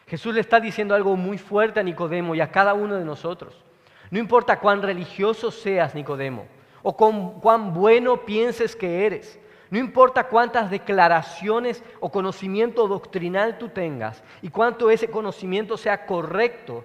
Jesús 0.07 0.35
le 0.35 0.41
está 0.41 0.59
diciendo 0.59 0.95
algo 0.95 1.15
muy 1.15 1.37
fuerte 1.37 1.79
a 1.79 1.83
Nicodemo 1.83 2.35
y 2.35 2.41
a 2.41 2.51
cada 2.51 2.73
uno 2.73 2.95
de 2.95 3.05
nosotros. 3.05 3.63
No 4.11 4.19
importa 4.19 4.59
cuán 4.59 4.81
religioso 4.81 5.49
seas, 5.49 5.95
Nicodemo, 5.95 6.45
o 6.83 6.95
cuán 6.95 7.73
bueno 7.73 8.25
pienses 8.25 8.75
que 8.75 9.05
eres. 9.05 9.39
No 9.71 9.79
importa 9.79 10.27
cuántas 10.27 10.69
declaraciones 10.69 11.83
o 11.99 12.11
conocimiento 12.11 12.87
doctrinal 12.87 13.57
tú 13.57 13.69
tengas 13.69 14.23
y 14.43 14.49
cuánto 14.49 14.91
ese 14.91 15.09
conocimiento 15.09 15.77
sea 15.77 16.05
correcto 16.05 16.83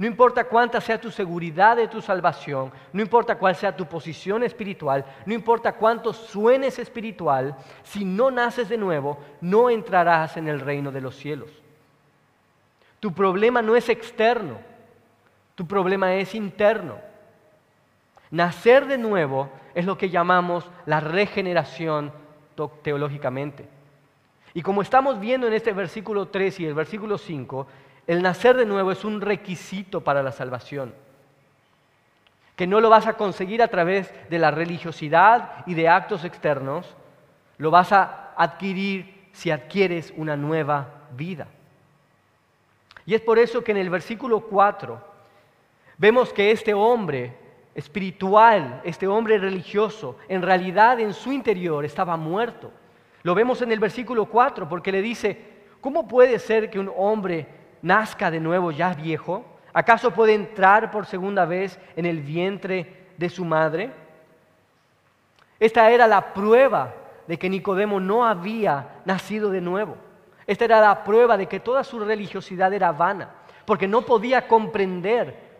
no 0.00 0.06
importa 0.06 0.44
cuánta 0.44 0.80
sea 0.80 0.98
tu 0.98 1.10
seguridad 1.10 1.76
de 1.76 1.86
tu 1.86 2.00
salvación, 2.00 2.72
no 2.90 3.02
importa 3.02 3.36
cuál 3.36 3.54
sea 3.54 3.76
tu 3.76 3.84
posición 3.84 4.42
espiritual, 4.42 5.04
no 5.26 5.34
importa 5.34 5.74
cuánto 5.74 6.14
suenes 6.14 6.78
espiritual, 6.78 7.54
si 7.82 8.02
no 8.06 8.30
naces 8.30 8.70
de 8.70 8.78
nuevo, 8.78 9.18
no 9.42 9.68
entrarás 9.68 10.38
en 10.38 10.48
el 10.48 10.60
reino 10.60 10.90
de 10.90 11.02
los 11.02 11.16
cielos. 11.16 11.50
Tu 12.98 13.12
problema 13.12 13.60
no 13.60 13.76
es 13.76 13.90
externo, 13.90 14.56
tu 15.54 15.66
problema 15.66 16.14
es 16.14 16.34
interno. 16.34 16.96
Nacer 18.30 18.86
de 18.86 18.96
nuevo 18.96 19.50
es 19.74 19.84
lo 19.84 19.98
que 19.98 20.08
llamamos 20.08 20.66
la 20.86 21.00
regeneración 21.00 22.10
teológicamente. 22.82 23.68
Y 24.54 24.62
como 24.62 24.80
estamos 24.80 25.20
viendo 25.20 25.46
en 25.46 25.52
este 25.52 25.74
versículo 25.74 26.28
3 26.28 26.60
y 26.60 26.64
el 26.64 26.74
versículo 26.74 27.18
5, 27.18 27.66
el 28.10 28.22
nacer 28.22 28.56
de 28.56 28.66
nuevo 28.66 28.90
es 28.90 29.04
un 29.04 29.20
requisito 29.20 30.00
para 30.00 30.20
la 30.20 30.32
salvación, 30.32 30.92
que 32.56 32.66
no 32.66 32.80
lo 32.80 32.90
vas 32.90 33.06
a 33.06 33.12
conseguir 33.12 33.62
a 33.62 33.68
través 33.68 34.12
de 34.28 34.40
la 34.40 34.50
religiosidad 34.50 35.64
y 35.64 35.74
de 35.74 35.88
actos 35.88 36.24
externos, 36.24 36.92
lo 37.58 37.70
vas 37.70 37.92
a 37.92 38.32
adquirir 38.36 39.28
si 39.30 39.52
adquieres 39.52 40.12
una 40.16 40.36
nueva 40.36 40.88
vida. 41.16 41.46
Y 43.06 43.14
es 43.14 43.20
por 43.20 43.38
eso 43.38 43.62
que 43.62 43.70
en 43.70 43.78
el 43.78 43.90
versículo 43.90 44.40
4 44.40 45.00
vemos 45.96 46.32
que 46.32 46.50
este 46.50 46.74
hombre 46.74 47.32
espiritual, 47.76 48.80
este 48.82 49.06
hombre 49.06 49.38
religioso, 49.38 50.18
en 50.26 50.42
realidad 50.42 50.98
en 50.98 51.14
su 51.14 51.30
interior 51.30 51.84
estaba 51.84 52.16
muerto. 52.16 52.72
Lo 53.22 53.36
vemos 53.36 53.62
en 53.62 53.70
el 53.70 53.78
versículo 53.78 54.26
4 54.26 54.68
porque 54.68 54.90
le 54.90 55.00
dice, 55.00 55.40
¿cómo 55.80 56.08
puede 56.08 56.40
ser 56.40 56.70
que 56.70 56.80
un 56.80 56.90
hombre 56.96 57.59
nazca 57.82 58.30
de 58.30 58.40
nuevo 58.40 58.70
ya 58.70 58.94
viejo? 58.94 59.44
¿Acaso 59.72 60.10
puede 60.10 60.34
entrar 60.34 60.90
por 60.90 61.06
segunda 61.06 61.44
vez 61.44 61.78
en 61.96 62.06
el 62.06 62.20
vientre 62.20 63.08
de 63.16 63.28
su 63.28 63.44
madre? 63.44 63.90
Esta 65.58 65.90
era 65.90 66.06
la 66.06 66.32
prueba 66.32 66.94
de 67.26 67.38
que 67.38 67.50
Nicodemo 67.50 68.00
no 68.00 68.24
había 68.24 69.00
nacido 69.04 69.50
de 69.50 69.60
nuevo. 69.60 69.96
Esta 70.46 70.64
era 70.64 70.80
la 70.80 71.04
prueba 71.04 71.36
de 71.36 71.46
que 71.46 71.60
toda 71.60 71.84
su 71.84 72.00
religiosidad 72.00 72.72
era 72.72 72.90
vana, 72.90 73.30
porque 73.64 73.86
no 73.86 74.02
podía 74.02 74.48
comprender 74.48 75.50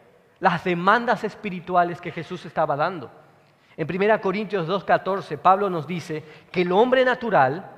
las 0.40 0.64
demandas 0.64 1.22
espirituales 1.22 2.00
que 2.00 2.10
Jesús 2.10 2.44
estaba 2.46 2.74
dando. 2.74 3.10
En 3.76 3.86
1 3.88 4.20
Corintios 4.20 4.66
2.14, 4.68 5.38
Pablo 5.38 5.70
nos 5.70 5.86
dice 5.86 6.24
que 6.50 6.62
el 6.62 6.72
hombre 6.72 7.04
natural 7.04 7.70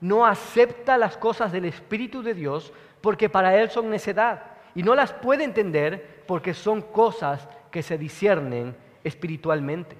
no 0.00 0.26
acepta 0.26 0.98
las 0.98 1.16
cosas 1.16 1.50
del 1.50 1.64
Espíritu 1.64 2.22
de 2.22 2.34
Dios 2.34 2.72
porque 3.00 3.28
para 3.28 3.56
él 3.56 3.70
son 3.70 3.90
necedad 3.90 4.42
y 4.74 4.82
no 4.82 4.94
las 4.94 5.12
puede 5.12 5.44
entender 5.44 6.22
porque 6.26 6.54
son 6.54 6.82
cosas 6.82 7.48
que 7.70 7.82
se 7.82 7.98
disciernen 7.98 8.76
espiritualmente. 9.04 9.96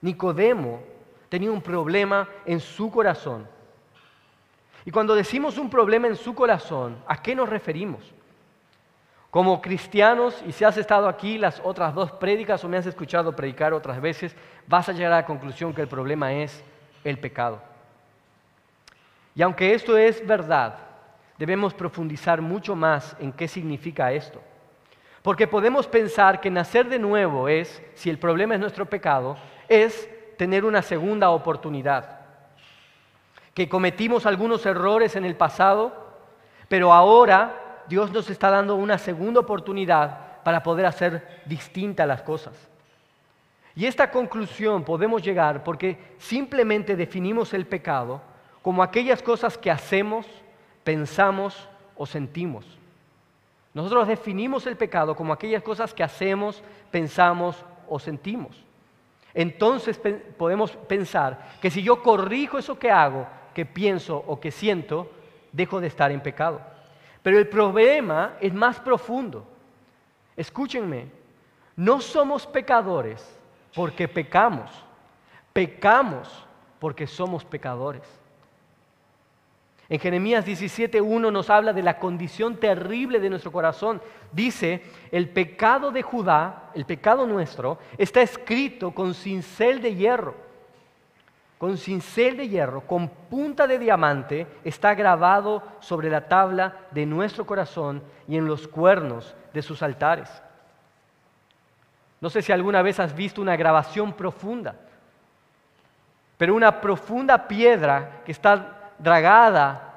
Nicodemo 0.00 0.82
tenía 1.28 1.50
un 1.50 1.62
problema 1.62 2.28
en 2.44 2.60
su 2.60 2.90
corazón. 2.90 3.48
Y 4.84 4.90
cuando 4.90 5.14
decimos 5.14 5.56
un 5.56 5.70
problema 5.70 6.06
en 6.06 6.16
su 6.16 6.34
corazón, 6.34 6.98
¿a 7.06 7.22
qué 7.22 7.34
nos 7.34 7.48
referimos? 7.48 8.12
Como 9.30 9.60
cristianos, 9.60 10.44
y 10.46 10.52
si 10.52 10.64
has 10.64 10.76
estado 10.76 11.08
aquí 11.08 11.38
las 11.38 11.60
otras 11.64 11.94
dos 11.94 12.12
prédicas 12.12 12.62
o 12.62 12.68
me 12.68 12.76
has 12.76 12.86
escuchado 12.86 13.34
predicar 13.34 13.72
otras 13.72 14.00
veces, 14.00 14.36
vas 14.66 14.88
a 14.88 14.92
llegar 14.92 15.12
a 15.12 15.16
la 15.16 15.26
conclusión 15.26 15.74
que 15.74 15.80
el 15.80 15.88
problema 15.88 16.32
es 16.34 16.62
el 17.02 17.18
pecado. 17.18 17.60
Y 19.34 19.42
aunque 19.42 19.74
esto 19.74 19.96
es 19.96 20.24
verdad, 20.24 20.78
debemos 21.44 21.74
profundizar 21.74 22.40
mucho 22.40 22.74
más 22.74 23.14
en 23.20 23.30
qué 23.30 23.48
significa 23.48 24.10
esto. 24.12 24.40
Porque 25.20 25.46
podemos 25.46 25.86
pensar 25.86 26.40
que 26.40 26.50
nacer 26.50 26.88
de 26.88 26.98
nuevo 26.98 27.48
es, 27.48 27.82
si 27.92 28.08
el 28.08 28.18
problema 28.18 28.54
es 28.54 28.60
nuestro 28.60 28.86
pecado, 28.86 29.36
es 29.68 30.08
tener 30.38 30.64
una 30.64 30.80
segunda 30.80 31.28
oportunidad. 31.28 32.20
Que 33.52 33.68
cometimos 33.68 34.24
algunos 34.24 34.64
errores 34.64 35.16
en 35.16 35.26
el 35.26 35.36
pasado, 35.36 35.92
pero 36.66 36.94
ahora 36.94 37.82
Dios 37.88 38.10
nos 38.10 38.30
está 38.30 38.48
dando 38.48 38.76
una 38.76 38.96
segunda 38.96 39.40
oportunidad 39.40 40.42
para 40.44 40.62
poder 40.62 40.86
hacer 40.86 41.42
distintas 41.44 42.08
las 42.08 42.22
cosas. 42.22 42.54
Y 43.76 43.84
esta 43.84 44.10
conclusión 44.10 44.82
podemos 44.82 45.22
llegar 45.22 45.62
porque 45.62 45.98
simplemente 46.16 46.96
definimos 46.96 47.52
el 47.52 47.66
pecado 47.66 48.22
como 48.62 48.82
aquellas 48.82 49.22
cosas 49.22 49.58
que 49.58 49.70
hacemos, 49.70 50.26
pensamos 50.84 51.68
o 51.96 52.06
sentimos. 52.06 52.64
Nosotros 53.72 54.06
definimos 54.06 54.66
el 54.66 54.76
pecado 54.76 55.16
como 55.16 55.32
aquellas 55.32 55.62
cosas 55.62 55.92
que 55.92 56.04
hacemos, 56.04 56.62
pensamos 56.90 57.64
o 57.88 57.98
sentimos. 57.98 58.64
Entonces 59.34 60.00
podemos 60.38 60.70
pensar 60.70 61.56
que 61.60 61.70
si 61.70 61.82
yo 61.82 62.02
corrijo 62.02 62.56
eso 62.56 62.78
que 62.78 62.90
hago, 62.90 63.26
que 63.52 63.66
pienso 63.66 64.16
o 64.16 64.38
que 64.38 64.52
siento, 64.52 65.10
dejo 65.50 65.80
de 65.80 65.88
estar 65.88 66.12
en 66.12 66.20
pecado. 66.20 66.60
Pero 67.22 67.38
el 67.38 67.48
problema 67.48 68.36
es 68.40 68.54
más 68.54 68.78
profundo. 68.78 69.44
Escúchenme, 70.36 71.08
no 71.74 72.00
somos 72.00 72.46
pecadores 72.46 73.36
porque 73.74 74.06
pecamos, 74.06 74.70
pecamos 75.52 76.46
porque 76.78 77.06
somos 77.06 77.44
pecadores. 77.44 78.02
En 79.88 79.98
Jeremías 79.98 80.46
17.1 80.46 81.30
nos 81.30 81.50
habla 81.50 81.72
de 81.72 81.82
la 81.82 81.98
condición 81.98 82.56
terrible 82.56 83.20
de 83.20 83.28
nuestro 83.28 83.52
corazón. 83.52 84.00
Dice, 84.32 84.82
el 85.10 85.28
pecado 85.28 85.90
de 85.90 86.02
Judá, 86.02 86.70
el 86.74 86.86
pecado 86.86 87.26
nuestro, 87.26 87.78
está 87.98 88.22
escrito 88.22 88.92
con 88.92 89.14
cincel 89.14 89.82
de 89.82 89.94
hierro. 89.94 90.34
Con 91.58 91.76
cincel 91.76 92.38
de 92.38 92.48
hierro, 92.48 92.86
con 92.86 93.08
punta 93.08 93.66
de 93.66 93.78
diamante, 93.78 94.46
está 94.64 94.94
grabado 94.94 95.62
sobre 95.80 96.10
la 96.10 96.28
tabla 96.28 96.76
de 96.90 97.04
nuestro 97.04 97.44
corazón 97.44 98.02
y 98.26 98.36
en 98.36 98.46
los 98.46 98.66
cuernos 98.66 99.34
de 99.52 99.62
sus 99.62 99.82
altares. 99.82 100.30
No 102.20 102.30
sé 102.30 102.40
si 102.40 102.52
alguna 102.52 102.80
vez 102.80 102.98
has 103.00 103.14
visto 103.14 103.42
una 103.42 103.54
grabación 103.54 104.14
profunda, 104.14 104.76
pero 106.38 106.54
una 106.54 106.80
profunda 106.80 107.46
piedra 107.46 108.22
que 108.24 108.32
está 108.32 108.73
dragada, 108.98 109.94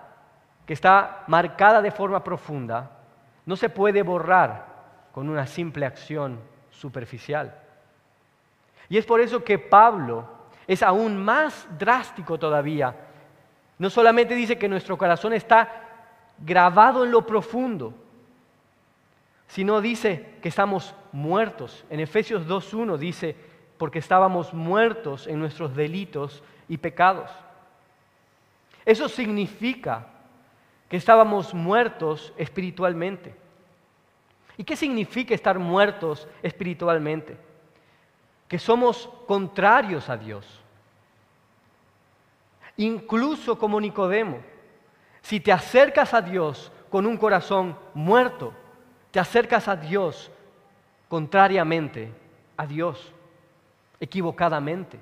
que 0.65 0.73
está 0.73 1.23
marcada 1.27 1.81
de 1.81 1.91
forma 1.91 2.23
profunda, 2.23 2.91
no 3.45 3.55
se 3.55 3.69
puede 3.69 4.01
borrar 4.03 4.65
con 5.11 5.29
una 5.29 5.47
simple 5.47 5.85
acción 5.85 6.39
superficial. 6.69 7.55
Y 8.89 8.97
es 8.97 9.05
por 9.05 9.21
eso 9.21 9.43
que 9.43 9.57
Pablo 9.57 10.27
es 10.67 10.83
aún 10.83 11.17
más 11.17 11.67
drástico 11.77 12.37
todavía. 12.37 12.93
No 13.79 13.89
solamente 13.89 14.35
dice 14.35 14.57
que 14.57 14.67
nuestro 14.67 14.97
corazón 14.97 15.33
está 15.33 15.69
grabado 16.39 17.05
en 17.05 17.11
lo 17.11 17.25
profundo, 17.25 17.93
sino 19.47 19.81
dice 19.81 20.37
que 20.41 20.49
estamos 20.49 20.93
muertos. 21.11 21.85
En 21.89 21.99
Efesios 21.99 22.47
2.1 22.47 22.97
dice, 22.97 23.35
porque 23.77 23.99
estábamos 23.99 24.53
muertos 24.53 25.27
en 25.27 25.39
nuestros 25.39 25.75
delitos 25.75 26.43
y 26.67 26.77
pecados. 26.77 27.31
Eso 28.87 29.09
significa 29.09 30.07
que 30.87 30.95
estábamos 30.95 31.53
muertos 31.53 32.33
espiritualmente. 32.37 33.35
¿Y 34.55 34.63
qué 34.63 34.77
significa 34.77 35.35
estar 35.35 35.59
muertos 35.59 36.25
espiritualmente? 36.41 37.35
Que 38.47 38.57
somos 38.57 39.09
contrarios 39.27 40.07
a 40.07 40.15
Dios. 40.15 40.61
Incluso 42.77 43.59
como 43.59 43.81
Nicodemo, 43.81 44.39
si 45.21 45.41
te 45.41 45.51
acercas 45.51 46.13
a 46.13 46.21
Dios 46.21 46.71
con 46.89 47.05
un 47.05 47.17
corazón 47.17 47.77
muerto, 47.93 48.53
te 49.11 49.19
acercas 49.19 49.67
a 49.67 49.75
Dios 49.75 50.31
contrariamente 51.09 52.13
a 52.55 52.65
Dios, 52.65 53.11
equivocadamente, 53.99 54.97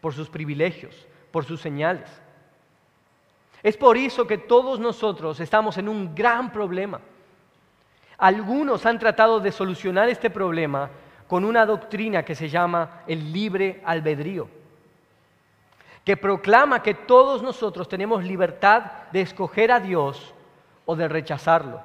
por 0.00 0.14
sus 0.14 0.30
privilegios, 0.30 1.06
por 1.30 1.44
sus 1.44 1.60
señales. 1.60 2.08
Es 3.62 3.76
por 3.76 3.96
eso 3.96 4.26
que 4.26 4.38
todos 4.38 4.78
nosotros 4.78 5.40
estamos 5.40 5.78
en 5.78 5.88
un 5.88 6.14
gran 6.14 6.52
problema. 6.52 7.00
Algunos 8.18 8.84
han 8.86 8.98
tratado 8.98 9.40
de 9.40 9.52
solucionar 9.52 10.08
este 10.08 10.30
problema 10.30 10.90
con 11.26 11.44
una 11.44 11.66
doctrina 11.66 12.24
que 12.24 12.34
se 12.34 12.48
llama 12.48 13.02
el 13.06 13.32
libre 13.32 13.82
albedrío, 13.84 14.48
que 16.04 16.16
proclama 16.16 16.82
que 16.82 16.94
todos 16.94 17.42
nosotros 17.42 17.88
tenemos 17.88 18.24
libertad 18.24 18.84
de 19.12 19.20
escoger 19.20 19.70
a 19.70 19.78
Dios 19.78 20.34
o 20.86 20.96
de 20.96 21.06
rechazarlo. 21.06 21.80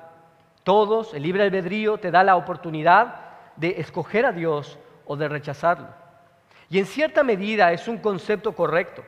Todos, 0.64 1.14
el 1.14 1.24
libre 1.24 1.44
albedrío 1.44 1.98
te 1.98 2.10
da 2.10 2.24
la 2.24 2.38
oportunidad 2.38 3.16
de 3.58 3.76
escoger 3.80 4.26
a 4.26 4.32
Dios 4.32 4.80
o 5.06 5.16
de 5.18 5.28
rechazarlo. 5.28 5.90
Y 6.70 6.80
en 6.80 6.86
cierta 6.86 7.24
medida 7.24 7.72
es 7.74 7.88
un 7.88 7.98
concepto 7.98 8.54
correcto. 8.54 9.04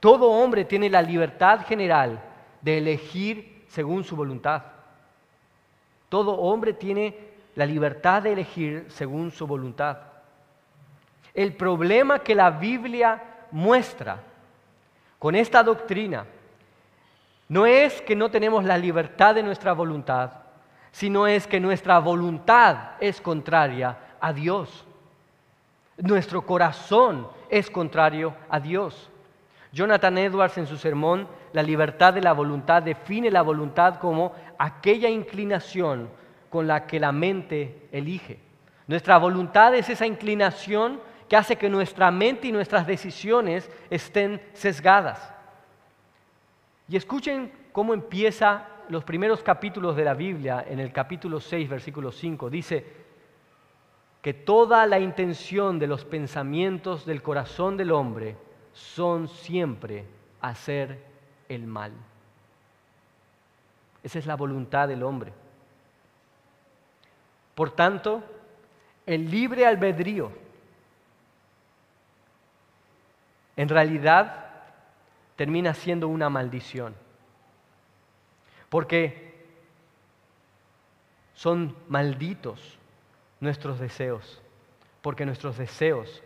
Todo 0.00 0.30
hombre 0.30 0.64
tiene 0.64 0.90
la 0.90 1.02
libertad 1.02 1.66
general 1.66 2.22
de 2.60 2.78
elegir 2.78 3.64
según 3.68 4.04
su 4.04 4.16
voluntad. 4.16 4.62
Todo 6.08 6.34
hombre 6.34 6.72
tiene 6.72 7.16
la 7.54 7.66
libertad 7.66 8.22
de 8.22 8.32
elegir 8.32 8.86
según 8.88 9.30
su 9.30 9.46
voluntad. 9.46 9.98
El 11.34 11.54
problema 11.54 12.20
que 12.20 12.34
la 12.34 12.50
Biblia 12.50 13.22
muestra 13.50 14.20
con 15.18 15.34
esta 15.34 15.62
doctrina 15.62 16.26
no 17.48 17.66
es 17.66 18.00
que 18.02 18.16
no 18.16 18.30
tenemos 18.30 18.64
la 18.64 18.76
libertad 18.76 19.34
de 19.34 19.42
nuestra 19.42 19.72
voluntad, 19.72 20.32
sino 20.92 21.26
es 21.26 21.46
que 21.46 21.60
nuestra 21.60 21.98
voluntad 21.98 22.92
es 23.00 23.20
contraria 23.20 23.96
a 24.20 24.32
Dios. 24.32 24.84
Nuestro 25.98 26.42
corazón 26.44 27.28
es 27.48 27.70
contrario 27.70 28.34
a 28.48 28.60
Dios. 28.60 29.10
Jonathan 29.76 30.16
Edwards 30.16 30.56
en 30.56 30.66
su 30.66 30.78
sermón 30.78 31.28
La 31.52 31.62
libertad 31.62 32.14
de 32.14 32.22
la 32.22 32.32
voluntad 32.32 32.82
define 32.82 33.30
la 33.30 33.42
voluntad 33.42 33.96
como 33.98 34.32
aquella 34.58 35.10
inclinación 35.10 36.08
con 36.48 36.66
la 36.66 36.86
que 36.86 36.98
la 36.98 37.12
mente 37.12 37.86
elige. 37.92 38.40
Nuestra 38.86 39.18
voluntad 39.18 39.74
es 39.74 39.90
esa 39.90 40.06
inclinación 40.06 40.98
que 41.28 41.36
hace 41.36 41.56
que 41.56 41.68
nuestra 41.68 42.10
mente 42.10 42.48
y 42.48 42.52
nuestras 42.52 42.86
decisiones 42.86 43.70
estén 43.90 44.40
sesgadas. 44.54 45.34
Y 46.88 46.96
escuchen 46.96 47.52
cómo 47.72 47.92
empieza 47.92 48.68
los 48.88 49.04
primeros 49.04 49.42
capítulos 49.42 49.94
de 49.94 50.04
la 50.04 50.14
Biblia, 50.14 50.64
en 50.66 50.80
el 50.80 50.90
capítulo 50.90 51.38
6, 51.38 51.68
versículo 51.68 52.12
5, 52.12 52.48
dice 52.48 52.86
que 54.22 54.32
toda 54.32 54.86
la 54.86 54.98
intención 54.98 55.78
de 55.78 55.86
los 55.86 56.06
pensamientos 56.06 57.04
del 57.04 57.20
corazón 57.20 57.76
del 57.76 57.92
hombre 57.92 58.36
son 58.76 59.28
siempre 59.28 60.04
hacer 60.42 61.02
el 61.48 61.66
mal. 61.66 61.92
Esa 64.02 64.18
es 64.18 64.26
la 64.26 64.36
voluntad 64.36 64.86
del 64.86 65.02
hombre. 65.02 65.32
Por 67.54 67.70
tanto, 67.70 68.22
el 69.06 69.30
libre 69.30 69.66
albedrío 69.66 70.30
en 73.56 73.68
realidad 73.70 74.44
termina 75.36 75.72
siendo 75.72 76.08
una 76.08 76.28
maldición. 76.28 76.94
Porque 78.68 79.46
son 81.34 81.74
malditos 81.88 82.78
nuestros 83.40 83.78
deseos, 83.78 84.42
porque 85.00 85.24
nuestros 85.24 85.56
deseos 85.56 86.22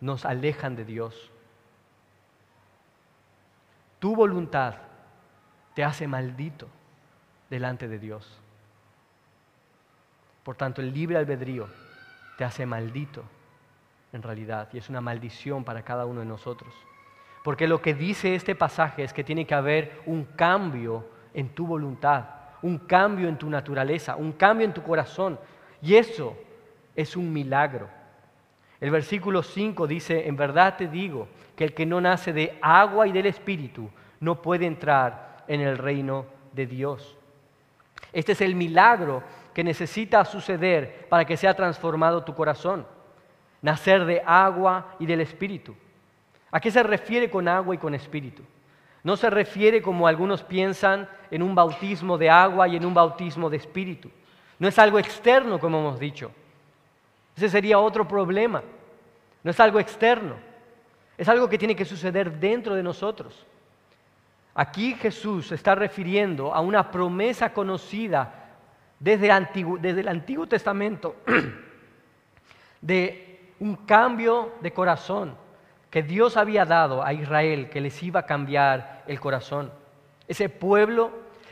nos 0.00 0.24
alejan 0.24 0.74
de 0.74 0.84
Dios. 0.84 1.30
Tu 3.98 4.14
voluntad 4.14 4.74
te 5.74 5.84
hace 5.84 6.06
maldito 6.06 6.68
delante 7.50 7.88
de 7.88 7.98
Dios. 7.98 8.40
Por 10.42 10.56
tanto, 10.56 10.80
el 10.80 10.92
libre 10.92 11.16
albedrío 11.16 11.68
te 12.38 12.44
hace 12.44 12.66
maldito 12.66 13.24
en 14.12 14.22
realidad 14.22 14.68
y 14.72 14.78
es 14.78 14.88
una 14.88 15.00
maldición 15.00 15.64
para 15.64 15.82
cada 15.82 16.06
uno 16.06 16.20
de 16.20 16.26
nosotros. 16.26 16.72
Porque 17.42 17.68
lo 17.68 17.80
que 17.80 17.94
dice 17.94 18.34
este 18.34 18.54
pasaje 18.54 19.04
es 19.04 19.12
que 19.12 19.24
tiene 19.24 19.46
que 19.46 19.54
haber 19.54 20.02
un 20.06 20.24
cambio 20.24 21.06
en 21.32 21.50
tu 21.50 21.66
voluntad, 21.66 22.24
un 22.62 22.78
cambio 22.78 23.28
en 23.28 23.38
tu 23.38 23.48
naturaleza, 23.48 24.16
un 24.16 24.32
cambio 24.32 24.66
en 24.66 24.74
tu 24.74 24.82
corazón. 24.82 25.38
Y 25.80 25.94
eso 25.94 26.36
es 26.94 27.16
un 27.16 27.32
milagro. 27.32 27.88
El 28.80 28.90
versículo 28.90 29.42
5 29.42 29.86
dice, 29.86 30.28
en 30.28 30.36
verdad 30.36 30.76
te 30.76 30.88
digo 30.88 31.28
que 31.54 31.64
el 31.64 31.74
que 31.74 31.86
no 31.86 32.00
nace 32.00 32.32
de 32.32 32.58
agua 32.60 33.06
y 33.06 33.12
del 33.12 33.26
Espíritu 33.26 33.90
no 34.20 34.42
puede 34.42 34.66
entrar 34.66 35.44
en 35.48 35.60
el 35.60 35.78
reino 35.78 36.26
de 36.52 36.66
Dios. 36.66 37.16
Este 38.12 38.32
es 38.32 38.40
el 38.40 38.54
milagro 38.54 39.22
que 39.54 39.64
necesita 39.64 40.24
suceder 40.24 41.06
para 41.08 41.24
que 41.24 41.36
sea 41.36 41.54
transformado 41.54 42.24
tu 42.24 42.34
corazón. 42.34 42.86
Nacer 43.62 44.04
de 44.04 44.22
agua 44.24 44.94
y 44.98 45.06
del 45.06 45.22
Espíritu. 45.22 45.74
¿A 46.50 46.60
qué 46.60 46.70
se 46.70 46.82
refiere 46.82 47.30
con 47.30 47.48
agua 47.48 47.74
y 47.74 47.78
con 47.78 47.94
Espíritu? 47.94 48.42
No 49.02 49.16
se 49.16 49.30
refiere 49.30 49.80
como 49.80 50.06
algunos 50.06 50.42
piensan 50.42 51.08
en 51.30 51.42
un 51.42 51.54
bautismo 51.54 52.18
de 52.18 52.28
agua 52.28 52.68
y 52.68 52.76
en 52.76 52.84
un 52.84 52.92
bautismo 52.92 53.48
de 53.48 53.56
Espíritu. 53.56 54.10
No 54.58 54.68
es 54.68 54.78
algo 54.78 54.98
externo, 54.98 55.58
como 55.58 55.78
hemos 55.78 55.98
dicho. 55.98 56.32
Ese 57.36 57.48
sería 57.48 57.78
otro 57.78 58.08
problema. 58.08 58.62
No 59.42 59.50
es 59.50 59.60
algo 59.60 59.78
externo. 59.78 60.34
Es 61.18 61.28
algo 61.28 61.48
que 61.48 61.58
tiene 61.58 61.76
que 61.76 61.84
suceder 61.84 62.32
dentro 62.32 62.74
de 62.74 62.82
nosotros. 62.82 63.46
Aquí 64.54 64.94
Jesús 64.94 65.52
está 65.52 65.74
refiriendo 65.74 66.54
a 66.54 66.60
una 66.60 66.90
promesa 66.90 67.52
conocida 67.52 68.46
desde, 68.98 69.28
desde 69.80 70.00
el 70.00 70.08
Antiguo 70.08 70.46
Testamento 70.46 71.16
de 72.80 73.52
un 73.60 73.76
cambio 73.76 74.54
de 74.60 74.72
corazón 74.72 75.36
que 75.90 76.02
Dios 76.02 76.36
había 76.36 76.64
dado 76.64 77.02
a 77.04 77.12
Israel, 77.12 77.68
que 77.70 77.80
les 77.80 78.02
iba 78.02 78.20
a 78.20 78.26
cambiar 78.26 79.04
el 79.06 79.20
corazón. 79.20 79.70
Ese 80.26 80.48
pueblo 80.48 81.10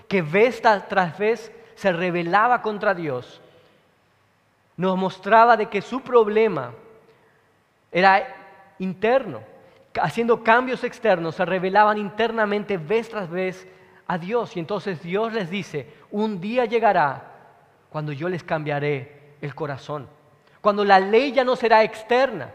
que 0.09 0.23
vez 0.23 0.61
tras 0.61 1.19
vez 1.19 1.53
se 1.75 1.93
rebelaba 1.93 2.63
contra 2.63 2.95
Dios, 2.95 3.41
nos 4.77 4.97
mostraba 4.97 5.57
de 5.57 5.67
que 5.67 5.83
su 5.83 6.01
problema 6.01 6.73
era 7.93 8.27
interno. 8.79 9.41
Haciendo 10.01 10.43
cambios 10.43 10.83
externos, 10.83 11.37
se 11.37 11.45
rebelaban 11.45 11.99
internamente 11.99 12.77
vez 12.77 13.09
tras 13.09 13.31
vez 13.31 13.69
a 14.07 14.19
Dios. 14.19 14.57
Y 14.57 14.61
entonces 14.61 15.03
Dios 15.03 15.33
les 15.33 15.49
dice, 15.49 15.89
un 16.11 16.41
día 16.41 16.65
llegará 16.65 17.33
cuando 17.91 18.13
yo 18.13 18.29
les 18.29 18.43
cambiaré 18.43 19.37
el 19.41 19.55
corazón, 19.55 20.09
cuando 20.61 20.85
la 20.85 20.99
ley 20.99 21.33
ya 21.33 21.45
no 21.45 21.55
será 21.55 21.85
externa, 21.85 22.51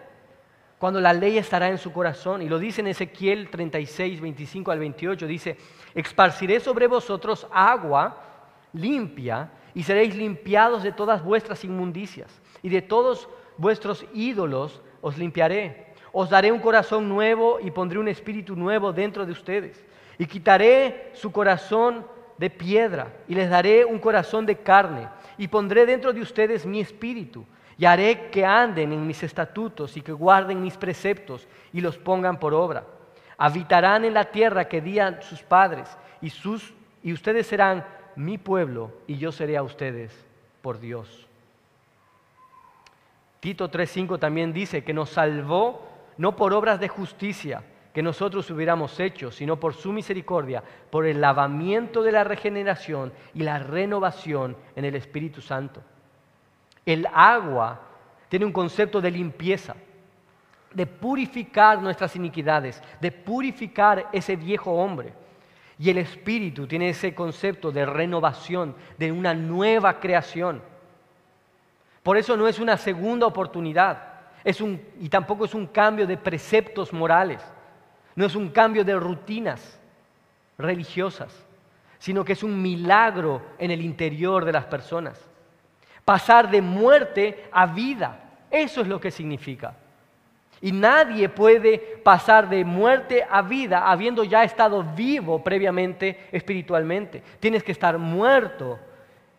cuando 0.78 1.00
la 1.00 1.14
ley 1.14 1.38
estará 1.38 1.70
en 1.70 1.78
su 1.78 1.94
corazón. 1.94 2.42
Y 2.42 2.50
lo 2.50 2.60
dice 2.60 2.82
en 2.82 2.88
Ezequiel 2.88 3.50
36, 3.50 4.20
25 4.20 4.72
al 4.72 4.80
28, 4.80 5.28
dice, 5.28 5.58
esparciré 5.96 6.60
sobre 6.60 6.88
vosotros 6.88 7.48
agua 7.52 8.18
limpia 8.74 9.50
y 9.74 9.84
seréis 9.84 10.16
limpiados 10.16 10.84
de 10.84 10.92
todas 10.92 11.24
vuestras 11.24 11.64
inmundicias 11.64 12.42
y 12.62 12.70
de 12.70 12.82
todos 12.82 13.30
vuestros 13.58 14.06
ídolos 14.14 14.82
os 15.02 15.18
limpiaré. 15.18 15.90
Os 16.12 16.30
daré 16.30 16.52
un 16.52 16.60
corazón 16.60 17.08
nuevo 17.08 17.60
y 17.60 17.72
pondré 17.72 18.00
un 18.00 18.08
espíritu 18.08 18.56
nuevo 18.56 18.92
dentro 18.92 19.26
de 19.26 19.32
ustedes. 19.32 19.86
Y 20.18 20.26
quitaré 20.26 21.12
su 21.14 21.32
corazón 21.32 22.06
de 22.38 22.50
piedra 22.50 23.14
y 23.28 23.36
les 23.36 23.50
daré 23.50 23.86
un 23.86 24.00
corazón 24.00 24.46
de 24.46 24.58
carne. 24.58 25.08
Y 25.38 25.48
pondré 25.48 25.86
dentro 25.86 26.12
de 26.12 26.22
ustedes 26.22 26.66
mi 26.66 26.80
espíritu. 26.80 27.46
Y 27.78 27.86
haré 27.86 28.30
que 28.30 28.46
anden 28.46 28.92
en 28.92 29.06
mis 29.06 29.24
estatutos 29.24 29.96
y 29.96 30.02
que 30.02 30.12
guarden 30.12 30.62
mis 30.62 30.76
preceptos 30.76 31.48
y 31.72 31.80
los 31.80 31.98
pongan 31.98 32.40
por 32.40 32.54
obra. 32.54 32.86
Habitarán 33.38 34.04
en 34.04 34.14
la 34.14 34.26
tierra 34.26 34.68
que 34.68 34.82
dían 34.82 35.22
sus 35.22 35.42
padres 35.44 35.88
y, 36.22 36.30
sus, 36.30 36.74
y 37.04 37.14
ustedes 37.14 37.48
serán 37.48 37.86
mi 38.20 38.38
pueblo 38.38 38.92
y 39.08 39.18
yo 39.18 39.32
seré 39.32 39.56
a 39.56 39.64
ustedes 39.64 40.14
por 40.62 40.82
Dios. 40.82 41.26
Tito 43.40 43.72
3.5 43.72 44.20
también 44.20 44.52
dice 44.52 44.84
que 44.84 44.94
nos 44.94 45.12
salvó 45.12 45.88
no 46.18 46.36
por 46.36 46.54
obras 46.54 46.82
de 46.82 46.90
justicia 46.90 47.64
que 47.94 48.04
nosotros 48.04 48.52
hubiéramos 48.52 49.00
hecho, 49.00 49.32
sino 49.32 49.58
por 49.58 49.74
su 49.74 49.94
misericordia, 49.94 50.62
por 50.90 51.06
el 51.06 51.22
lavamiento 51.22 52.04
de 52.04 52.12
la 52.12 52.26
regeneración 52.26 53.14
y 53.34 53.44
la 53.44 53.58
renovación 53.58 54.58
en 54.76 54.84
el 54.84 54.96
Espíritu 54.96 55.40
Santo. 55.40 55.82
El 56.86 57.08
agua 57.14 57.80
tiene 58.28 58.46
un 58.46 58.52
concepto 58.52 59.00
de 59.00 59.12
limpieza, 59.12 59.78
de 60.74 60.86
purificar 60.86 61.82
nuestras 61.82 62.18
iniquidades, 62.18 62.84
de 63.00 63.14
purificar 63.14 64.10
ese 64.12 64.36
viejo 64.36 64.74
hombre. 64.74 65.14
Y 65.80 65.90
el 65.90 65.98
Espíritu 65.98 66.68
tiene 66.68 66.90
ese 66.90 67.16
concepto 67.16 67.72
de 67.72 67.86
renovación, 67.86 68.76
de 68.98 69.14
una 69.14 69.34
nueva 69.34 70.02
creación. 70.02 70.62
Por 72.04 72.18
eso 72.18 72.36
no 72.36 72.50
es 72.50 72.60
una 72.60 72.76
segunda 72.76 73.26
oportunidad, 73.26 74.04
es 74.44 74.60
un, 74.60 74.82
y 75.00 75.08
tampoco 75.08 75.46
es 75.46 75.56
un 75.56 75.68
cambio 75.68 76.06
de 76.06 76.18
preceptos 76.18 76.92
morales, 76.92 77.42
no 78.16 78.26
es 78.26 78.36
un 78.36 78.50
cambio 78.50 78.84
de 78.84 78.96
rutinas 78.96 79.80
religiosas, 80.58 81.46
sino 81.98 82.26
que 82.26 82.34
es 82.34 82.44
un 82.44 82.62
milagro 82.62 83.42
en 83.58 83.72
el 83.72 83.82
interior 83.82 84.44
de 84.44 84.52
las 84.52 84.66
personas. 84.66 85.20
Pasar 86.04 86.52
de 86.52 86.62
muerte 86.62 87.48
a 87.52 87.66
vida, 87.66 88.20
eso 88.52 88.82
es 88.82 88.88
lo 88.88 89.00
que 89.00 89.12
significa. 89.12 89.76
Y 90.62 90.72
nadie 90.72 91.30
puede 91.30 91.78
pasar 92.04 92.50
de 92.50 92.66
muerte 92.66 93.26
a 93.30 93.42
vida 93.42 93.90
habiendo 93.90 94.24
ya 94.24 94.44
estado 94.44 94.84
vivo 94.84 95.42
previamente 95.44 96.28
espiritualmente. 96.32 97.24
Tienes 97.40 97.64
que 97.64 97.72
estar 97.72 97.98
muerto. 97.98 98.78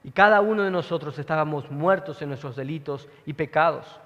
Y 0.03 0.11
cada 0.13 0.41
uno 0.41 0.63
de 0.63 0.71
nosotros 0.71 1.19
estábamos 1.19 1.71
muertos 1.71 2.23
en 2.23 2.29
nuestros 2.31 2.57
delitos 2.57 3.07
y 3.27 3.35
pecados. 3.35 4.01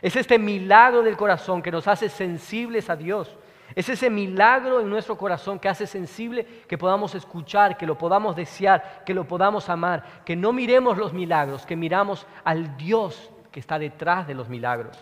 Es 0.00 0.14
este 0.14 0.38
milagro 0.38 1.02
del 1.02 1.16
corazón 1.16 1.62
que 1.62 1.72
nos 1.72 1.88
hace 1.88 2.08
sensibles 2.08 2.88
a 2.90 2.96
Dios. 2.96 3.36
Es 3.74 3.88
ese 3.88 4.08
milagro 4.08 4.80
en 4.80 4.88
nuestro 4.88 5.18
corazón 5.18 5.58
que 5.58 5.68
hace 5.68 5.86
sensible 5.88 6.46
que 6.68 6.78
podamos 6.78 7.16
escuchar, 7.16 7.76
que 7.76 7.86
lo 7.86 7.98
podamos 7.98 8.36
desear, 8.36 9.02
que 9.04 9.14
lo 9.14 9.24
podamos 9.24 9.68
amar, 9.68 10.22
que 10.24 10.36
no 10.36 10.52
miremos 10.52 10.96
los 10.96 11.12
milagros, 11.12 11.66
que 11.66 11.74
miramos 11.74 12.24
al 12.44 12.76
Dios 12.76 13.32
que 13.50 13.58
está 13.58 13.78
detrás 13.80 14.28
de 14.28 14.34
los 14.34 14.48
milagros. 14.48 14.96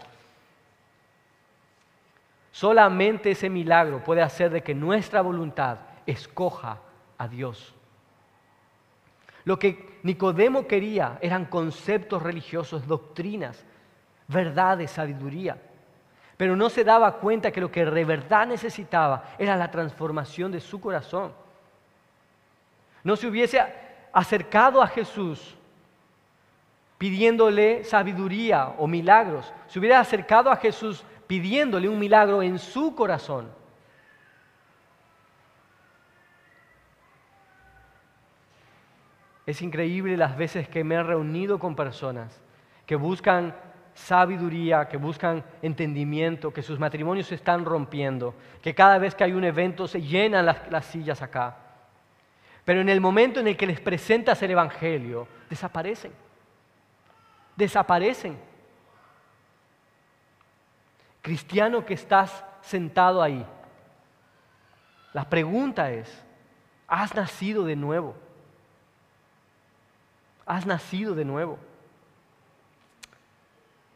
Solamente 2.54 3.32
ese 3.32 3.50
milagro 3.50 4.04
puede 4.04 4.22
hacer 4.22 4.48
de 4.48 4.62
que 4.62 4.76
nuestra 4.76 5.22
voluntad 5.22 5.78
escoja 6.06 6.78
a 7.18 7.26
Dios. 7.26 7.74
Lo 9.42 9.58
que 9.58 9.98
Nicodemo 10.04 10.64
quería 10.68 11.18
eran 11.20 11.46
conceptos 11.46 12.22
religiosos, 12.22 12.86
doctrinas, 12.86 13.66
verdades, 14.28 14.92
sabiduría. 14.92 15.60
Pero 16.36 16.54
no 16.54 16.70
se 16.70 16.84
daba 16.84 17.16
cuenta 17.16 17.50
que 17.50 17.60
lo 17.60 17.72
que 17.72 17.84
de 17.84 18.04
verdad 18.04 18.46
necesitaba 18.46 19.34
era 19.36 19.56
la 19.56 19.72
transformación 19.72 20.52
de 20.52 20.60
su 20.60 20.80
corazón. 20.80 21.32
No 23.02 23.16
se 23.16 23.26
hubiese 23.26 23.60
acercado 24.12 24.80
a 24.80 24.86
Jesús 24.86 25.56
pidiéndole 26.98 27.82
sabiduría 27.82 28.74
o 28.78 28.86
milagros. 28.86 29.52
Se 29.66 29.80
hubiera 29.80 29.98
acercado 29.98 30.52
a 30.52 30.56
Jesús 30.56 31.04
pidiéndole 31.26 31.88
un 31.88 31.98
milagro 31.98 32.42
en 32.42 32.58
su 32.58 32.94
corazón. 32.94 33.50
Es 39.46 39.60
increíble 39.60 40.16
las 40.16 40.36
veces 40.36 40.68
que 40.68 40.84
me 40.84 40.94
he 40.94 41.02
reunido 41.02 41.58
con 41.58 41.76
personas 41.76 42.40
que 42.86 42.96
buscan 42.96 43.54
sabiduría, 43.94 44.88
que 44.88 44.96
buscan 44.96 45.44
entendimiento, 45.62 46.52
que 46.52 46.62
sus 46.62 46.78
matrimonios 46.78 47.28
se 47.28 47.36
están 47.36 47.64
rompiendo, 47.64 48.34
que 48.60 48.74
cada 48.74 48.98
vez 48.98 49.14
que 49.14 49.24
hay 49.24 49.32
un 49.32 49.44
evento 49.44 49.86
se 49.86 50.02
llenan 50.02 50.46
las, 50.46 50.70
las 50.70 50.86
sillas 50.86 51.22
acá. 51.22 51.56
Pero 52.64 52.80
en 52.80 52.88
el 52.88 53.00
momento 53.00 53.40
en 53.40 53.48
el 53.48 53.56
que 53.56 53.66
les 53.66 53.80
presentas 53.80 54.42
el 54.42 54.50
Evangelio, 54.50 55.28
desaparecen. 55.48 56.12
Desaparecen 57.56 58.36
cristiano 61.24 61.86
que 61.86 61.94
estás 61.94 62.44
sentado 62.60 63.22
ahí, 63.22 63.46
la 65.14 65.24
pregunta 65.24 65.90
es, 65.90 66.22
¿has 66.86 67.14
nacido 67.14 67.64
de 67.64 67.76
nuevo? 67.76 68.14
¿Has 70.44 70.66
nacido 70.66 71.14
de 71.14 71.24
nuevo? 71.24 71.58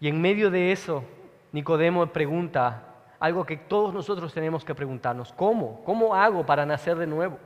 Y 0.01 0.09
en 0.09 0.23
medio 0.23 0.51
de 0.51 0.73
eso, 0.73 1.05
Nicodemo 1.53 2.07
pregunta 2.07 2.95
algo 3.21 3.45
que 3.45 3.59
todos 3.59 3.93
nosotros 3.93 4.33
tenemos 4.33 4.65
que 4.65 4.75
preguntarnos, 4.75 5.31
¿cómo? 5.35 5.85
¿Cómo 5.85 6.15
hago 6.15 6.47
para 6.47 6.65
nacer 6.65 6.97
de 6.97 7.07
nuevo? 7.07 7.39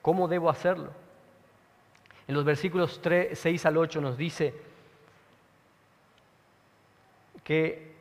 ¿Cómo 0.00 0.28
debo 0.28 0.48
hacerlo? 0.48 0.92
En 2.28 2.36
los 2.36 2.44
versículos 2.44 3.00
3, 3.02 3.36
6 3.36 3.66
al 3.66 3.78
8 3.78 4.00
nos 4.00 4.16
dice 4.16 4.54
que 7.42 7.95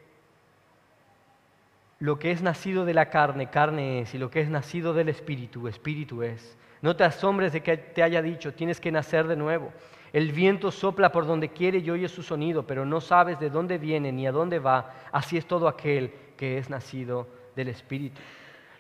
lo 2.06 2.20
que 2.20 2.30
es 2.30 2.44
nacido 2.44 2.86
de 2.86 2.94
la 2.94 3.10
carne, 3.10 3.50
carne 3.50 4.02
es, 4.02 4.14
y 4.14 4.20
lo 4.20 4.30
que 4.30 4.40
es 4.40 4.48
nacido 4.48 4.94
del 4.94 5.10
Espíritu, 5.10 5.68
Espíritu 5.68 6.22
es. 6.22 6.56
No 6.84 6.96
te 6.96 7.04
asombres 7.04 7.52
de 7.52 7.64
que 7.64 7.78
te 7.78 8.04
haya 8.04 8.22
dicho, 8.22 8.54
tienes 8.54 8.80
que 8.80 8.92
nacer 8.92 9.26
de 9.26 9.36
nuevo. 9.36 9.74
El 10.14 10.32
viento 10.32 10.70
sopla 10.70 11.12
por 11.12 11.26
donde 11.26 11.50
quiere 11.50 11.80
y 11.80 11.90
oye 11.90 12.08
su 12.08 12.22
sonido, 12.22 12.68
pero 12.68 12.86
no 12.86 13.02
sabes 13.02 13.40
de 13.40 13.50
dónde 13.50 13.80
viene 13.80 14.12
ni 14.12 14.28
a 14.28 14.32
dónde 14.32 14.60
va. 14.60 14.94
Así 15.12 15.36
es 15.36 15.48
todo 15.48 15.68
aquel 15.68 16.14
que 16.38 16.60
es 16.60 16.70
nacido 16.70 17.28
del 17.56 17.70
Espíritu. 17.70 18.22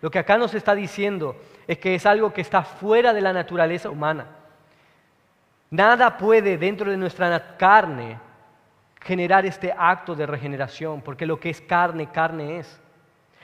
Lo 0.01 0.11
que 0.11 0.19
acá 0.19 0.37
nos 0.37 0.53
está 0.53 0.75
diciendo 0.75 1.35
es 1.65 1.79
que 1.79 1.95
es 1.95 2.05
algo 2.05 2.31
que 2.31 2.41
está 2.41 2.61
fuera 2.61 3.11
de 3.11 3.21
la 3.21 3.33
naturaleza 3.33 3.89
humana. 3.89 4.27
Nada 5.71 6.15
puede 6.15 6.59
dentro 6.59 6.91
de 6.91 6.97
nuestra 6.97 7.57
carne 7.57 8.19
generar 9.01 9.47
este 9.47 9.73
acto 9.75 10.13
de 10.13 10.27
regeneración, 10.27 11.01
porque 11.01 11.25
lo 11.25 11.39
que 11.39 11.49
es 11.49 11.59
carne, 11.59 12.11
carne 12.11 12.59
es. 12.59 12.84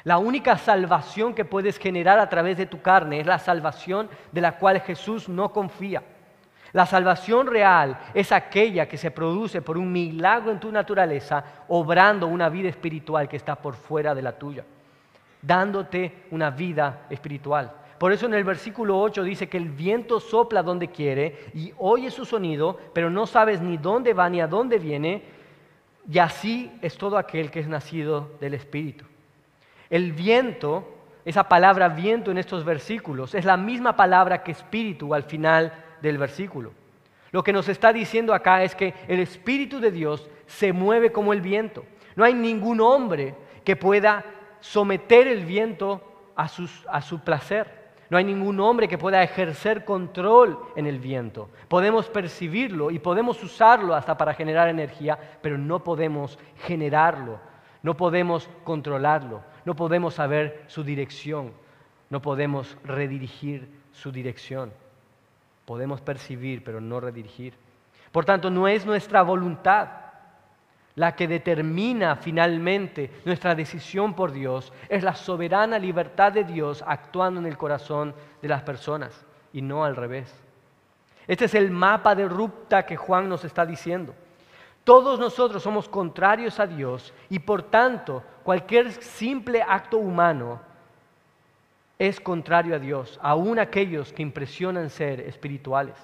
La 0.03 0.17
única 0.17 0.57
salvación 0.57 1.33
que 1.33 1.45
puedes 1.45 1.77
generar 1.77 2.19
a 2.19 2.29
través 2.29 2.57
de 2.57 2.65
tu 2.65 2.81
carne 2.81 3.19
es 3.19 3.27
la 3.27 3.37
salvación 3.37 4.09
de 4.31 4.41
la 4.41 4.57
cual 4.57 4.81
Jesús 4.81 5.29
no 5.29 5.53
confía. 5.53 6.01
La 6.73 6.85
salvación 6.85 7.47
real 7.47 7.99
es 8.13 8.31
aquella 8.31 8.87
que 8.87 8.97
se 8.97 9.11
produce 9.11 9.61
por 9.61 9.77
un 9.77 9.91
milagro 9.91 10.51
en 10.51 10.59
tu 10.59 10.71
naturaleza, 10.71 11.43
obrando 11.67 12.27
una 12.27 12.49
vida 12.49 12.69
espiritual 12.69 13.27
que 13.27 13.35
está 13.35 13.55
por 13.55 13.75
fuera 13.75 14.15
de 14.15 14.21
la 14.21 14.31
tuya, 14.31 14.63
dándote 15.41 16.25
una 16.31 16.49
vida 16.49 17.01
espiritual. 17.09 17.73
Por 17.99 18.11
eso 18.11 18.25
en 18.25 18.33
el 18.33 18.43
versículo 18.43 18.99
8 18.99 19.23
dice 19.23 19.47
que 19.49 19.57
el 19.57 19.69
viento 19.69 20.19
sopla 20.19 20.63
donde 20.63 20.87
quiere 20.87 21.51
y 21.53 21.71
oye 21.77 22.09
su 22.09 22.25
sonido, 22.25 22.79
pero 22.93 23.11
no 23.11 23.27
sabes 23.27 23.61
ni 23.61 23.77
dónde 23.77 24.13
va 24.13 24.27
ni 24.29 24.41
a 24.41 24.47
dónde 24.47 24.79
viene, 24.79 25.23
y 26.09 26.17
así 26.17 26.71
es 26.81 26.97
todo 26.97 27.17
aquel 27.17 27.51
que 27.51 27.59
es 27.59 27.67
nacido 27.67 28.31
del 28.39 28.55
Espíritu. 28.55 29.10
El 29.91 30.13
viento, 30.13 30.87
esa 31.25 31.49
palabra 31.49 31.89
viento 31.89 32.31
en 32.31 32.37
estos 32.39 32.65
versículos, 32.65 33.35
es 33.35 33.45
la 33.45 33.57
misma 33.57 33.95
palabra 33.95 34.41
que 34.41 34.53
espíritu 34.53 35.13
al 35.13 35.23
final 35.23 35.73
del 36.01 36.17
versículo. 36.17 36.71
Lo 37.31 37.43
que 37.43 37.53
nos 37.53 37.69
está 37.69 37.93
diciendo 37.93 38.33
acá 38.33 38.63
es 38.63 38.73
que 38.73 38.93
el 39.07 39.19
Espíritu 39.19 39.79
de 39.79 39.91
Dios 39.91 40.29
se 40.47 40.73
mueve 40.73 41.11
como 41.11 41.33
el 41.33 41.41
viento. 41.41 41.85
No 42.15 42.23
hay 42.23 42.33
ningún 42.33 42.81
hombre 42.81 43.35
que 43.63 43.75
pueda 43.75 44.25
someter 44.59 45.27
el 45.27 45.45
viento 45.45 46.01
a, 46.35 46.49
a 46.89 47.01
su 47.01 47.19
placer. 47.19 47.81
No 48.09 48.17
hay 48.17 48.25
ningún 48.25 48.59
hombre 48.59 48.89
que 48.89 48.97
pueda 48.97 49.23
ejercer 49.23 49.85
control 49.85 50.59
en 50.75 50.87
el 50.87 50.99
viento. 50.99 51.49
Podemos 51.69 52.09
percibirlo 52.09 52.91
y 52.91 52.99
podemos 52.99 53.41
usarlo 53.41 53.95
hasta 53.95 54.17
para 54.17 54.33
generar 54.33 54.67
energía, 54.67 55.17
pero 55.41 55.57
no 55.57 55.81
podemos 55.81 56.37
generarlo, 56.65 57.39
no 57.83 57.97
podemos 57.97 58.49
controlarlo, 58.63 59.43
no 59.65 59.75
podemos 59.75 60.15
saber 60.15 60.63
su 60.67 60.83
dirección, 60.83 61.53
no 62.09 62.21
podemos 62.21 62.77
redirigir 62.83 63.69
su 63.91 64.11
dirección. 64.11 64.71
Podemos 65.65 66.01
percibir, 66.01 66.63
pero 66.63 66.81
no 66.81 66.99
redirigir. 66.99 67.53
Por 68.11 68.25
tanto, 68.25 68.49
no 68.49 68.67
es 68.67 68.85
nuestra 68.85 69.21
voluntad 69.21 69.87
la 70.95 71.15
que 71.15 71.27
determina 71.27 72.17
finalmente 72.17 73.11
nuestra 73.25 73.55
decisión 73.55 74.13
por 74.13 74.31
Dios, 74.31 74.73
es 74.89 75.03
la 75.03 75.15
soberana 75.15 75.79
libertad 75.79 76.33
de 76.33 76.43
Dios 76.43 76.83
actuando 76.85 77.39
en 77.39 77.45
el 77.45 77.57
corazón 77.57 78.13
de 78.41 78.49
las 78.49 78.63
personas 78.63 79.25
y 79.53 79.61
no 79.61 79.85
al 79.85 79.95
revés. 79.95 80.33
Este 81.27 81.45
es 81.45 81.55
el 81.55 81.71
mapa 81.71 82.13
de 82.13 82.27
ruta 82.27 82.85
que 82.85 82.97
Juan 82.97 83.29
nos 83.29 83.45
está 83.45 83.65
diciendo. 83.65 84.13
Todos 84.83 85.19
nosotros 85.19 85.61
somos 85.61 85.87
contrarios 85.87 86.59
a 86.59 86.67
Dios 86.67 87.13
y 87.29 87.39
por 87.39 87.63
tanto 87.63 88.23
cualquier 88.43 88.91
simple 88.91 89.61
acto 89.61 89.97
humano 89.97 90.59
es 91.99 92.19
contrario 92.19 92.75
a 92.75 92.79
Dios, 92.79 93.19
aun 93.21 93.59
aquellos 93.59 94.11
que 94.11 94.23
impresionan 94.23 94.89
ser 94.89 95.19
espirituales. 95.19 95.95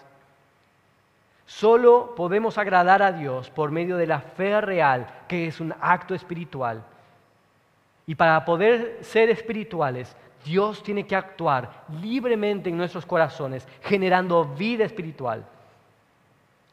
Solo 1.48 2.14
podemos 2.14 2.58
agradar 2.58 3.02
a 3.02 3.14
Dios 3.14 3.50
por 3.50 3.72
medio 3.72 3.98
de 3.98 4.06
la 4.06 4.20
fe 4.20 4.62
real, 4.62 5.08
que 5.28 5.48
es 5.48 5.60
un 5.60 5.74
acto 5.80 6.14
espiritual. 6.14 6.84
Y 8.06 8.16
para 8.16 8.46
poder 8.46 9.00
ser 9.02 9.30
espirituales, 9.30 10.16
Dios 10.44 10.84
tiene 10.84 11.08
que 11.08 11.16
actuar 11.16 11.86
libremente 12.02 12.70
en 12.70 12.78
nuestros 12.78 13.06
corazones, 13.06 13.68
generando 13.82 14.46
vida 14.46 14.86
espiritual. 14.86 15.46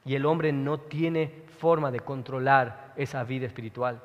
Y 0.05 0.17
el 0.17 0.27
hombre 0.27 0.53
no 0.53 0.79
tiene 0.79 1.44
forma 1.65 1.91
de 1.91 2.01
controlar 2.01 2.93
esa 2.95 3.25
vida 3.25 3.47
espiritual. 3.47 3.99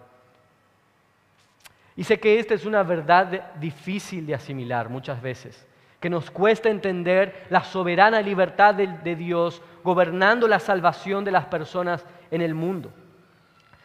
Y 1.98 2.06
sé 2.06 2.18
que 2.18 2.40
esta 2.40 2.54
es 2.54 2.66
una 2.66 2.84
verdad 2.84 3.54
difícil 3.56 4.26
de 4.26 4.34
asimilar 4.34 4.88
muchas 4.88 5.22
veces 5.22 5.68
que 6.00 6.10
nos 6.10 6.32
cuesta 6.32 6.70
entender 6.70 7.48
la 7.50 7.66
soberana 7.66 8.22
libertad 8.22 8.76
de, 8.76 9.16
Dios 9.18 9.62
gobernando 9.84 10.48
la 10.48 10.60
salvación 10.60 11.26
de 11.26 11.32
las 11.32 11.48
personas 11.48 12.06
en 12.32 12.42
el 12.42 12.54
mundo. 12.54 12.94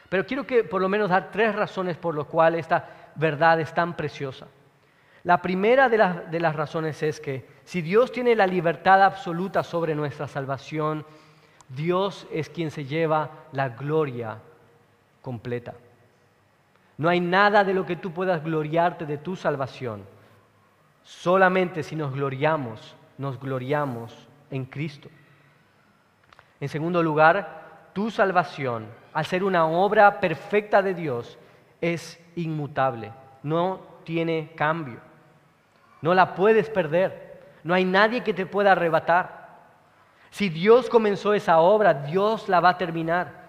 Pero 0.08 0.24
quiero 0.24 0.46
que 0.46 0.62
por 0.62 0.80
lo 0.80 0.88
menos 0.88 1.10
dar 1.10 1.32
tres 1.32 1.52
razones 1.52 1.96
por 1.96 2.14
las 2.14 2.26
cuales 2.26 2.60
esta 2.60 2.88
verdad 3.16 3.58
es 3.58 3.74
tan 3.74 3.96
preciosa. 3.96 4.46
La 5.24 5.42
primera 5.42 5.88
de 5.88 5.98
de 6.30 6.38
las 6.38 6.54
razones 6.54 7.02
es 7.02 7.18
que 7.18 7.44
si 7.64 7.82
Dios 7.82 8.12
tiene 8.12 8.36
la 8.36 8.46
libertad 8.46 9.02
absoluta 9.02 9.64
sobre 9.64 9.96
nuestra 9.96 10.28
salvación, 10.28 11.04
Dios 11.68 12.26
es 12.30 12.48
quien 12.48 12.70
se 12.70 12.84
lleva 12.84 13.30
la 13.52 13.70
gloria 13.70 14.38
completa. 15.22 15.74
No 16.96 17.08
hay 17.08 17.20
nada 17.20 17.64
de 17.64 17.74
lo 17.74 17.86
que 17.86 17.96
tú 17.96 18.12
puedas 18.12 18.42
gloriarte 18.44 19.06
de 19.06 19.18
tu 19.18 19.34
salvación 19.34 20.04
Solamente 21.04 21.82
si 21.82 21.94
nos 21.94 22.12
gloriamos, 22.12 22.96
nos 23.18 23.38
gloriamos 23.38 24.26
en 24.50 24.64
Cristo. 24.64 25.10
En 26.60 26.68
segundo 26.68 27.02
lugar, 27.02 27.90
tu 27.92 28.10
salvación, 28.10 28.86
al 29.12 29.26
ser 29.26 29.44
una 29.44 29.66
obra 29.66 30.18
perfecta 30.18 30.80
de 30.80 30.94
Dios, 30.94 31.38
es 31.82 32.18
inmutable, 32.36 33.12
no 33.42 33.80
tiene 34.04 34.52
cambio. 34.56 34.98
No 36.00 36.14
la 36.14 36.34
puedes 36.34 36.70
perder, 36.70 37.42
no 37.64 37.74
hay 37.74 37.84
nadie 37.84 38.22
que 38.22 38.32
te 38.32 38.46
pueda 38.46 38.72
arrebatar. 38.72 39.43
Si 40.34 40.48
Dios 40.48 40.90
comenzó 40.90 41.32
esa 41.32 41.60
obra, 41.60 41.94
Dios 41.94 42.48
la 42.48 42.58
va 42.58 42.70
a 42.70 42.76
terminar. 42.76 43.44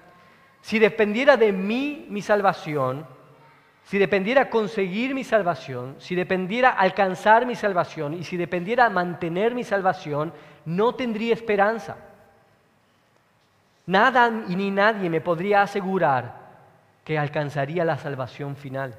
Si 0.61 0.77
dependiera 0.77 1.35
de 1.35 1.51
mí 1.51 2.05
mi 2.09 2.21
salvación, 2.21 3.07
si 3.85 3.97
dependiera 3.97 4.51
conseguir 4.51 5.15
mi 5.15 5.23
salvación, 5.23 5.95
si 5.97 6.13
dependiera 6.13 6.69
alcanzar 6.69 7.47
mi 7.47 7.55
salvación 7.55 8.13
y 8.13 8.23
si 8.23 8.37
dependiera 8.37 8.87
mantener 8.91 9.55
mi 9.55 9.63
salvación, 9.63 10.31
no 10.63 10.93
tendría 10.93 11.33
esperanza. 11.33 11.97
Nada 13.87 14.43
y 14.47 14.55
ni 14.55 14.69
nadie 14.69 15.09
me 15.09 15.21
podría 15.21 15.63
asegurar 15.63 16.35
que 17.03 17.17
alcanzaría 17.17 17.83
la 17.83 17.97
salvación 17.97 18.55
final. 18.55 18.93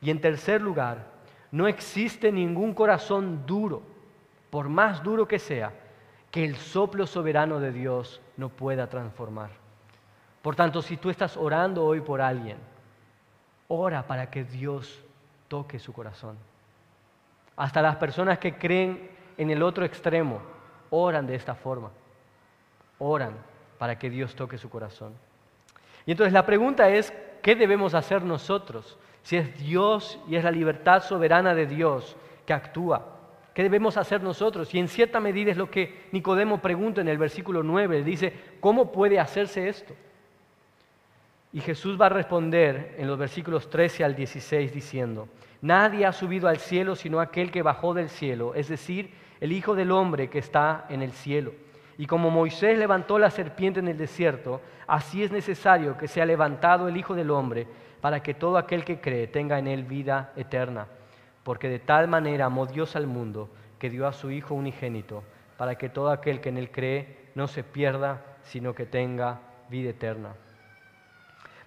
Y 0.00 0.10
en 0.10 0.20
tercer 0.20 0.60
lugar, 0.60 1.06
no 1.50 1.66
existe 1.66 2.30
ningún 2.30 2.72
corazón 2.72 3.44
duro, 3.46 3.82
por 4.48 4.68
más 4.68 5.02
duro 5.02 5.26
que 5.26 5.40
sea, 5.40 5.72
que 6.30 6.44
el 6.44 6.56
soplo 6.56 7.06
soberano 7.06 7.60
de 7.60 7.72
Dios 7.72 8.20
no 8.36 8.48
pueda 8.48 8.88
transformar. 8.88 9.50
Por 10.42 10.54
tanto, 10.56 10.82
si 10.82 10.96
tú 10.96 11.10
estás 11.10 11.36
orando 11.36 11.84
hoy 11.84 12.00
por 12.00 12.20
alguien, 12.20 12.58
ora 13.68 14.06
para 14.06 14.30
que 14.30 14.44
Dios 14.44 15.02
toque 15.48 15.78
su 15.78 15.92
corazón. 15.92 16.36
Hasta 17.56 17.82
las 17.82 17.96
personas 17.96 18.38
que 18.38 18.56
creen 18.56 19.10
en 19.36 19.50
el 19.50 19.62
otro 19.62 19.84
extremo 19.84 20.40
oran 20.90 21.26
de 21.26 21.34
esta 21.34 21.54
forma. 21.54 21.90
Oran 22.98 23.34
para 23.78 23.98
que 23.98 24.10
Dios 24.10 24.34
toque 24.34 24.58
su 24.58 24.70
corazón. 24.70 25.14
Y 26.06 26.12
entonces 26.12 26.32
la 26.32 26.46
pregunta 26.46 26.88
es, 26.88 27.12
¿qué 27.42 27.54
debemos 27.54 27.94
hacer 27.94 28.22
nosotros? 28.22 28.98
Si 29.22 29.36
es 29.36 29.58
Dios 29.58 30.18
y 30.28 30.36
es 30.36 30.44
la 30.44 30.50
libertad 30.50 31.02
soberana 31.02 31.54
de 31.54 31.66
Dios 31.66 32.16
que 32.46 32.52
actúa, 32.52 33.17
¿qué 33.58 33.64
debemos 33.64 33.96
hacer 33.96 34.22
nosotros? 34.22 34.72
Y 34.72 34.78
en 34.78 34.86
cierta 34.86 35.18
medida 35.18 35.50
es 35.50 35.56
lo 35.56 35.68
que 35.68 36.06
Nicodemo 36.12 36.62
pregunta 36.62 37.00
en 37.00 37.08
el 37.08 37.18
versículo 37.18 37.64
9. 37.64 38.04
Dice, 38.04 38.32
¿cómo 38.60 38.92
puede 38.92 39.18
hacerse 39.18 39.68
esto? 39.68 39.96
Y 41.52 41.58
Jesús 41.58 42.00
va 42.00 42.06
a 42.06 42.10
responder 42.10 42.94
en 42.98 43.08
los 43.08 43.18
versículos 43.18 43.68
13 43.68 44.04
al 44.04 44.14
16 44.14 44.72
diciendo, 44.72 45.28
Nadie 45.60 46.06
ha 46.06 46.12
subido 46.12 46.46
al 46.46 46.58
cielo 46.58 46.94
sino 46.94 47.18
aquel 47.18 47.50
que 47.50 47.62
bajó 47.62 47.94
del 47.94 48.10
cielo, 48.10 48.54
es 48.54 48.68
decir, 48.68 49.12
el 49.40 49.50
Hijo 49.50 49.74
del 49.74 49.90
Hombre 49.90 50.30
que 50.30 50.38
está 50.38 50.86
en 50.88 51.02
el 51.02 51.10
cielo. 51.10 51.52
Y 51.98 52.06
como 52.06 52.30
Moisés 52.30 52.78
levantó 52.78 53.18
la 53.18 53.32
serpiente 53.32 53.80
en 53.80 53.88
el 53.88 53.98
desierto, 53.98 54.60
así 54.86 55.24
es 55.24 55.32
necesario 55.32 55.98
que 55.98 56.06
sea 56.06 56.26
levantado 56.26 56.86
el 56.86 56.96
Hijo 56.96 57.16
del 57.16 57.32
Hombre 57.32 57.66
para 58.00 58.22
que 58.22 58.34
todo 58.34 58.56
aquel 58.56 58.84
que 58.84 59.00
cree 59.00 59.26
tenga 59.26 59.58
en 59.58 59.66
él 59.66 59.82
vida 59.82 60.32
eterna. 60.36 60.86
Porque 61.48 61.70
de 61.70 61.78
tal 61.78 62.08
manera 62.08 62.44
amó 62.44 62.66
Dios 62.66 62.94
al 62.94 63.06
mundo 63.06 63.48
que 63.78 63.88
dio 63.88 64.06
a 64.06 64.12
su 64.12 64.30
Hijo 64.30 64.54
unigénito, 64.54 65.24
para 65.56 65.76
que 65.76 65.88
todo 65.88 66.10
aquel 66.10 66.42
que 66.42 66.50
en 66.50 66.58
él 66.58 66.70
cree 66.70 67.30
no 67.34 67.48
se 67.48 67.64
pierda, 67.64 68.22
sino 68.42 68.74
que 68.74 68.84
tenga 68.84 69.40
vida 69.70 69.88
eterna. 69.88 70.34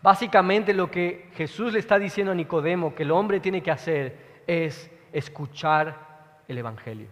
Básicamente 0.04 0.76
lo 0.76 0.92
que 0.92 1.32
Jesús 1.34 1.74
le 1.74 1.80
está 1.80 1.98
diciendo 1.98 2.32
a 2.32 2.36
Nicodemo 2.36 2.94
que 2.94 3.02
el 3.02 3.10
hombre 3.10 3.40
tiene 3.40 3.64
que 3.64 3.72
hacer 3.72 4.44
es 4.46 4.92
escuchar 5.12 6.44
el 6.48 6.60
Evangelio. 6.60 7.08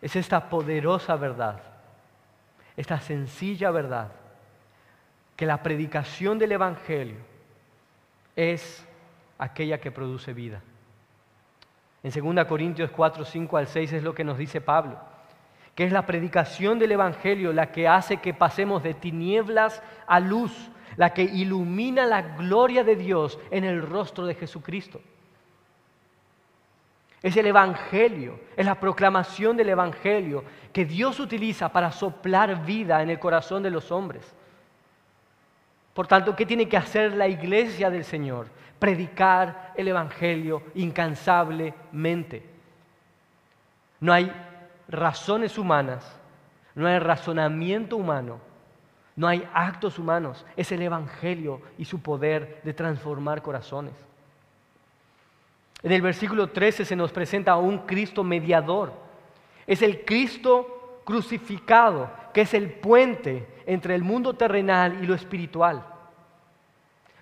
Es 0.00 0.16
esta 0.16 0.50
poderosa 0.50 1.14
verdad, 1.14 1.62
esta 2.76 2.98
sencilla 2.98 3.70
verdad, 3.70 4.10
que 5.36 5.46
la 5.46 5.62
predicación 5.62 6.40
del 6.40 6.50
Evangelio 6.50 7.18
es 8.34 8.84
aquella 9.42 9.80
que 9.80 9.90
produce 9.90 10.32
vida. 10.32 10.62
En 12.02 12.34
2 12.34 12.46
Corintios 12.46 12.90
4, 12.90 13.24
5 13.24 13.56
al 13.56 13.66
6 13.66 13.92
es 13.92 14.02
lo 14.02 14.14
que 14.14 14.24
nos 14.24 14.38
dice 14.38 14.60
Pablo 14.60 14.98
que 15.74 15.84
es 15.84 15.92
la 15.92 16.06
predicación 16.06 16.78
del 16.78 16.92
Evangelio 16.92 17.52
la 17.52 17.72
que 17.72 17.88
hace 17.88 18.18
que 18.18 18.34
pasemos 18.34 18.82
de 18.82 18.94
tinieblas 18.94 19.82
a 20.06 20.20
luz, 20.20 20.70
la 20.96 21.14
que 21.14 21.22
ilumina 21.22 22.04
la 22.04 22.22
gloria 22.22 22.84
de 22.84 22.96
Dios 22.96 23.38
en 23.50 23.64
el 23.64 23.82
rostro 23.82 24.26
de 24.26 24.34
Jesucristo. 24.34 25.00
Es 27.22 27.36
el 27.36 27.46
Evangelio, 27.46 28.40
es 28.56 28.66
la 28.66 28.74
proclamación 28.74 29.56
del 29.56 29.70
Evangelio 29.70 30.44
que 30.72 30.84
Dios 30.84 31.20
utiliza 31.20 31.70
para 31.70 31.92
soplar 31.92 32.64
vida 32.66 33.02
en 33.02 33.10
el 33.10 33.18
corazón 33.18 33.62
de 33.62 33.70
los 33.70 33.92
hombres. 33.92 34.34
Por 35.94 36.06
tanto, 36.06 36.34
¿qué 36.34 36.44
tiene 36.44 36.68
que 36.68 36.76
hacer 36.76 37.14
la 37.14 37.28
iglesia 37.28 37.90
del 37.90 38.04
Señor? 38.04 38.48
Predicar 38.82 39.74
el 39.76 39.86
Evangelio 39.86 40.60
incansablemente. 40.74 42.42
No 44.00 44.12
hay 44.12 44.32
razones 44.88 45.56
humanas, 45.56 46.18
no 46.74 46.88
hay 46.88 46.98
razonamiento 46.98 47.96
humano, 47.96 48.40
no 49.14 49.28
hay 49.28 49.48
actos 49.54 50.00
humanos, 50.00 50.44
es 50.56 50.72
el 50.72 50.82
Evangelio 50.82 51.62
y 51.78 51.84
su 51.84 52.02
poder 52.02 52.60
de 52.64 52.74
transformar 52.74 53.40
corazones. 53.40 53.94
En 55.84 55.92
el 55.92 56.02
versículo 56.02 56.48
13 56.48 56.84
se 56.84 56.96
nos 56.96 57.12
presenta 57.12 57.52
a 57.52 57.58
un 57.58 57.86
Cristo 57.86 58.24
mediador. 58.24 58.92
Es 59.64 59.80
el 59.82 60.04
Cristo 60.04 61.02
crucificado, 61.04 62.10
que 62.34 62.40
es 62.40 62.52
el 62.52 62.68
puente 62.68 63.46
entre 63.64 63.94
el 63.94 64.02
mundo 64.02 64.34
terrenal 64.34 64.98
y 65.04 65.06
lo 65.06 65.14
espiritual. 65.14 65.86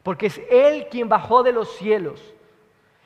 Porque 0.02 0.26
es 0.26 0.40
Él 0.50 0.88
quien 0.90 1.08
bajó 1.08 1.42
de 1.42 1.52
los 1.52 1.76
cielos 1.76 2.34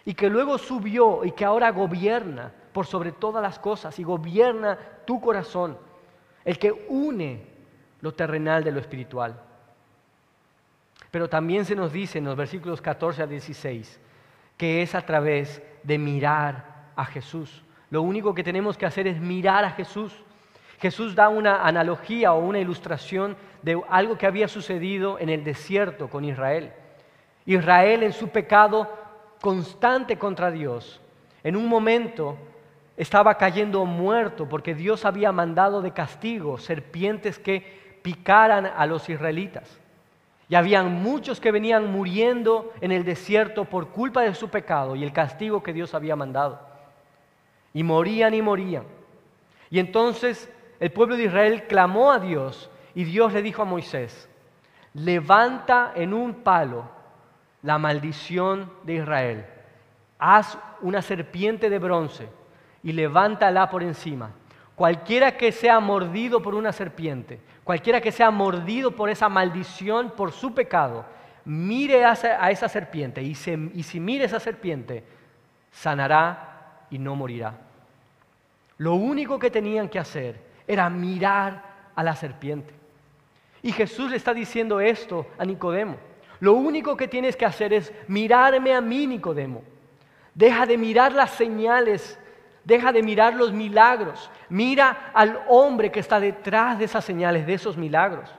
y 0.05 0.15
que 0.15 0.29
luego 0.29 0.59
subió 0.59 1.25
y 1.25 1.33
que 1.33 1.45
ahora 1.45 1.71
gobierna 1.71 2.53
por 2.73 2.87
sobre 2.87 3.13
todas 3.13 3.43
las 3.43 3.59
cosas 3.59 3.99
y 3.99 4.05
gobierna 4.05 4.79
tu 5.07 5.21
corazón, 5.21 5.79
el 6.45 6.59
que 6.59 6.73
une 6.89 7.47
lo 8.01 8.13
terrenal 8.13 8.65
de 8.65 8.73
lo 8.73 8.81
espiritual. 8.81 9.41
Pero 11.11 11.29
también 11.29 11.65
se 11.65 11.77
nos 11.77 11.93
dice 11.93 12.19
en 12.19 12.25
los 12.25 12.37
versículos 12.37 12.81
14 12.81 13.23
a 13.23 13.27
16 13.27 14.01
que 14.57 14.83
es 14.83 14.95
a 14.95 15.03
través 15.03 15.63
de 15.83 15.99
mirar 15.99 16.91
a 16.97 17.05
Jesús. 17.05 17.63
Lo 17.91 18.03
único 18.03 18.35
que 18.35 18.45
tenemos 18.45 18.77
que 18.77 18.87
hacer 18.87 19.07
es 19.07 19.21
mirar 19.21 19.65
a 19.65 19.71
Jesús. 19.71 20.13
Jesús 20.81 21.15
da 21.15 21.29
una 21.29 21.67
analogía 21.67 22.33
o 22.33 22.45
una 22.45 22.59
ilustración 22.59 23.37
de 23.63 23.81
algo 23.89 24.19
que 24.19 24.27
había 24.27 24.49
sucedido 24.49 25.19
en 25.19 25.29
el 25.29 25.45
desierto 25.45 26.09
con 26.09 26.25
Israel. 26.25 26.73
Israel 27.47 28.03
en 28.03 28.13
su 28.13 28.29
pecado 28.29 28.89
constante 29.41 30.17
contra 30.19 30.51
Dios, 30.51 31.01
en 31.43 31.57
un 31.57 31.69
momento 31.69 32.37
estaba 32.97 33.37
cayendo 33.37 33.85
muerto 33.85 34.49
porque 34.49 34.75
Dios 34.75 35.05
había 35.05 35.33
mandado 35.33 35.83
de 35.83 35.93
castigo 35.93 36.59
serpientes 36.59 37.39
que 37.39 37.99
picaran 38.03 38.67
a 38.67 38.87
los 38.87 39.09
israelitas. 39.09 39.81
Y 40.49 40.55
habían 40.55 41.03
muchos 41.03 41.41
que 41.41 41.51
venían 41.51 41.91
muriendo 41.91 42.73
en 42.81 42.93
el 42.93 43.05
desierto 43.05 43.65
por 43.65 43.89
culpa 43.89 44.23
de 44.23 44.35
su 44.35 44.51
pecado 44.51 44.95
y 44.95 45.03
el 45.03 45.13
castigo 45.13 45.63
que 45.63 45.73
Dios 45.73 45.95
había 45.95 46.17
mandado. 46.17 46.61
Y 47.73 47.83
morían 47.83 48.35
y 48.35 48.43
morían. 48.43 48.85
Y 49.71 49.79
entonces 49.79 50.51
el 50.81 50.93
pueblo 50.93 51.17
de 51.17 51.25
Israel 51.25 51.65
clamó 51.67 52.13
a 52.13 52.19
Dios 52.19 52.71
y 52.95 53.05
Dios 53.05 53.33
le 53.33 53.43
dijo 53.43 53.63
a 53.63 53.65
Moisés, 53.65 54.29
levanta 54.93 55.93
en 55.97 56.13
un 56.15 56.35
palo 56.35 56.94
la 57.65 57.79
maldición 57.79 58.71
de 58.83 58.97
Israel, 58.97 59.47
haz 60.19 60.59
una 60.83 61.01
serpiente 61.01 61.71
de 61.71 61.79
bronce 61.79 62.29
y 62.83 62.93
levántala 62.93 63.71
por 63.71 63.83
encima. 63.83 64.33
Cualquiera 64.77 65.39
que 65.39 65.51
sea 65.51 65.81
mordido 65.81 66.43
por 66.43 66.55
una 66.55 66.73
serpiente, 66.73 67.41
cualquiera 67.65 68.03
que 68.03 68.13
sea 68.13 68.31
mordido 68.31 68.91
por 68.91 69.09
esa 69.09 69.31
maldición, 69.31 70.11
por 70.11 70.33
su 70.33 70.53
pecado, 70.53 71.07
mire 71.47 72.05
a 72.05 72.51
esa, 72.51 72.69
serpiente 72.69 73.23
y, 73.23 73.35
si 73.35 73.99
mire 73.99 74.27
esa 74.27 74.41
serpiente, 74.41 75.03
sanará 75.73 76.87
y 76.91 76.99
no 76.99 77.17
morirá. 77.17 77.55
Lo 78.77 78.95
único 78.95 79.39
que 79.39 79.51
tenían 79.51 79.89
que 79.89 79.99
hacer 79.99 80.39
era 80.67 80.91
mirar 80.91 81.63
a 81.95 82.03
la 82.03 82.15
serpiente. 82.15 82.75
Y 83.63 83.73
Jesús 83.73 84.11
le 84.11 84.19
está 84.19 84.35
diciendo 84.35 84.81
esto 84.81 85.27
a 85.39 85.47
Nicodemo. 85.47 85.97
Lo 86.41 86.55
único 86.55 86.97
que 86.97 87.09
tienes 87.09 87.37
que 87.37 87.47
hacer 87.47 87.73
es 87.73 87.93
mirarme 88.09 88.75
a 88.75 88.81
mí, 88.81 89.07
Nicodemo. 89.07 89.63
Deja 90.35 90.67
de 90.67 90.77
mirar 90.77 91.13
las 91.13 91.31
señales, 91.31 92.19
deja 92.65 92.93
de 92.93 93.03
mirar 93.03 93.35
los 93.35 93.53
milagros. 93.53 94.31
Mira 94.49 95.11
al 95.15 95.41
hombre 95.49 95.93
que 95.93 96.01
está 96.01 96.19
detrás 96.19 96.79
de 96.79 96.87
esas 96.87 97.05
señales, 97.05 97.47
de 97.47 97.55
esos 97.55 97.77
milagros. 97.77 98.31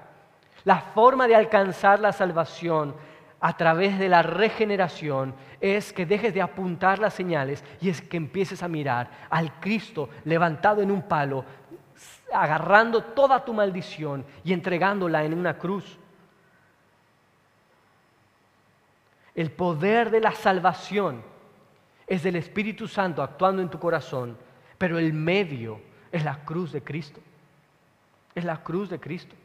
La 0.64 0.80
forma 0.80 1.28
de 1.28 1.36
alcanzar 1.36 2.00
la 2.00 2.12
salvación 2.12 2.96
a 3.40 3.56
través 3.56 4.00
de 4.00 4.10
la 4.10 4.24
regeneración 4.24 5.36
es 5.62 5.94
que 5.94 6.06
dejes 6.06 6.34
de 6.34 6.42
apuntar 6.42 7.00
las 7.00 7.14
señales 7.14 7.64
y 7.80 7.90
es 7.90 8.02
que 8.02 8.18
empieces 8.18 8.64
a 8.64 8.68
mirar 8.68 9.10
al 9.30 9.60
Cristo 9.60 10.10
levantado 10.24 10.82
en 10.82 10.90
un 10.90 11.04
palo, 11.04 11.46
agarrando 12.34 13.04
toda 13.04 13.46
tu 13.46 13.54
maldición 13.54 14.26
y 14.44 14.52
entregándola 14.52 15.24
en 15.24 15.34
una 15.34 15.58
cruz. 15.58 16.00
El 19.36 19.52
poder 19.52 20.10
de 20.10 20.22
la 20.22 20.32
salvación 20.32 21.22
es 22.08 22.24
del 22.24 22.38
Espíritu 22.38 22.88
Santo 22.88 23.22
actuando 23.22 23.62
en 23.62 23.70
tu 23.70 23.80
corazón, 23.80 24.38
pero 24.78 24.98
el 24.98 25.14
medio 25.14 25.82
es 26.12 26.24
la 26.24 26.46
cruz 26.46 26.72
de 26.72 26.82
Cristo. 26.82 27.20
Es 28.34 28.46
la 28.46 28.64
cruz 28.64 28.90
de 28.90 29.00
Cristo. 29.00 29.36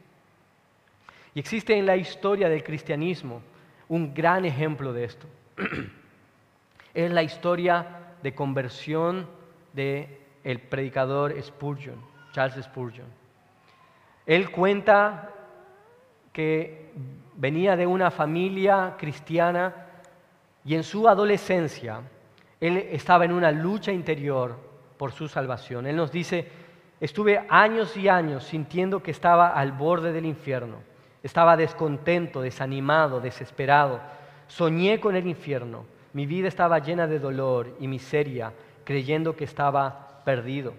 Y 1.33 1.39
existe 1.39 1.77
en 1.77 1.85
la 1.85 1.97
historia 1.97 2.49
del 2.49 2.63
cristianismo 2.63 3.41
un 3.89 4.13
gran 4.13 4.45
ejemplo 4.45 4.93
de 4.93 5.03
esto. 5.03 5.27
es 6.93 7.11
la 7.11 7.23
historia 7.23 8.13
de 8.23 8.33
conversión 8.33 9.27
de 9.73 10.21
el 10.43 10.59
predicador 10.59 11.35
Spurgeon, 11.41 12.01
Charles 12.31 12.63
Spurgeon. 12.63 13.07
Él 14.25 14.51
cuenta 14.51 15.29
que 16.31 16.91
venía 17.35 17.75
de 17.75 17.87
una 17.87 18.11
familia 18.11 18.95
cristiana 18.97 19.73
y 20.63 20.75
en 20.75 20.83
su 20.83 21.07
adolescencia 21.07 22.01
él 22.61 22.77
estaba 22.91 23.25
en 23.25 23.31
una 23.31 23.51
lucha 23.51 23.91
interior 23.91 24.55
por 24.97 25.11
su 25.11 25.27
salvación. 25.27 25.87
Él 25.87 25.95
nos 25.95 26.11
dice, 26.11 26.47
estuve 26.99 27.43
años 27.49 27.97
y 27.97 28.07
años 28.07 28.43
sintiendo 28.43 29.01
que 29.01 29.09
estaba 29.09 29.49
al 29.49 29.71
borde 29.71 30.13
del 30.13 30.27
infierno. 30.27 30.77
Estaba 31.23 31.57
descontento, 31.57 32.41
desanimado, 32.41 33.19
desesperado. 33.19 33.99
Soñé 34.47 34.99
con 34.99 35.15
el 35.15 35.25
infierno. 35.25 35.85
Mi 36.13 36.27
vida 36.27 36.47
estaba 36.47 36.77
llena 36.77 37.07
de 37.07 37.17
dolor 37.17 37.75
y 37.79 37.87
miseria, 37.87 38.53
creyendo 38.83 39.35
que 39.35 39.45
estaba 39.45 40.21
perdido. 40.23 40.75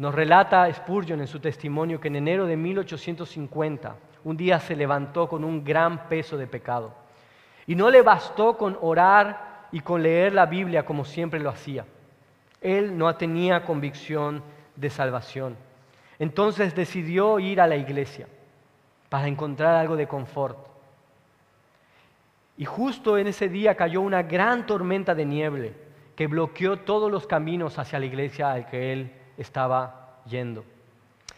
Nos 0.00 0.14
relata 0.14 0.72
Spurgeon 0.72 1.20
en 1.20 1.26
su 1.26 1.40
testimonio 1.40 2.00
que 2.00 2.08
en 2.08 2.16
enero 2.16 2.46
de 2.46 2.56
1850 2.56 3.96
un 4.24 4.34
día 4.34 4.58
se 4.58 4.74
levantó 4.74 5.28
con 5.28 5.44
un 5.44 5.62
gran 5.62 6.08
peso 6.08 6.38
de 6.38 6.46
pecado. 6.46 6.94
Y 7.66 7.74
no 7.74 7.90
le 7.90 8.00
bastó 8.00 8.56
con 8.56 8.78
orar 8.80 9.68
y 9.70 9.80
con 9.80 10.02
leer 10.02 10.32
la 10.32 10.46
Biblia 10.46 10.86
como 10.86 11.04
siempre 11.04 11.38
lo 11.38 11.50
hacía. 11.50 11.84
Él 12.62 12.96
no 12.96 13.14
tenía 13.16 13.66
convicción 13.66 14.42
de 14.74 14.88
salvación. 14.88 15.54
Entonces 16.18 16.74
decidió 16.74 17.38
ir 17.38 17.60
a 17.60 17.66
la 17.66 17.76
iglesia 17.76 18.26
para 19.10 19.28
encontrar 19.28 19.74
algo 19.74 19.96
de 19.96 20.08
confort. 20.08 20.66
Y 22.56 22.64
justo 22.64 23.18
en 23.18 23.26
ese 23.26 23.50
día 23.50 23.74
cayó 23.74 24.00
una 24.00 24.22
gran 24.22 24.64
tormenta 24.64 25.14
de 25.14 25.26
nieve 25.26 25.74
que 26.16 26.26
bloqueó 26.26 26.78
todos 26.78 27.10
los 27.10 27.26
caminos 27.26 27.78
hacia 27.78 27.98
la 27.98 28.06
iglesia 28.06 28.50
al 28.50 28.66
que 28.66 28.94
él 28.94 29.19
estaba 29.40 30.20
yendo. 30.26 30.64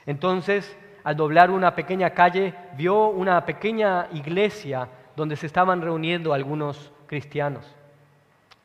Entonces, 0.06 0.76
al 1.04 1.16
doblar 1.16 1.50
una 1.50 1.74
pequeña 1.74 2.10
calle, 2.10 2.54
vio 2.76 3.08
una 3.08 3.44
pequeña 3.44 4.08
iglesia 4.12 4.88
donde 5.16 5.36
se 5.36 5.46
estaban 5.46 5.80
reuniendo 5.80 6.32
algunos 6.32 6.92
cristianos. 7.06 7.64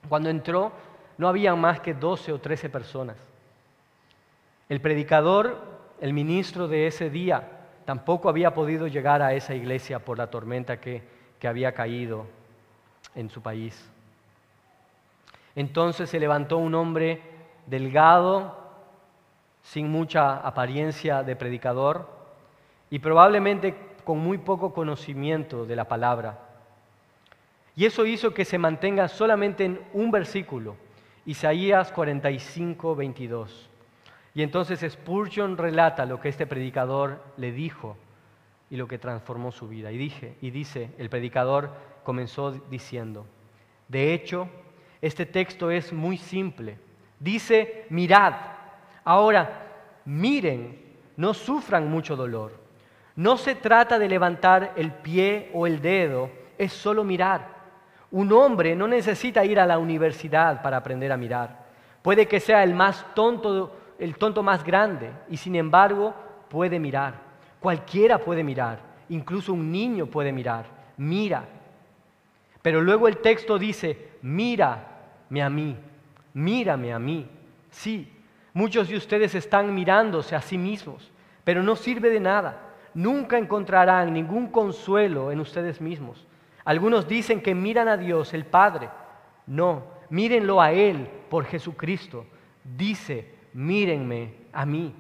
Cuando 0.10 0.30
entró, 0.30 0.72
no 1.18 1.28
había 1.28 1.56
más 1.56 1.80
que 1.80 1.94
12 1.94 2.34
o 2.34 2.40
13 2.40 2.70
personas. 2.70 3.18
El 4.70 4.82
predicador, 4.82 5.58
el 6.02 6.14
ministro 6.14 6.68
de 6.68 6.88
ese 6.88 7.10
día, 7.10 7.44
tampoco 7.86 8.30
había 8.30 8.54
podido 8.54 8.88
llegar 8.88 9.22
a 9.22 9.34
esa 9.34 9.56
iglesia 9.56 10.00
por 10.00 10.18
la 10.18 10.28
tormenta 10.28 10.80
que, 10.80 11.04
que 11.40 11.48
había 11.48 11.74
caído 11.74 12.26
en 13.16 13.30
su 13.30 13.42
país. 13.42 13.90
Entonces 15.56 16.10
se 16.10 16.20
levantó 16.20 16.58
un 16.58 16.76
hombre 16.76 17.22
delgado, 17.66 18.67
sin 19.72 19.92
mucha 19.92 20.38
apariencia 20.38 21.24
de 21.24 21.36
predicador 21.36 22.10
y 22.90 23.00
probablemente 23.00 23.76
con 24.06 24.18
muy 24.18 24.38
poco 24.38 24.74
conocimiento 24.74 25.66
de 25.66 25.76
la 25.76 25.90
palabra. 25.90 26.40
Y 27.76 27.86
eso 27.86 28.06
hizo 28.06 28.34
que 28.34 28.46
se 28.46 28.58
mantenga 28.58 29.10
solamente 29.10 29.66
en 29.66 29.82
un 29.92 30.10
versículo, 30.10 30.78
Isaías 31.26 31.92
45, 31.92 32.96
22. 32.96 33.70
Y 34.34 34.42
entonces 34.42 34.90
Spurgeon 34.90 35.58
relata 35.58 36.06
lo 36.06 36.22
que 36.22 36.30
este 36.30 36.48
predicador 36.48 37.22
le 37.36 37.52
dijo 37.52 37.98
y 38.70 38.78
lo 38.78 38.88
que 38.88 38.98
transformó 38.98 39.52
su 39.52 39.68
vida. 39.68 39.92
Y, 39.92 39.98
dije, 39.98 40.38
y 40.40 40.52
dice, 40.52 40.92
el 40.98 41.10
predicador 41.10 41.72
comenzó 42.06 42.52
diciendo, 42.52 43.26
de 43.90 44.14
hecho, 44.14 44.48
este 45.02 45.26
texto 45.26 45.72
es 45.72 45.92
muy 45.92 46.18
simple. 46.18 46.78
Dice, 47.20 47.86
mirad, 47.90 48.57
ahora 49.08 50.02
miren, 50.04 50.78
no 51.16 51.34
sufran 51.34 51.90
mucho 51.90 52.18
dolor. 52.18 52.52
No 53.16 53.38
se 53.38 53.56
trata 53.56 53.98
de 53.98 54.10
levantar 54.10 54.74
el 54.76 54.92
pie 54.92 55.50
o 55.54 55.66
el 55.66 55.82
dedo, 55.82 56.30
es 56.58 56.74
solo 56.74 57.06
mirar. 57.06 57.56
Un 58.12 58.34
hombre 58.34 58.76
no 58.76 58.86
necesita 58.86 59.46
ir 59.46 59.62
a 59.62 59.66
la 59.66 59.80
universidad 59.80 60.62
para 60.62 60.78
aprender 60.78 61.12
a 61.14 61.18
mirar. 61.18 61.68
Puede 62.02 62.28
que 62.28 62.42
sea 62.42 62.64
el 62.64 62.74
más 62.74 63.06
tonto, 63.16 63.78
el 63.98 64.18
tonto 64.18 64.44
más 64.44 64.64
grande, 64.66 65.10
y 65.30 65.38
sin 65.38 65.56
embargo 65.56 66.14
puede 66.50 66.78
mirar. 66.78 67.14
Cualquiera 67.62 68.18
puede 68.18 68.44
mirar, 68.44 68.80
incluso 69.08 69.54
un 69.54 69.72
niño 69.72 70.08
puede 70.08 70.34
mirar. 70.34 70.66
Mira. 70.98 71.46
Pero 72.62 72.82
luego 72.82 73.08
el 73.08 73.18
texto 73.18 73.58
dice, 73.58 74.10
mírame 74.22 75.42
a 75.42 75.50
mí, 75.50 75.78
mírame 76.34 76.94
a 76.94 77.00
mí. 77.00 77.26
Sí, 77.72 78.17
muchos 78.58 78.88
de 78.88 78.98
ustedes 78.98 79.36
están 79.36 79.72
mirándose 79.76 80.36
a 80.36 80.42
sí 80.42 80.58
mismos, 80.58 81.12
pero 81.44 81.62
no 81.62 81.76
sirve 81.76 82.10
de 82.10 82.20
nada. 82.20 82.74
Nunca 82.96 83.38
encontrarán 83.38 84.12
ningún 84.12 84.48
consuelo 84.48 85.32
en 85.32 85.40
ustedes 85.40 85.80
mismos. 85.80 86.26
Algunos 86.66 87.08
dicen 87.08 87.40
que 87.40 87.54
miran 87.54 87.88
a 87.88 87.98
Dios, 87.98 88.34
el 88.34 88.46
Padre, 88.48 88.90
No, 89.46 89.84
mírenlo 90.10 90.60
a 90.60 90.72
Él 90.72 91.08
por 91.30 91.46
Jesucristo. 91.46 92.26
Dice, 92.64 93.32
mírenme 93.54 94.34
a 94.52 94.66
mí. 94.66 94.92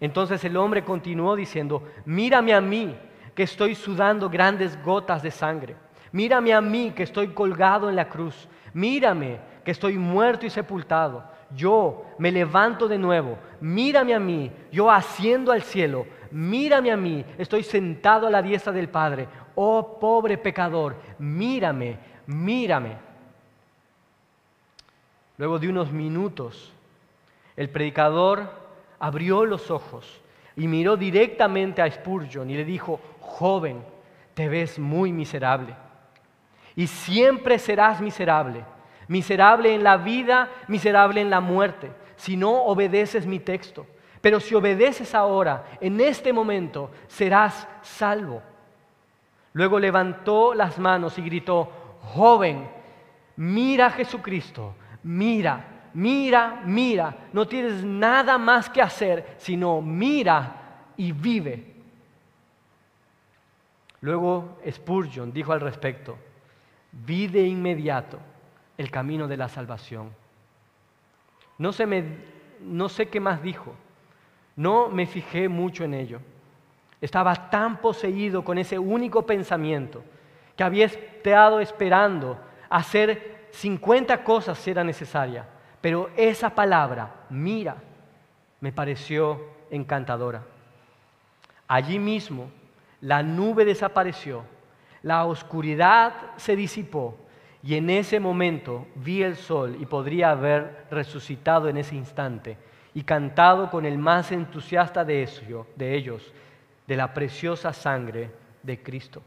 Entonces 0.00 0.42
el 0.44 0.56
hombre 0.56 0.82
continuó 0.82 1.36
diciendo, 1.36 1.82
mírame 2.06 2.54
a 2.54 2.62
mí, 2.62 2.96
que 3.34 3.42
estoy 3.42 3.74
sudando 3.74 4.30
grandes 4.30 4.82
gotas 4.82 5.22
de 5.22 5.30
sangre. 5.30 5.76
Mírame 6.12 6.54
a 6.54 6.62
mí, 6.62 6.92
que 6.96 7.02
estoy 7.02 7.28
colgado 7.28 7.90
en 7.90 7.96
la 7.96 8.08
cruz. 8.08 8.48
Mírame, 8.72 9.38
que 9.64 9.72
estoy 9.72 9.98
muerto 9.98 10.46
y 10.46 10.50
sepultado. 10.50 11.35
Yo 11.54 12.04
me 12.18 12.32
levanto 12.32 12.88
de 12.88 12.98
nuevo. 12.98 13.38
Mírame 13.60 14.14
a 14.14 14.18
mí, 14.18 14.50
yo 14.72 14.90
asciendo 14.90 15.52
al 15.52 15.62
cielo. 15.62 16.06
Mírame 16.30 16.90
a 16.90 16.96
mí, 16.96 17.24
estoy 17.38 17.62
sentado 17.62 18.26
a 18.26 18.30
la 18.30 18.42
diestra 18.42 18.72
del 18.72 18.88
Padre. 18.88 19.28
Oh 19.54 19.98
pobre 19.98 20.36
pecador, 20.36 20.96
mírame, 21.18 21.98
mírame. 22.26 22.96
Luego 25.38 25.58
de 25.58 25.68
unos 25.68 25.92
minutos, 25.92 26.72
el 27.56 27.70
predicador 27.70 28.50
abrió 28.98 29.44
los 29.44 29.70
ojos 29.70 30.20
y 30.56 30.66
miró 30.66 30.96
directamente 30.96 31.82
a 31.82 31.90
Spurgeon 31.90 32.50
y 32.50 32.56
le 32.56 32.64
dijo, 32.64 33.00
joven, 33.20 33.82
te 34.34 34.48
ves 34.48 34.78
muy 34.78 35.12
miserable. 35.12 35.74
Y 36.74 36.86
siempre 36.86 37.58
serás 37.58 38.00
miserable. 38.00 38.64
Miserable 39.08 39.74
en 39.74 39.84
la 39.84 39.96
vida, 39.96 40.50
miserable 40.68 41.20
en 41.20 41.30
la 41.30 41.40
muerte, 41.40 41.92
si 42.16 42.36
no 42.36 42.64
obedeces 42.64 43.26
mi 43.26 43.38
texto. 43.38 43.86
Pero 44.20 44.40
si 44.40 44.54
obedeces 44.54 45.14
ahora, 45.14 45.64
en 45.80 46.00
este 46.00 46.32
momento, 46.32 46.90
serás 47.06 47.68
salvo. 47.82 48.42
Luego 49.52 49.78
levantó 49.78 50.54
las 50.54 50.78
manos 50.78 51.16
y 51.18 51.22
gritó, 51.22 51.70
joven, 52.02 52.68
mira 53.36 53.86
a 53.86 53.90
Jesucristo, 53.90 54.74
mira, 55.04 55.90
mira, 55.94 56.62
mira. 56.64 57.28
No 57.32 57.46
tienes 57.46 57.84
nada 57.84 58.36
más 58.38 58.68
que 58.68 58.82
hacer, 58.82 59.36
sino 59.38 59.80
mira 59.80 60.90
y 60.96 61.12
vive. 61.12 61.74
Luego 64.00 64.58
Spurgeon 64.68 65.32
dijo 65.32 65.52
al 65.52 65.60
respecto, 65.60 66.18
vi 66.90 67.28
de 67.28 67.46
inmediato 67.46 68.18
el 68.76 68.90
camino 68.90 69.26
de 69.28 69.36
la 69.36 69.48
salvación. 69.48 70.10
No, 71.58 71.72
sé 71.72 73.08
qué 73.08 73.20
más 73.20 73.42
dijo, 73.42 73.74
no 74.56 74.88
me 74.88 75.06
fijé 75.06 75.48
mucho 75.48 75.84
en 75.84 75.94
ello. 75.94 76.20
Estaba 77.00 77.50
tan 77.50 77.78
poseído 77.78 78.44
con 78.44 78.58
ese 78.58 78.78
único 78.78 79.24
pensamiento 79.24 80.02
que 80.56 80.64
había 80.64 80.86
estado 80.86 81.60
esperando 81.60 82.38
hacer 82.68 83.48
50 83.52 84.24
cosas 84.24 84.58
si 84.58 84.70
era 84.70 84.84
necesaria. 84.84 85.46
Pero 85.80 86.10
esa 86.16 86.50
palabra, 86.50 87.26
mira, 87.30 87.76
me 88.60 88.72
pareció 88.72 89.40
encantadora. 89.70 90.42
Allí 91.68 91.98
mismo 91.98 92.50
la 93.00 93.22
nube 93.22 93.64
desapareció, 93.64 94.42
la 95.02 95.24
oscuridad 95.24 96.12
se 96.36 96.56
disipó 96.56 97.16
y 97.66 97.74
en 97.74 97.90
ese 97.90 98.20
momento 98.20 98.86
vi 98.94 99.24
el 99.24 99.34
sol 99.34 99.76
y 99.80 99.86
podría 99.86 100.30
haber 100.30 100.86
resucitado 100.88 101.68
en 101.68 101.76
ese 101.76 101.96
instante 101.96 102.56
y 102.94 103.02
cantado 103.02 103.70
con 103.70 103.84
el 103.84 103.98
más 103.98 104.30
entusiasta 104.30 105.04
de, 105.04 105.28
de 105.74 105.94
ellos 105.96 106.32
de 106.86 106.96
la 106.96 107.12
preciosa 107.12 107.72
sangre 107.72 108.30
de 108.62 108.80
Cristo. 108.80 109.20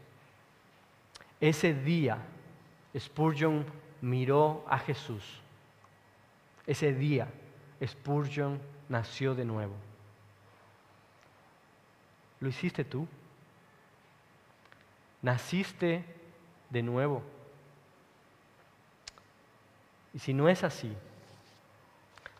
Ese 1.38 1.74
día 1.74 2.16
Spurgeon 2.98 3.66
miró 4.00 4.64
a 4.70 4.78
Jesús. 4.78 5.42
Ese 6.66 6.94
día 6.94 7.28
Spurgeon 7.86 8.58
nació 8.88 9.34
de 9.34 9.44
nuevo. 9.44 9.74
¿Lo 12.40 12.48
hiciste 12.48 12.86
tú? 12.86 13.06
¿Naciste 15.20 16.02
de 16.70 16.82
nuevo? 16.82 17.22
Y 20.12 20.18
si 20.18 20.34
no 20.34 20.48
es 20.48 20.64
así, 20.64 20.92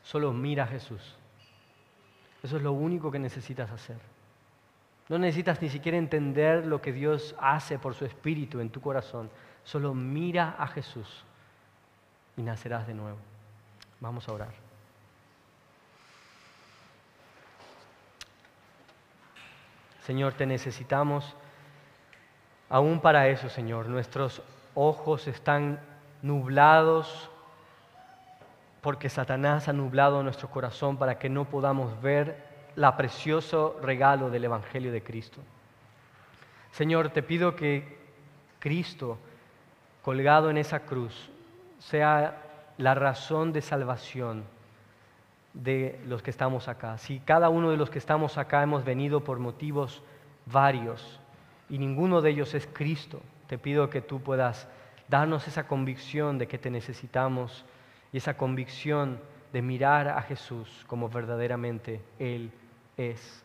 solo 0.02 0.32
mira 0.32 0.64
a 0.64 0.66
Jesús. 0.66 1.16
Eso 2.42 2.56
es 2.56 2.62
lo 2.62 2.72
único 2.72 3.10
que 3.10 3.18
necesitas 3.18 3.70
hacer. 3.70 3.98
No 5.08 5.18
necesitas 5.18 5.60
ni 5.60 5.68
siquiera 5.68 5.98
entender 5.98 6.66
lo 6.66 6.80
que 6.80 6.92
Dios 6.92 7.34
hace 7.40 7.78
por 7.78 7.94
su 7.94 8.04
espíritu 8.04 8.60
en 8.60 8.70
tu 8.70 8.80
corazón. 8.80 9.30
Solo 9.64 9.92
mira 9.92 10.56
a 10.58 10.66
Jesús 10.68 11.24
y 12.36 12.42
nacerás 12.42 12.86
de 12.86 12.94
nuevo. 12.94 13.18
Vamos 14.00 14.28
a 14.28 14.32
orar. 14.32 14.70
Señor, 20.06 20.32
te 20.32 20.46
necesitamos 20.46 21.36
aún 22.68 23.00
para 23.00 23.28
eso, 23.28 23.48
Señor. 23.48 23.86
Nuestros 23.88 24.42
ojos 24.74 25.28
están 25.28 25.78
nublados 26.22 27.29
porque 28.80 29.08
Satanás 29.08 29.68
ha 29.68 29.72
nublado 29.72 30.22
nuestro 30.22 30.48
corazón 30.50 30.96
para 30.96 31.18
que 31.18 31.28
no 31.28 31.44
podamos 31.44 32.00
ver 32.00 32.48
la 32.76 32.96
precioso 32.96 33.78
regalo 33.82 34.30
del 34.30 34.44
Evangelio 34.44 34.92
de 34.92 35.02
Cristo. 35.02 35.40
Señor, 36.72 37.10
te 37.10 37.22
pido 37.22 37.56
que 37.56 37.98
Cristo, 38.58 39.18
colgado 40.02 40.50
en 40.50 40.56
esa 40.56 40.80
cruz, 40.80 41.30
sea 41.78 42.42
la 42.78 42.94
razón 42.94 43.52
de 43.52 43.60
salvación 43.60 44.44
de 45.52 46.00
los 46.06 46.22
que 46.22 46.30
estamos 46.30 46.68
acá. 46.68 46.96
Si 46.98 47.20
cada 47.20 47.48
uno 47.48 47.70
de 47.70 47.76
los 47.76 47.90
que 47.90 47.98
estamos 47.98 48.38
acá 48.38 48.62
hemos 48.62 48.84
venido 48.84 49.24
por 49.24 49.38
motivos 49.38 50.02
varios 50.46 51.20
y 51.68 51.78
ninguno 51.78 52.22
de 52.22 52.30
ellos 52.30 52.54
es 52.54 52.68
Cristo, 52.72 53.20
te 53.46 53.58
pido 53.58 53.90
que 53.90 54.00
tú 54.00 54.20
puedas 54.20 54.68
darnos 55.08 55.48
esa 55.48 55.66
convicción 55.66 56.38
de 56.38 56.46
que 56.46 56.58
te 56.58 56.70
necesitamos 56.70 57.64
y 58.12 58.18
esa 58.18 58.36
convicción 58.36 59.18
de 59.52 59.62
mirar 59.62 60.08
a 60.08 60.22
Jesús 60.22 60.84
como 60.86 61.08
verdaderamente 61.08 62.00
Él 62.18 62.52
es. 62.96 63.42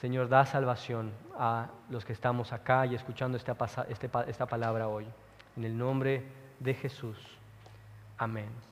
Señor, 0.00 0.28
da 0.28 0.44
salvación 0.46 1.12
a 1.38 1.68
los 1.88 2.04
que 2.04 2.12
estamos 2.12 2.52
acá 2.52 2.86
y 2.86 2.94
escuchando 2.94 3.36
esta, 3.36 3.56
este 3.88 4.10
esta 4.26 4.46
palabra 4.46 4.88
hoy. 4.88 5.06
En 5.56 5.64
el 5.64 5.76
nombre 5.76 6.24
de 6.58 6.74
Jesús. 6.74 7.18
Amén. 8.18 8.48